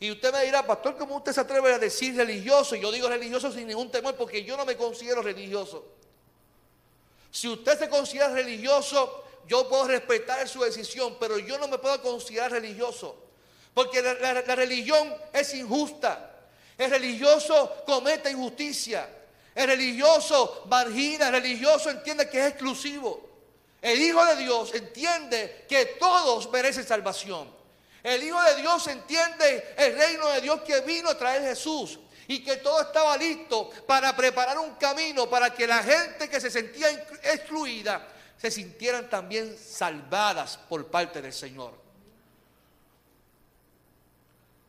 Y 0.00 0.12
usted 0.12 0.32
me 0.32 0.44
dirá, 0.44 0.64
pastor, 0.64 0.96
¿cómo 0.96 1.16
usted 1.16 1.32
se 1.32 1.40
atreve 1.40 1.74
a 1.74 1.78
decir 1.78 2.16
religioso? 2.16 2.76
Y 2.76 2.80
yo 2.80 2.92
digo 2.92 3.08
religioso 3.08 3.50
sin 3.50 3.66
ningún 3.66 3.90
temor 3.90 4.14
porque 4.14 4.44
yo 4.44 4.56
no 4.56 4.64
me 4.64 4.76
considero 4.76 5.22
religioso. 5.22 5.84
Si 7.30 7.48
usted 7.48 7.78
se 7.78 7.88
considera 7.88 8.28
religioso, 8.28 9.24
yo 9.48 9.68
puedo 9.68 9.88
respetar 9.88 10.46
su 10.48 10.62
decisión, 10.62 11.16
pero 11.18 11.38
yo 11.38 11.58
no 11.58 11.66
me 11.66 11.78
puedo 11.78 12.00
considerar 12.00 12.52
religioso. 12.52 13.24
Porque 13.74 14.00
la, 14.00 14.14
la 14.14 14.54
religión 14.54 15.14
es 15.32 15.52
injusta. 15.54 16.36
El 16.76 16.90
religioso 16.90 17.82
comete 17.84 18.30
injusticia. 18.30 19.08
El 19.54 19.66
religioso 19.66 20.62
margina, 20.68 21.26
el 21.26 21.32
religioso 21.32 21.90
entiende 21.90 22.28
que 22.28 22.38
es 22.38 22.50
exclusivo. 22.50 23.27
El 23.80 24.00
Hijo 24.00 24.24
de 24.26 24.36
Dios 24.36 24.74
entiende 24.74 25.64
que 25.68 25.86
todos 26.00 26.50
merecen 26.50 26.86
salvación. 26.86 27.48
El 28.02 28.22
Hijo 28.22 28.40
de 28.42 28.56
Dios 28.56 28.86
entiende 28.88 29.74
el 29.76 29.96
reino 29.96 30.28
de 30.28 30.40
Dios 30.40 30.62
que 30.62 30.80
vino 30.80 31.10
a 31.10 31.18
traer 31.18 31.42
Jesús 31.42 31.98
y 32.26 32.42
que 32.44 32.56
todo 32.56 32.80
estaba 32.82 33.16
listo 33.16 33.70
para 33.86 34.14
preparar 34.16 34.58
un 34.58 34.74
camino 34.74 35.28
para 35.28 35.52
que 35.52 35.66
la 35.66 35.82
gente 35.82 36.28
que 36.28 36.40
se 36.40 36.50
sentía 36.50 36.90
excluida 37.22 38.06
se 38.36 38.50
sintieran 38.50 39.08
también 39.08 39.56
salvadas 39.58 40.58
por 40.68 40.86
parte 40.86 41.22
del 41.22 41.32
Señor. 41.32 41.72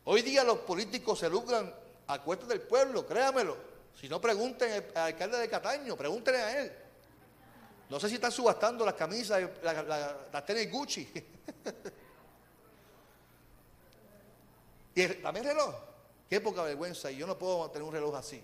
Hoy 0.04 0.22
día 0.22 0.42
los 0.42 0.58
políticos 0.60 1.18
se 1.18 1.28
lucran 1.28 1.72
a 2.08 2.18
cuesta 2.20 2.46
del 2.46 2.62
pueblo, 2.62 3.06
créamelo. 3.06 3.56
Si 4.00 4.08
no, 4.08 4.20
pregunten 4.20 4.86
al 4.94 5.02
alcalde 5.02 5.38
de 5.38 5.48
Cataño, 5.48 5.96
pregúntenle 5.96 6.40
a 6.40 6.60
él. 6.60 6.72
No 7.90 7.98
sé 7.98 8.08
si 8.08 8.14
están 8.14 8.30
subastando 8.30 8.86
las 8.86 8.94
camisas, 8.94 9.42
las 9.62 10.46
tenis 10.46 10.70
Gucci. 10.70 11.12
y 14.94 15.08
también 15.14 15.44
reloj. 15.44 15.74
Qué 16.28 16.40
poca 16.40 16.62
vergüenza. 16.62 17.10
Y 17.10 17.16
yo 17.16 17.26
no 17.26 17.36
puedo 17.36 17.68
tener 17.72 17.86
un 17.86 17.92
reloj 17.92 18.14
así. 18.14 18.40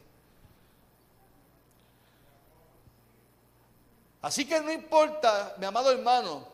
Así 4.21 4.45
que 4.45 4.61
no 4.61 4.73
importa, 4.73 5.55
mi 5.59 5.67
amado 5.67 5.93
hermano, 5.93 6.49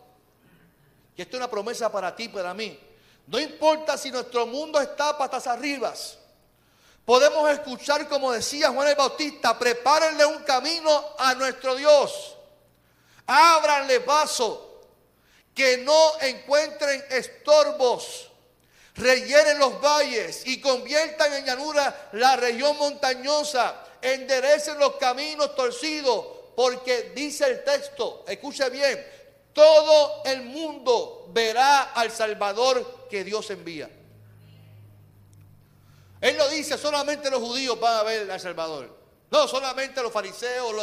que 1.16 1.22
esto 1.22 1.38
es 1.38 1.40
una 1.40 1.51
promesa 1.51 1.90
para 1.90 2.14
ti, 2.14 2.28
para 2.28 2.53
mí. 2.53 2.78
No 3.26 3.40
importa 3.40 3.97
si 3.97 4.11
nuestro 4.11 4.47
mundo 4.47 4.78
está 4.78 5.16
patas 5.16 5.47
arriba. 5.47 5.95
Podemos 7.07 7.49
escuchar, 7.51 8.07
como 8.07 8.32
decía 8.32 8.68
Juan 8.68 8.88
el 8.88 8.97
Bautista, 8.97 9.59
prepárenle 9.59 10.26
un 10.26 10.43
camino 10.43 11.03
a 11.18 11.34
nuestro 11.34 11.74
Dios. 11.74 12.31
Ábranle 13.26 14.00
paso. 14.00 14.80
Que 15.54 15.78
no 15.78 16.20
encuentren 16.20 17.04
estorbos. 17.10 18.30
Rellenen 18.94 19.58
los 19.58 19.80
valles 19.80 20.46
y 20.46 20.60
conviertan 20.60 21.32
en 21.34 21.46
llanura 21.46 22.10
la 22.12 22.36
región 22.36 22.76
montañosa. 22.78 23.84
Enderecen 24.00 24.78
los 24.78 24.96
caminos 24.96 25.54
torcidos. 25.54 26.26
Porque 26.54 27.12
dice 27.14 27.46
el 27.46 27.64
texto, 27.64 28.24
escuche 28.28 28.68
bien, 28.68 29.02
todo 29.52 30.22
el 30.24 30.42
mundo 30.42 31.26
verá 31.32 31.92
al 31.94 32.10
Salvador 32.10 33.06
que 33.08 33.24
Dios 33.24 33.50
envía. 33.50 33.88
Él 36.20 36.36
lo 36.36 36.48
dice, 36.50 36.78
solamente 36.78 37.30
los 37.30 37.40
judíos 37.40 37.78
van 37.80 37.96
a 37.96 38.02
ver 38.02 38.30
al 38.30 38.40
Salvador. 38.40 39.01
No 39.32 39.48
solamente 39.48 40.02
los 40.02 40.12
fariseos, 40.12 40.74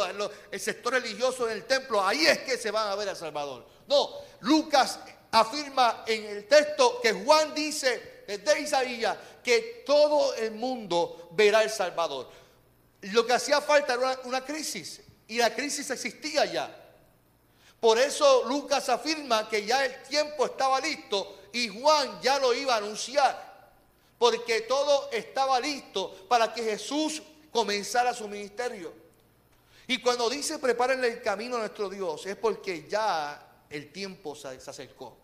el 0.50 0.60
sector 0.60 0.94
religioso 0.94 1.48
en 1.48 1.56
el 1.56 1.64
templo, 1.66 2.04
ahí 2.04 2.26
es 2.26 2.40
que 2.40 2.58
se 2.58 2.72
van 2.72 2.88
a 2.88 2.96
ver 2.96 3.08
al 3.08 3.16
Salvador. 3.16 3.64
No, 3.86 4.10
Lucas 4.40 4.98
afirma 5.30 6.02
en 6.04 6.24
el 6.24 6.48
texto 6.48 7.00
que 7.00 7.12
Juan 7.12 7.54
dice 7.54 8.24
desde 8.26 8.60
Isaías 8.60 9.16
que 9.44 9.84
todo 9.86 10.34
el 10.34 10.50
mundo 10.50 11.28
verá 11.30 11.60
al 11.60 11.70
Salvador. 11.70 12.28
Lo 13.02 13.24
que 13.24 13.34
hacía 13.34 13.60
falta 13.60 13.94
era 13.94 14.02
una, 14.02 14.18
una 14.24 14.44
crisis 14.44 15.00
y 15.28 15.38
la 15.38 15.54
crisis 15.54 15.88
existía 15.88 16.44
ya. 16.46 16.76
Por 17.78 18.00
eso 18.00 18.46
Lucas 18.48 18.88
afirma 18.88 19.48
que 19.48 19.64
ya 19.64 19.84
el 19.84 20.02
tiempo 20.02 20.46
estaba 20.46 20.80
listo 20.80 21.38
y 21.52 21.68
Juan 21.68 22.20
ya 22.20 22.40
lo 22.40 22.52
iba 22.52 22.74
a 22.74 22.78
anunciar 22.78 23.50
porque 24.18 24.62
todo 24.62 25.08
estaba 25.12 25.60
listo 25.60 26.26
para 26.28 26.52
que 26.52 26.64
Jesús 26.64 27.22
comenzara 27.52 28.14
su 28.14 28.28
ministerio. 28.28 28.92
Y 29.86 30.00
cuando 30.00 30.30
dice 30.30 30.58
prepárenle 30.58 31.08
el 31.08 31.22
camino 31.22 31.56
a 31.56 31.60
nuestro 31.60 31.88
Dios, 31.88 32.24
es 32.26 32.36
porque 32.36 32.86
ya 32.88 33.64
el 33.68 33.90
tiempo 33.92 34.34
se, 34.36 34.48
acercó. 34.48 35.16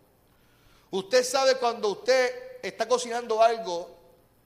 Usted 0.91 1.23
sabe 1.23 1.55
cuando 1.55 1.89
usted 1.89 2.59
está 2.61 2.87
cocinando 2.87 3.41
algo 3.41 3.95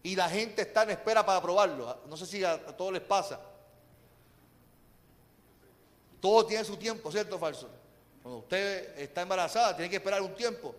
y 0.04 0.16
la 0.16 0.30
gente 0.30 0.64
está 0.64 0.84
en 0.84 0.92
espera 0.92 1.26
para 1.26 1.42
probarlo. 1.42 2.02
No 2.08 2.18
sé 2.18 2.26
si 2.26 2.44
a, 2.44 2.58
todos 2.78 2.94
les 2.94 3.02
pasa. 3.02 3.40
Todo 6.20 6.46
tiene 6.46 6.64
su 6.64 6.78
tiempo, 6.78 7.12
¿cierto 7.12 7.38
o 7.38 7.40
falso? 7.40 7.68
Cuando 8.22 8.42
usted 8.42 9.00
está 9.00 9.24
embarazada, 9.24 9.76
tiene 9.76 9.90
que 9.90 9.96
esperar 9.96 10.22
un 10.22 10.36
tiempo, 10.36 10.76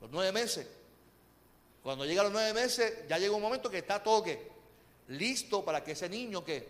los 0.00 0.10
nueve 0.10 0.30
meses. 0.30 0.66
Cuando 1.82 2.04
llega 2.04 2.20
a 2.20 2.24
los 2.24 2.32
nueve 2.32 2.52
meses, 2.52 3.08
ya 3.08 3.18
llega 3.18 3.34
un 3.34 3.42
momento 3.42 3.68
que 3.68 3.78
está 3.78 4.00
todo 4.00 4.22
que 4.22 4.55
listo 5.08 5.64
para 5.64 5.82
que 5.82 5.92
ese 5.92 6.08
niño 6.08 6.44
que 6.44 6.68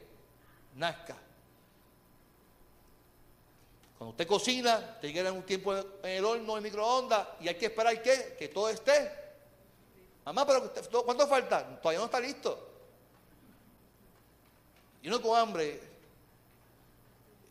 nazca. 0.75 1.17
Cuando 3.99 4.11
usted 4.11 4.27
cocina, 4.27 4.99
te 5.01 5.11
llega 5.11 5.33
un 5.33 5.43
tiempo 5.43 5.75
en 5.75 5.87
el 6.03 6.25
horno, 6.25 6.57
en 6.57 6.63
microondas, 6.63 7.29
y 7.41 7.49
hay 7.49 7.55
que 7.55 7.67
esperar 7.67 8.03
que, 8.03 8.37
que 8.39 8.49
todo 8.49 8.69
esté. 8.69 9.11
Mamá, 10.25 10.47
pero 10.47 10.71
¿cuánto 11.05 11.27
falta? 11.27 11.81
Todavía 11.81 12.01
no 12.01 12.07
está 12.07 12.21
listo. 12.21 12.69
Y 15.03 15.09
uno 15.09 15.23
con 15.23 15.39
hambre. 15.39 15.81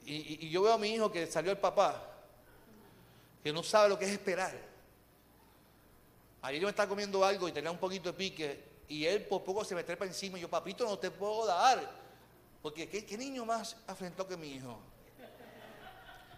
Y, 0.06 0.46
y 0.46 0.50
yo 0.50 0.62
veo 0.62 0.74
a 0.74 0.78
mi 0.78 0.90
hijo 0.90 1.12
que 1.12 1.26
salió 1.26 1.52
el 1.52 1.58
papá, 1.58 2.00
que 3.42 3.52
no 3.52 3.64
sabe 3.64 3.90
lo 3.90 3.98
que 3.98 4.06
es 4.06 4.12
esperar. 4.12 4.54
Ayer 6.44 6.62
yo 6.62 6.68
me 6.68 6.72
estaba 6.72 6.90
comiendo 6.90 7.26
algo 7.26 7.48
y 7.48 7.52
tenía 7.52 7.72
un 7.72 7.80
poquito 7.80 8.12
de 8.12 8.18
pique 8.18 8.75
y 8.88 9.06
él 9.06 9.24
por 9.26 9.44
poco 9.44 9.66
se 9.66 9.76
me 9.76 9.84
trepa 9.84 10.06
encima 10.06 10.38
y 10.38 10.42
yo, 10.42 10.50
papito, 10.50 10.86
no 10.86 10.98
te 10.98 11.12
puedo 11.12 11.46
dar. 11.46 12.06
Porque 12.62 12.88
¿qué, 12.90 13.18
niño 13.18 13.46
más 13.46 13.76
afrentó 13.88 14.28
que 14.28 14.38
mi 14.38 14.54
hijo? 14.54 14.80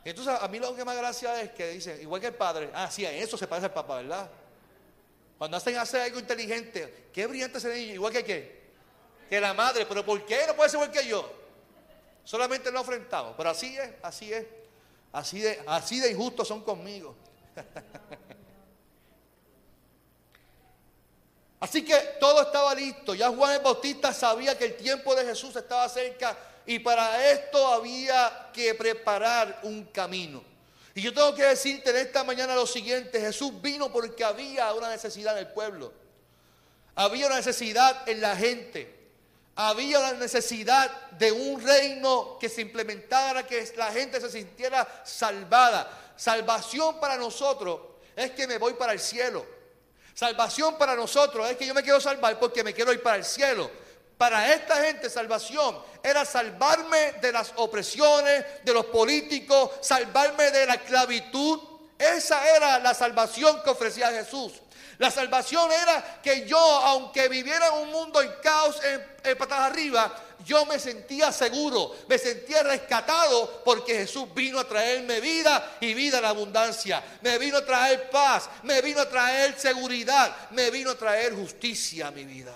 Entonces 0.03 0.37
a 0.39 0.47
mí 0.47 0.59
lo 0.59 0.75
que 0.75 0.85
más 0.85 0.95
gracia 0.95 1.41
es 1.41 1.51
que 1.51 1.69
dice, 1.69 2.01
igual 2.01 2.21
que 2.21 2.27
el 2.27 2.35
padre, 2.35 2.69
ah, 2.73 2.89
sí, 2.89 3.05
a 3.05 3.11
eso 3.11 3.37
se 3.37 3.47
parece 3.47 3.65
al 3.65 3.73
papá, 3.73 3.97
¿verdad? 3.97 4.29
Cuando 5.37 5.57
hacen 5.57 5.77
hacer 5.77 6.01
algo 6.01 6.19
inteligente, 6.19 7.09
qué 7.13 7.27
brillante 7.27 7.57
ese 7.57 7.73
niño, 7.73 7.93
igual 7.93 8.13
que 8.13 8.23
qué, 8.23 8.61
que 9.29 9.39
la 9.39 9.53
madre, 9.53 9.85
pero 9.85 10.05
¿por 10.05 10.25
qué 10.25 10.45
no 10.47 10.55
puede 10.55 10.69
ser 10.69 10.77
igual 10.77 10.91
que 10.91 11.07
yo? 11.07 11.29
Solamente 12.23 12.71
lo 12.71 12.79
ha 12.79 12.81
enfrentado, 12.81 13.35
pero 13.35 13.49
así 13.49 13.77
es, 13.77 13.89
así 14.01 14.33
es, 14.33 14.45
así 15.11 15.41
de, 15.41 15.61
así 15.67 15.99
de 15.99 16.11
injustos 16.11 16.47
son 16.47 16.61
conmigo. 16.61 17.15
Así 21.59 21.83
que 21.83 21.95
todo 22.19 22.41
estaba 22.41 22.73
listo. 22.75 23.15
Ya 23.15 23.29
Juan 23.29 23.53
el 23.53 23.59
Bautista 23.59 24.13
sabía 24.13 24.57
que 24.57 24.65
el 24.65 24.77
tiempo 24.77 25.15
de 25.15 25.25
Jesús 25.25 25.55
estaba 25.55 25.89
cerca 25.89 26.37
y 26.65 26.79
para 26.79 27.31
esto 27.31 27.65
había 27.67 28.49
que 28.53 28.75
preparar 28.75 29.61
un 29.63 29.85
camino. 29.85 30.43
Y 30.93 31.01
yo 31.01 31.13
tengo 31.13 31.33
que 31.33 31.43
decirte 31.43 31.91
en 31.91 31.97
esta 31.97 32.23
mañana 32.23 32.55
lo 32.55 32.67
siguiente, 32.67 33.21
Jesús 33.21 33.61
vino 33.61 33.91
porque 33.91 34.23
había 34.23 34.73
una 34.73 34.89
necesidad 34.89 35.33
en 35.37 35.45
el 35.45 35.53
pueblo. 35.53 35.93
Había 36.95 37.27
una 37.27 37.35
necesidad 37.37 38.07
en 38.09 38.21
la 38.21 38.35
gente. 38.35 38.95
Había 39.55 39.99
una 39.99 40.13
necesidad 40.13 41.11
de 41.11 41.31
un 41.31 41.61
reino 41.61 42.37
que 42.39 42.49
se 42.49 42.61
implementara, 42.61 43.45
que 43.45 43.73
la 43.75 43.91
gente 43.91 44.19
se 44.19 44.29
sintiera 44.29 44.87
salvada. 45.03 46.13
Salvación 46.15 46.99
para 46.99 47.17
nosotros 47.17 47.79
es 48.15 48.31
que 48.31 48.47
me 48.47 48.57
voy 48.57 48.73
para 48.73 48.93
el 48.93 48.99
cielo. 48.99 49.56
Salvación 50.17 50.79
para 50.79 50.95
nosotros 50.95 51.47
es 51.47 51.57
que 51.57 51.67
yo 51.67 51.75
me 51.75 51.83
quiero 51.83 52.01
salvar 52.01 52.39
porque 52.39 52.63
me 52.63 52.73
quiero 52.73 52.91
ir 52.91 53.03
para 53.03 53.17
el 53.17 53.23
cielo. 53.23 53.69
Para 54.17 54.51
esta 54.51 54.83
gente 54.83 55.11
salvación 55.11 55.77
era 56.01 56.25
salvarme 56.25 57.11
de 57.21 57.31
las 57.31 57.53
opresiones, 57.57 58.43
de 58.65 58.73
los 58.73 58.87
políticos, 58.87 59.69
salvarme 59.79 60.49
de 60.49 60.65
la 60.65 60.73
esclavitud. 60.73 61.59
Esa 61.99 62.49
era 62.49 62.79
la 62.79 62.95
salvación 62.95 63.61
que 63.61 63.69
ofrecía 63.69 64.09
Jesús. 64.09 64.53
La 64.99 65.11
salvación 65.11 65.71
era 65.71 66.19
que 66.23 66.47
yo, 66.47 66.57
aunque 66.57 67.29
viviera 67.29 67.67
en 67.67 67.73
un 67.73 67.91
mundo 67.91 68.19
en 68.21 68.31
caos, 68.41 68.77
en, 68.83 69.37
patas 69.37 69.59
arriba, 69.59 70.23
yo 70.43 70.65
me 70.65 70.79
sentía 70.79 71.31
seguro, 71.31 71.95
me 72.07 72.17
sentía 72.17 72.63
rescatado 72.63 73.61
porque 73.63 73.93
Jesús 73.93 74.33
vino 74.33 74.59
a 74.59 74.67
traerme 74.67 75.19
vida 75.19 75.77
y 75.81 75.93
vida 75.93 76.17
en 76.17 76.25
abundancia. 76.25 77.03
Me 77.21 77.37
vino 77.37 77.57
a 77.57 77.65
traer 77.65 78.09
paz, 78.09 78.49
me 78.63 78.81
vino 78.81 79.01
a 79.01 79.09
traer 79.09 79.59
seguridad, 79.59 80.49
me 80.51 80.71
vino 80.71 80.91
a 80.91 80.97
traer 80.97 81.35
justicia 81.35 82.07
a 82.07 82.11
mi 82.11 82.25
vida. 82.25 82.55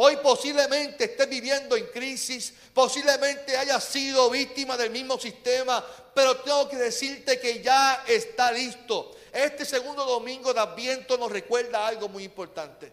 Hoy 0.00 0.16
posiblemente 0.16 1.04
estés 1.04 1.28
viviendo 1.28 1.76
en 1.76 1.86
crisis, 1.86 2.52
posiblemente 2.72 3.56
hayas 3.56 3.84
sido 3.84 4.30
víctima 4.30 4.76
del 4.76 4.90
mismo 4.90 5.18
sistema, 5.18 5.84
pero 6.14 6.36
tengo 6.38 6.68
que 6.68 6.76
decirte 6.76 7.38
que 7.38 7.62
ya 7.62 8.04
está 8.06 8.50
listo. 8.50 9.17
Este 9.32 9.64
segundo 9.64 10.04
domingo 10.04 10.52
de 10.52 10.60
Adviento 10.60 11.16
nos 11.18 11.30
recuerda 11.30 11.86
algo 11.86 12.08
muy 12.08 12.24
importante, 12.24 12.92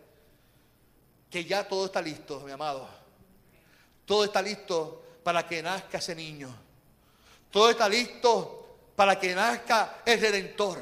que 1.30 1.46
ya 1.46 1.68
todo 1.68 1.86
está 1.86 2.02
listo, 2.02 2.40
mi 2.42 2.52
amado. 2.52 2.88
Todo 4.06 4.26
está 4.26 4.42
listo 4.42 5.04
para 5.24 5.48
que 5.48 5.62
nazca 5.62 5.98
ese 5.98 6.14
niño. 6.14 6.56
Todo 7.50 7.70
está 7.70 7.90
listo 7.90 8.66
para 8.96 9.20
que 9.20 9.34
nazca 9.34 10.02
el 10.06 10.20
Redentor, 10.20 10.80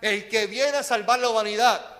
el 0.00 0.28
que 0.28 0.46
viene 0.46 0.78
a 0.78 0.82
salvar 0.82 1.18
la 1.20 1.30
humanidad. 1.30 1.98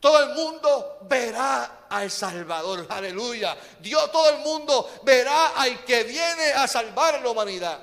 Todo 0.00 0.18
el 0.20 0.34
mundo 0.34 0.98
verá 1.02 1.86
al 1.88 2.10
Salvador. 2.10 2.86
Aleluya. 2.88 3.56
Dios, 3.80 4.10
todo 4.10 4.30
el 4.30 4.38
mundo 4.38 4.90
verá 5.04 5.48
al 5.48 5.84
que 5.84 6.02
viene 6.04 6.52
a 6.56 6.66
salvar 6.66 7.14
a 7.14 7.20
la 7.20 7.30
humanidad. 7.30 7.78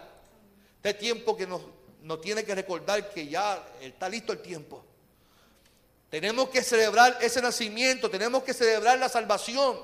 Este 0.78 0.96
tiempo 0.96 1.38
que 1.38 1.48
nos, 1.48 1.62
nos 2.10 2.22
tiene 2.22 2.44
que 2.44 2.56
recordar 2.56 3.12
que 3.12 3.28
ya 3.28 3.64
está 3.80 4.10
listo 4.10 4.34
el 4.34 4.40
tiempo. 4.40 4.84
Tenemos 6.10 6.50
que 6.50 6.64
celebrar 6.64 7.20
ese 7.22 7.40
nacimiento, 7.40 8.10
tenemos 8.10 8.42
que 8.42 8.52
celebrar 8.52 8.98
la 8.98 9.08
salvación. 9.08 9.78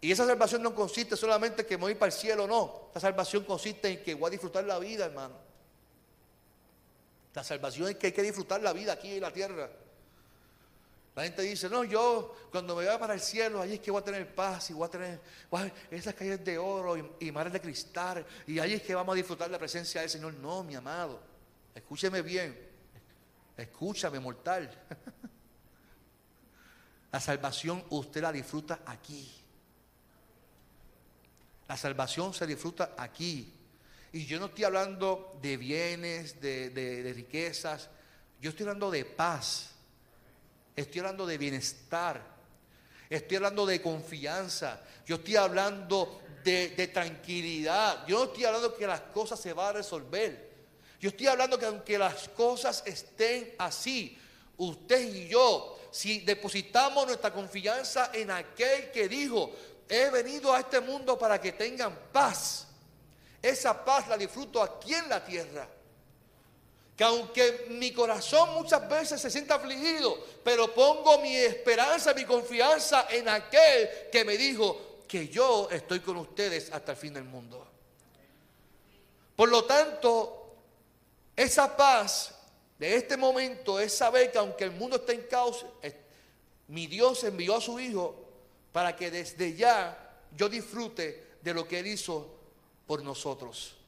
Y 0.00 0.10
esa 0.10 0.24
salvación 0.24 0.62
no 0.62 0.74
consiste 0.74 1.18
solamente 1.18 1.60
en 1.60 1.68
que 1.68 1.76
me 1.76 1.82
voy 1.82 1.96
para 1.96 2.06
el 2.06 2.18
cielo, 2.18 2.46
no. 2.46 2.88
La 2.94 3.00
salvación 3.02 3.44
consiste 3.44 3.90
en 3.90 4.02
que 4.02 4.14
voy 4.14 4.28
a 4.28 4.30
disfrutar 4.30 4.64
la 4.64 4.78
vida, 4.78 5.04
hermano. 5.04 5.34
La 7.34 7.44
salvación 7.44 7.90
es 7.90 7.96
que 7.96 8.06
hay 8.06 8.12
que 8.14 8.22
disfrutar 8.22 8.62
la 8.62 8.72
vida 8.72 8.94
aquí 8.94 9.16
en 9.16 9.20
la 9.20 9.34
tierra. 9.34 9.68
La 11.14 11.24
gente 11.24 11.42
dice, 11.42 11.68
no, 11.68 11.82
yo 11.84 12.36
cuando 12.52 12.76
me 12.76 12.84
vaya 12.84 12.98
para 12.98 13.14
el 13.14 13.20
cielo, 13.20 13.60
allí 13.60 13.74
es 13.74 13.80
que 13.80 13.90
voy 13.90 14.00
a 14.00 14.04
tener 14.04 14.32
paz 14.32 14.70
y 14.70 14.74
voy 14.74 14.86
a 14.86 14.90
tener 14.90 15.20
esas 15.90 16.14
calles 16.14 16.44
de 16.44 16.56
oro 16.56 16.96
y, 17.18 17.32
mares 17.32 17.52
de 17.52 17.60
cristal. 17.60 18.24
Y 18.46 18.58
allí 18.60 18.74
es 18.74 18.82
que 18.82 18.94
vamos 18.94 19.12
a 19.14 19.16
disfrutar 19.16 19.50
la 19.50 19.58
presencia 19.58 20.00
del 20.00 20.10
Señor. 20.10 20.34
No, 20.34 20.62
mi 20.62 20.76
amado, 20.76 21.20
escúcheme 21.74 22.22
bien. 22.22 22.56
Escúchame, 23.56 24.20
mortal. 24.20 24.70
La 27.12 27.18
salvación 27.18 27.84
usted 27.90 28.22
la 28.22 28.30
disfruta 28.30 28.82
aquí. 28.86 29.28
La 31.66 31.76
salvación 31.76 32.32
se 32.32 32.46
disfruta 32.46 32.94
aquí. 32.96 33.52
Y 34.12 34.26
yo 34.26 34.38
no 34.38 34.46
estoy 34.46 34.62
hablando 34.62 35.36
de 35.42 35.56
bienes, 35.56 36.40
de 36.40 37.12
riquezas. 37.12 37.90
Yo 38.40 38.50
estoy 38.50 38.62
hablando 38.66 38.92
de 38.92 39.04
paz 39.04 39.70
Estoy 40.76 41.00
hablando 41.00 41.26
de 41.26 41.38
bienestar. 41.38 42.22
Estoy 43.08 43.36
hablando 43.38 43.66
de 43.66 43.82
confianza. 43.82 44.80
Yo 45.06 45.16
estoy 45.16 45.36
hablando 45.36 46.22
de, 46.44 46.90
tranquilidad. 46.92 48.06
Yo 48.06 48.18
no 48.18 48.24
estoy 48.24 48.44
hablando 48.44 48.76
que 48.76 48.86
las 48.86 49.00
cosas 49.00 49.40
se 49.40 49.52
van 49.52 49.68
a 49.68 49.72
resolver. 49.72 50.50
Yo 51.00 51.08
estoy 51.08 51.26
hablando 51.26 51.58
que 51.58 51.66
aunque 51.66 51.98
las 51.98 52.28
cosas 52.28 52.82
estén 52.86 53.54
así, 53.58 54.18
usted 54.58 55.00
y 55.14 55.28
yo, 55.28 55.78
si 55.90 56.20
depositamos 56.20 57.06
nuestra 57.06 57.32
confianza 57.32 58.10
en 58.12 58.30
aquel 58.30 58.90
que 58.90 59.08
dijo, 59.08 59.52
he 59.88 60.10
venido 60.10 60.54
a 60.54 60.60
este 60.60 60.80
mundo 60.80 61.18
para 61.18 61.40
que 61.40 61.52
tengan 61.52 61.98
paz, 62.12 62.66
esa 63.42 63.84
paz 63.84 64.08
la 64.08 64.18
disfruto 64.18 64.62
aquí 64.62 64.94
en 64.94 65.08
la 65.08 65.24
tierra 65.24 65.66
que 67.00 67.04
aunque 67.04 67.64
mi 67.70 67.94
corazón 67.94 68.52
muchas 68.52 68.86
veces 68.86 69.18
se 69.18 69.30
sienta 69.30 69.54
afligido, 69.54 70.22
pero 70.44 70.74
pongo 70.74 71.18
mi 71.22 71.34
esperanza, 71.34 72.12
mi 72.12 72.26
confianza 72.26 73.06
en 73.08 73.26
aquel 73.26 73.88
que 74.12 74.22
me 74.22 74.36
dijo 74.36 74.98
que 75.08 75.28
yo 75.28 75.70
estoy 75.70 76.00
con 76.00 76.18
ustedes 76.18 76.70
hasta 76.70 76.92
el 76.92 76.98
fin 76.98 77.14
del 77.14 77.24
mundo. 77.24 77.66
Por 79.34 79.48
lo 79.48 79.64
tanto, 79.64 80.56
esa 81.34 81.74
paz 81.74 82.34
de 82.78 82.94
este 82.94 83.16
momento 83.16 83.80
es 83.80 83.96
saber 83.96 84.30
que 84.30 84.36
aunque 84.36 84.64
el 84.64 84.72
mundo 84.72 84.96
está 84.96 85.14
en 85.14 85.22
caos, 85.22 85.64
mi 86.68 86.86
Dios 86.86 87.24
envió 87.24 87.56
a 87.56 87.62
su 87.62 87.80
Hijo 87.80 88.14
para 88.72 88.94
que 88.94 89.10
desde 89.10 89.54
ya 89.56 90.18
yo 90.36 90.50
disfrute 90.50 91.38
de 91.40 91.54
lo 91.54 91.66
que 91.66 91.78
Él 91.78 91.86
hizo 91.86 92.28
por 92.86 93.02
nosotros. 93.02 93.79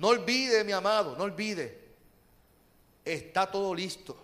No 0.00 0.08
olvide, 0.08 0.64
mi 0.64 0.72
amado, 0.72 1.14
no 1.14 1.24
olvide. 1.24 1.78
Está 3.04 3.50
todo 3.50 3.74
listo. 3.74 4.16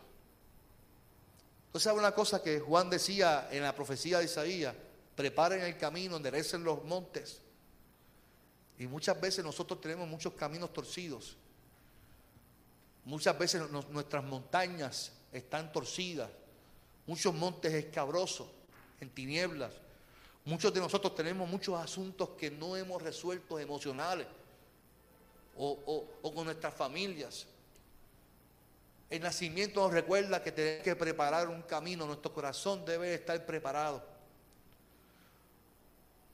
Entonces, 1.66 1.84
¿sabe 1.84 1.98
una 1.98 2.12
cosa 2.12 2.42
que 2.42 2.60
Juan 2.60 2.88
decía 2.88 3.46
en 3.50 3.62
la 3.62 3.74
profecía 3.74 4.18
de 4.18 4.24
Isaías? 4.24 4.74
Preparen 5.14 5.60
el 5.60 5.76
camino, 5.76 6.16
enderecen 6.16 6.64
los 6.64 6.82
montes. 6.84 7.42
Y 8.78 8.86
muchas 8.86 9.20
veces 9.20 9.44
nosotros 9.44 9.78
tenemos 9.78 10.08
muchos 10.08 10.32
caminos 10.32 10.72
torcidos. 10.72 11.36
Muchas 13.04 13.38
veces 13.38 13.70
nuestras 13.70 14.24
montañas 14.24 15.12
están 15.30 15.72
torcidas. 15.72 16.30
Muchos 17.06 17.34
montes 17.34 17.74
escabrosos, 17.74 18.48
en 18.98 19.10
tinieblas. 19.10 19.74
Muchos 20.46 20.72
de 20.72 20.80
nosotros 20.80 21.14
tenemos 21.14 21.46
muchos 21.46 21.78
asuntos 21.78 22.30
que 22.30 22.50
no 22.50 22.78
hemos 22.78 23.02
resuelto 23.02 23.58
emocionales 23.58 24.26
o, 25.58 26.32
con 26.34 26.44
nuestras 26.44 26.74
familias. 26.74 27.46
El 29.08 29.22
nacimiento 29.22 29.80
nos 29.80 29.92
recuerda 29.92 30.42
que 30.42 30.52
tenemos 30.52 30.82
que 30.82 30.96
preparar 30.96 31.48
un 31.48 31.62
camino, 31.62 32.06
nuestro 32.06 32.32
corazón 32.32 32.84
debe 32.84 33.14
estar 33.14 33.44
preparado. 33.46 34.02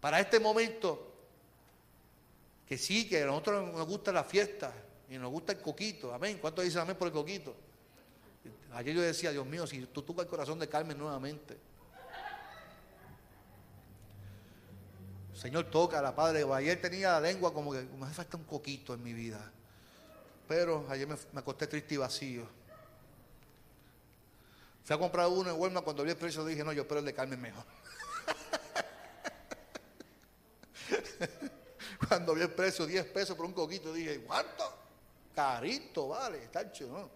Para 0.00 0.20
este 0.20 0.40
momento, 0.40 1.12
que 2.66 2.78
sí, 2.78 3.08
que 3.08 3.22
a 3.22 3.26
nosotros 3.26 3.72
nos 3.72 3.86
gusta 3.86 4.10
la 4.10 4.24
fiesta 4.24 4.72
y 5.08 5.18
nos 5.18 5.30
gusta 5.30 5.52
el 5.52 5.60
coquito, 5.60 6.12
amén. 6.12 6.38
¿Cuántos 6.40 6.64
dicen 6.64 6.80
amén 6.80 6.96
por 6.96 7.08
el 7.08 7.14
coquito? 7.14 7.54
Ayer 8.72 8.94
yo 8.94 9.02
decía, 9.02 9.30
Dios 9.30 9.46
mío, 9.46 9.66
si 9.66 9.84
tú 9.86 10.02
tocas 10.02 10.24
el 10.24 10.30
corazón 10.30 10.58
de 10.58 10.68
Carmen 10.68 10.96
nuevamente. 10.96 11.58
Señor, 15.42 15.64
toca 15.64 15.98
a 15.98 16.02
la 16.02 16.14
Padre. 16.14 16.46
Ayer 16.54 16.80
tenía 16.80 17.14
la 17.14 17.20
lengua 17.20 17.52
como 17.52 17.72
que 17.72 17.80
me 17.80 18.06
hace 18.06 18.14
falta 18.14 18.36
un 18.36 18.44
coquito 18.44 18.94
en 18.94 19.02
mi 19.02 19.12
vida. 19.12 19.50
Pero 20.46 20.86
ayer 20.88 21.08
me, 21.08 21.16
acosté 21.34 21.66
triste 21.66 21.94
y 21.94 21.96
vacío. 21.96 22.46
Fui 24.84 24.94
a 24.94 24.98
comprar 25.00 25.26
uno 25.26 25.50
en 25.50 25.58
Walmart 25.58 25.82
cuando 25.82 26.04
vi 26.04 26.10
el 26.10 26.16
precio 26.16 26.44
dije, 26.44 26.62
no, 26.62 26.72
yo 26.72 26.82
espero 26.82 27.00
el 27.00 27.06
de 27.06 27.12
Carmen 27.12 27.40
mejor. 27.40 27.64
cuando 32.08 32.36
vi 32.36 32.42
el 32.42 32.52
precio, 32.52 32.86
10 32.86 33.04
pesos 33.06 33.36
por 33.36 33.44
un 33.44 33.52
coquito, 33.52 33.92
dije, 33.92 34.20
¿cuánto? 34.20 34.62
Carito, 35.34 36.06
vale, 36.06 36.44
está 36.44 36.60
hecho, 36.60 36.86
¿no? 36.86 37.10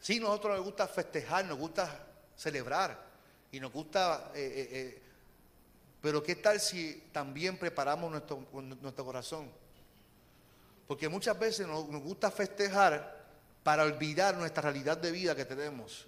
Sí, 0.00 0.20
nosotros 0.20 0.58
nos 0.58 0.66
gusta 0.66 0.86
festejar, 0.86 1.46
nos 1.46 1.56
gusta 1.56 2.08
celebrar 2.36 3.09
y 3.52 3.60
nos 3.60 3.72
gusta, 3.72 4.30
eh, 4.34 4.40
eh, 4.40 4.68
eh, 4.72 5.02
pero 6.00 6.22
¿qué 6.22 6.36
tal 6.36 6.60
si 6.60 7.08
también 7.12 7.58
preparamos 7.58 8.10
nuestro, 8.10 8.46
nuestro 8.80 9.04
corazón? 9.04 9.50
Porque 10.86 11.08
muchas 11.08 11.38
veces 11.38 11.66
nos, 11.66 11.84
gusta 11.86 12.30
festejar 12.30 13.18
para 13.62 13.84
olvidar 13.84 14.36
nuestra 14.36 14.62
realidad 14.62 14.96
de 14.96 15.10
vida 15.10 15.34
que 15.34 15.44
tenemos. 15.44 16.06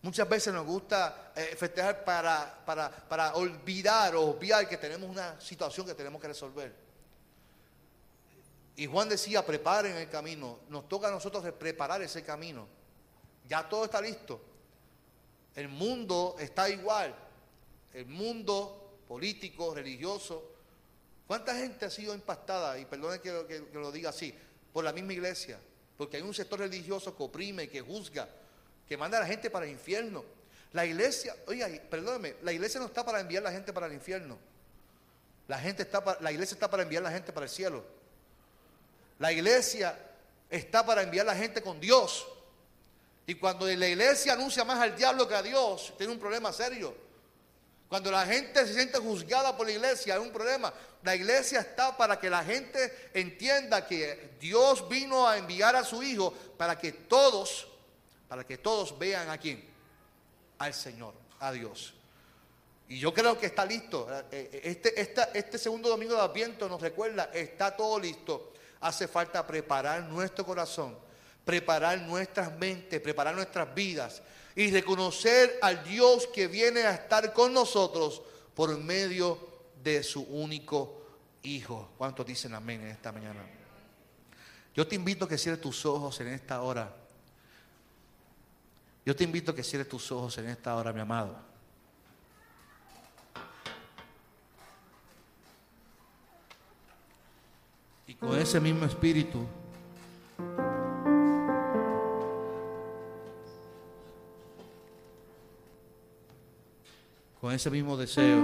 Muchas 0.00 0.28
veces 0.28 0.52
nos 0.52 0.66
gusta 0.66 1.32
festejar 1.56 2.02
para, 2.04 2.64
para, 2.64 2.90
para, 2.90 3.34
olvidar 3.34 4.16
o 4.16 4.22
obviar 4.22 4.68
que 4.68 4.76
tenemos 4.76 5.08
una 5.08 5.40
situación 5.40 5.86
que 5.86 5.94
tenemos 5.94 6.20
que 6.20 6.28
resolver. 6.28 6.74
Y 8.74 8.86
Juan 8.86 9.08
decía, 9.08 9.46
preparen 9.46 9.96
el 9.96 10.08
camino. 10.08 10.60
Nos 10.68 10.88
toca 10.88 11.06
a 11.06 11.10
nosotros 11.10 11.44
preparar 11.52 12.02
ese 12.02 12.24
camino. 12.24 12.66
Ya 13.46 13.68
todo 13.68 13.84
está 13.84 14.00
listo. 14.00 14.40
El 15.54 15.68
mundo 15.68 16.36
está 16.38 16.68
igual. 16.68 17.14
El 17.92 18.06
mundo 18.06 19.00
político, 19.06 19.74
religioso. 19.74 20.50
¿Cuánta 21.26 21.54
gente 21.54 21.84
ha 21.86 21.90
sido 21.90 22.14
impactada? 22.14 22.78
Y 22.78 22.84
perdone 22.86 23.20
que, 23.20 23.66
lo 23.74 23.92
diga 23.92 24.10
así, 24.10 24.34
por 24.72 24.84
la 24.84 24.92
misma 24.92 25.12
iglesia. 25.12 25.58
Porque 25.96 26.16
hay 26.16 26.22
un 26.22 26.34
sector 26.34 26.58
religioso 26.58 27.16
que 27.16 27.22
oprime, 27.22 27.68
que 27.68 27.80
juzga, 27.80 28.28
que 28.88 28.96
manda 28.96 29.18
a 29.18 29.20
la 29.20 29.26
gente 29.26 29.50
para 29.50 29.66
el 29.66 29.72
infierno. 29.72 30.24
La 30.72 30.86
iglesia, 30.86 31.36
oiga, 31.46 31.68
perdóneme, 31.90 32.36
la 32.42 32.52
iglesia 32.52 32.80
no 32.80 32.86
está 32.86 33.04
para 33.04 33.20
enviar 33.20 33.42
la 33.42 33.52
gente 33.52 33.72
para 33.72 33.86
el 33.86 33.92
infierno. 33.92 34.38
La, 35.48 35.58
gente 35.58 35.82
está 35.82 36.18
la 36.20 36.32
iglesia 36.32 36.54
está 36.54 36.70
para 36.70 36.82
enviar 36.82 37.02
la 37.02 37.10
gente 37.10 37.32
para 37.32 37.44
el 37.44 37.50
cielo. 37.50 37.84
La 39.18 39.30
iglesia 39.32 39.98
está 40.48 40.84
para 40.84 41.02
enviar 41.02 41.26
la 41.26 41.36
gente 41.36 41.60
con 41.62 41.78
Dios. 41.78 42.26
Y 43.26 43.34
cuando 43.36 43.66
la 43.66 43.88
iglesia 43.88 44.32
anuncia 44.32 44.64
más 44.64 44.80
al 44.80 44.96
diablo 44.96 45.28
que 45.28 45.34
a 45.34 45.42
Dios, 45.42 45.92
tiene 45.96 46.12
un 46.12 46.18
problema 46.18 46.52
serio. 46.52 46.94
Cuando 47.88 48.10
la 48.10 48.24
gente 48.24 48.66
se 48.66 48.72
siente 48.72 48.98
juzgada 48.98 49.56
por 49.56 49.66
la 49.66 49.72
iglesia, 49.72 50.14
hay 50.14 50.20
un 50.20 50.32
problema. 50.32 50.72
La 51.02 51.14
iglesia 51.14 51.60
está 51.60 51.94
para 51.96 52.18
que 52.18 52.30
la 52.30 52.42
gente 52.42 53.10
entienda 53.12 53.86
que 53.86 54.30
Dios 54.40 54.88
vino 54.88 55.28
a 55.28 55.36
enviar 55.36 55.76
a 55.76 55.84
su 55.84 56.02
Hijo 56.02 56.32
para 56.56 56.78
que 56.78 56.92
todos, 56.92 57.68
para 58.28 58.44
que 58.44 58.56
todos 58.56 58.98
vean 58.98 59.28
a 59.28 59.36
quién, 59.36 59.62
al 60.58 60.72
Señor, 60.72 61.12
a 61.38 61.52
Dios. 61.52 61.92
Y 62.88 62.98
yo 62.98 63.12
creo 63.12 63.38
que 63.38 63.46
está 63.46 63.64
listo. 63.64 64.08
Eh, 64.30 64.60
este, 64.64 65.38
este 65.38 65.58
segundo 65.58 65.88
domingo 65.88 66.14
de 66.14 66.20
Adviento 66.20 66.68
nos 66.68 66.80
recuerda, 66.80 67.30
está 67.32 67.76
todo 67.76 67.98
listo. 67.98 68.52
Hace 68.80 69.06
falta 69.06 69.46
preparar 69.46 70.02
nuestro 70.04 70.44
corazón, 70.44 70.96
preparar 71.44 72.00
nuestras 72.02 72.56
mentes, 72.58 73.00
preparar 73.00 73.34
nuestras 73.34 73.74
vidas 73.74 74.22
y 74.54 74.70
reconocer 74.70 75.58
al 75.62 75.82
Dios 75.84 76.26
que 76.26 76.46
viene 76.46 76.82
a 76.82 76.94
estar 76.94 77.32
con 77.32 77.52
nosotros 77.52 78.22
por 78.54 78.76
medio 78.78 79.38
de 79.82 80.02
su 80.02 80.22
único 80.22 80.98
Hijo. 81.44 81.90
¿Cuántos 81.98 82.24
dicen 82.24 82.54
amén 82.54 82.82
en 82.82 82.88
esta 82.88 83.10
mañana? 83.10 83.40
Yo 84.74 84.86
te 84.86 84.94
invito 84.94 85.24
a 85.24 85.28
que 85.28 85.36
cierres 85.36 85.60
tus 85.60 85.84
ojos 85.84 86.20
en 86.20 86.28
esta 86.28 86.62
hora. 86.62 86.94
Yo 89.04 89.16
te 89.16 89.24
invito 89.24 89.50
a 89.50 89.54
que 89.54 89.64
cierres 89.64 89.88
tus 89.88 90.12
ojos 90.12 90.38
en 90.38 90.48
esta 90.48 90.76
hora, 90.76 90.92
mi 90.92 91.00
amado. 91.00 91.36
Y 98.06 98.14
con 98.14 98.38
ese 98.38 98.60
mismo 98.60 98.86
espíritu 98.86 99.44
con 107.42 107.52
ese 107.52 107.70
mismo 107.72 107.96
deseo, 107.96 108.40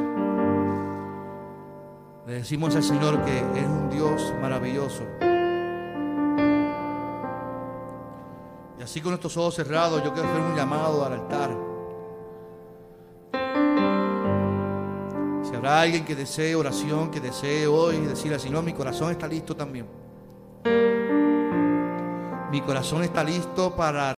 le 2.26 2.32
decimos 2.32 2.74
al 2.74 2.82
Señor 2.82 3.24
que 3.24 3.38
es 3.38 3.64
un 3.64 3.88
Dios 3.90 4.34
maravilloso. 4.42 5.04
Y 8.76 8.82
así 8.82 9.00
con 9.00 9.12
nuestros 9.12 9.36
ojos 9.36 9.54
cerrados, 9.54 10.02
yo 10.02 10.12
quiero 10.12 10.28
hacer 10.28 10.42
un 10.42 10.56
llamado 10.56 11.04
al 11.04 11.12
altar. 11.12 11.50
Si 15.48 15.54
habrá 15.54 15.82
alguien 15.82 16.04
que 16.04 16.16
desee 16.16 16.56
oración, 16.56 17.12
que 17.12 17.20
desee 17.20 17.68
hoy 17.68 17.98
decir 17.98 18.32
al 18.34 18.40
Señor, 18.40 18.64
mi 18.64 18.72
corazón 18.72 19.12
está 19.12 19.28
listo 19.28 19.54
también. 19.54 19.86
Mi 22.50 22.60
corazón 22.62 23.04
está 23.04 23.22
listo 23.22 23.76
para 23.76 24.06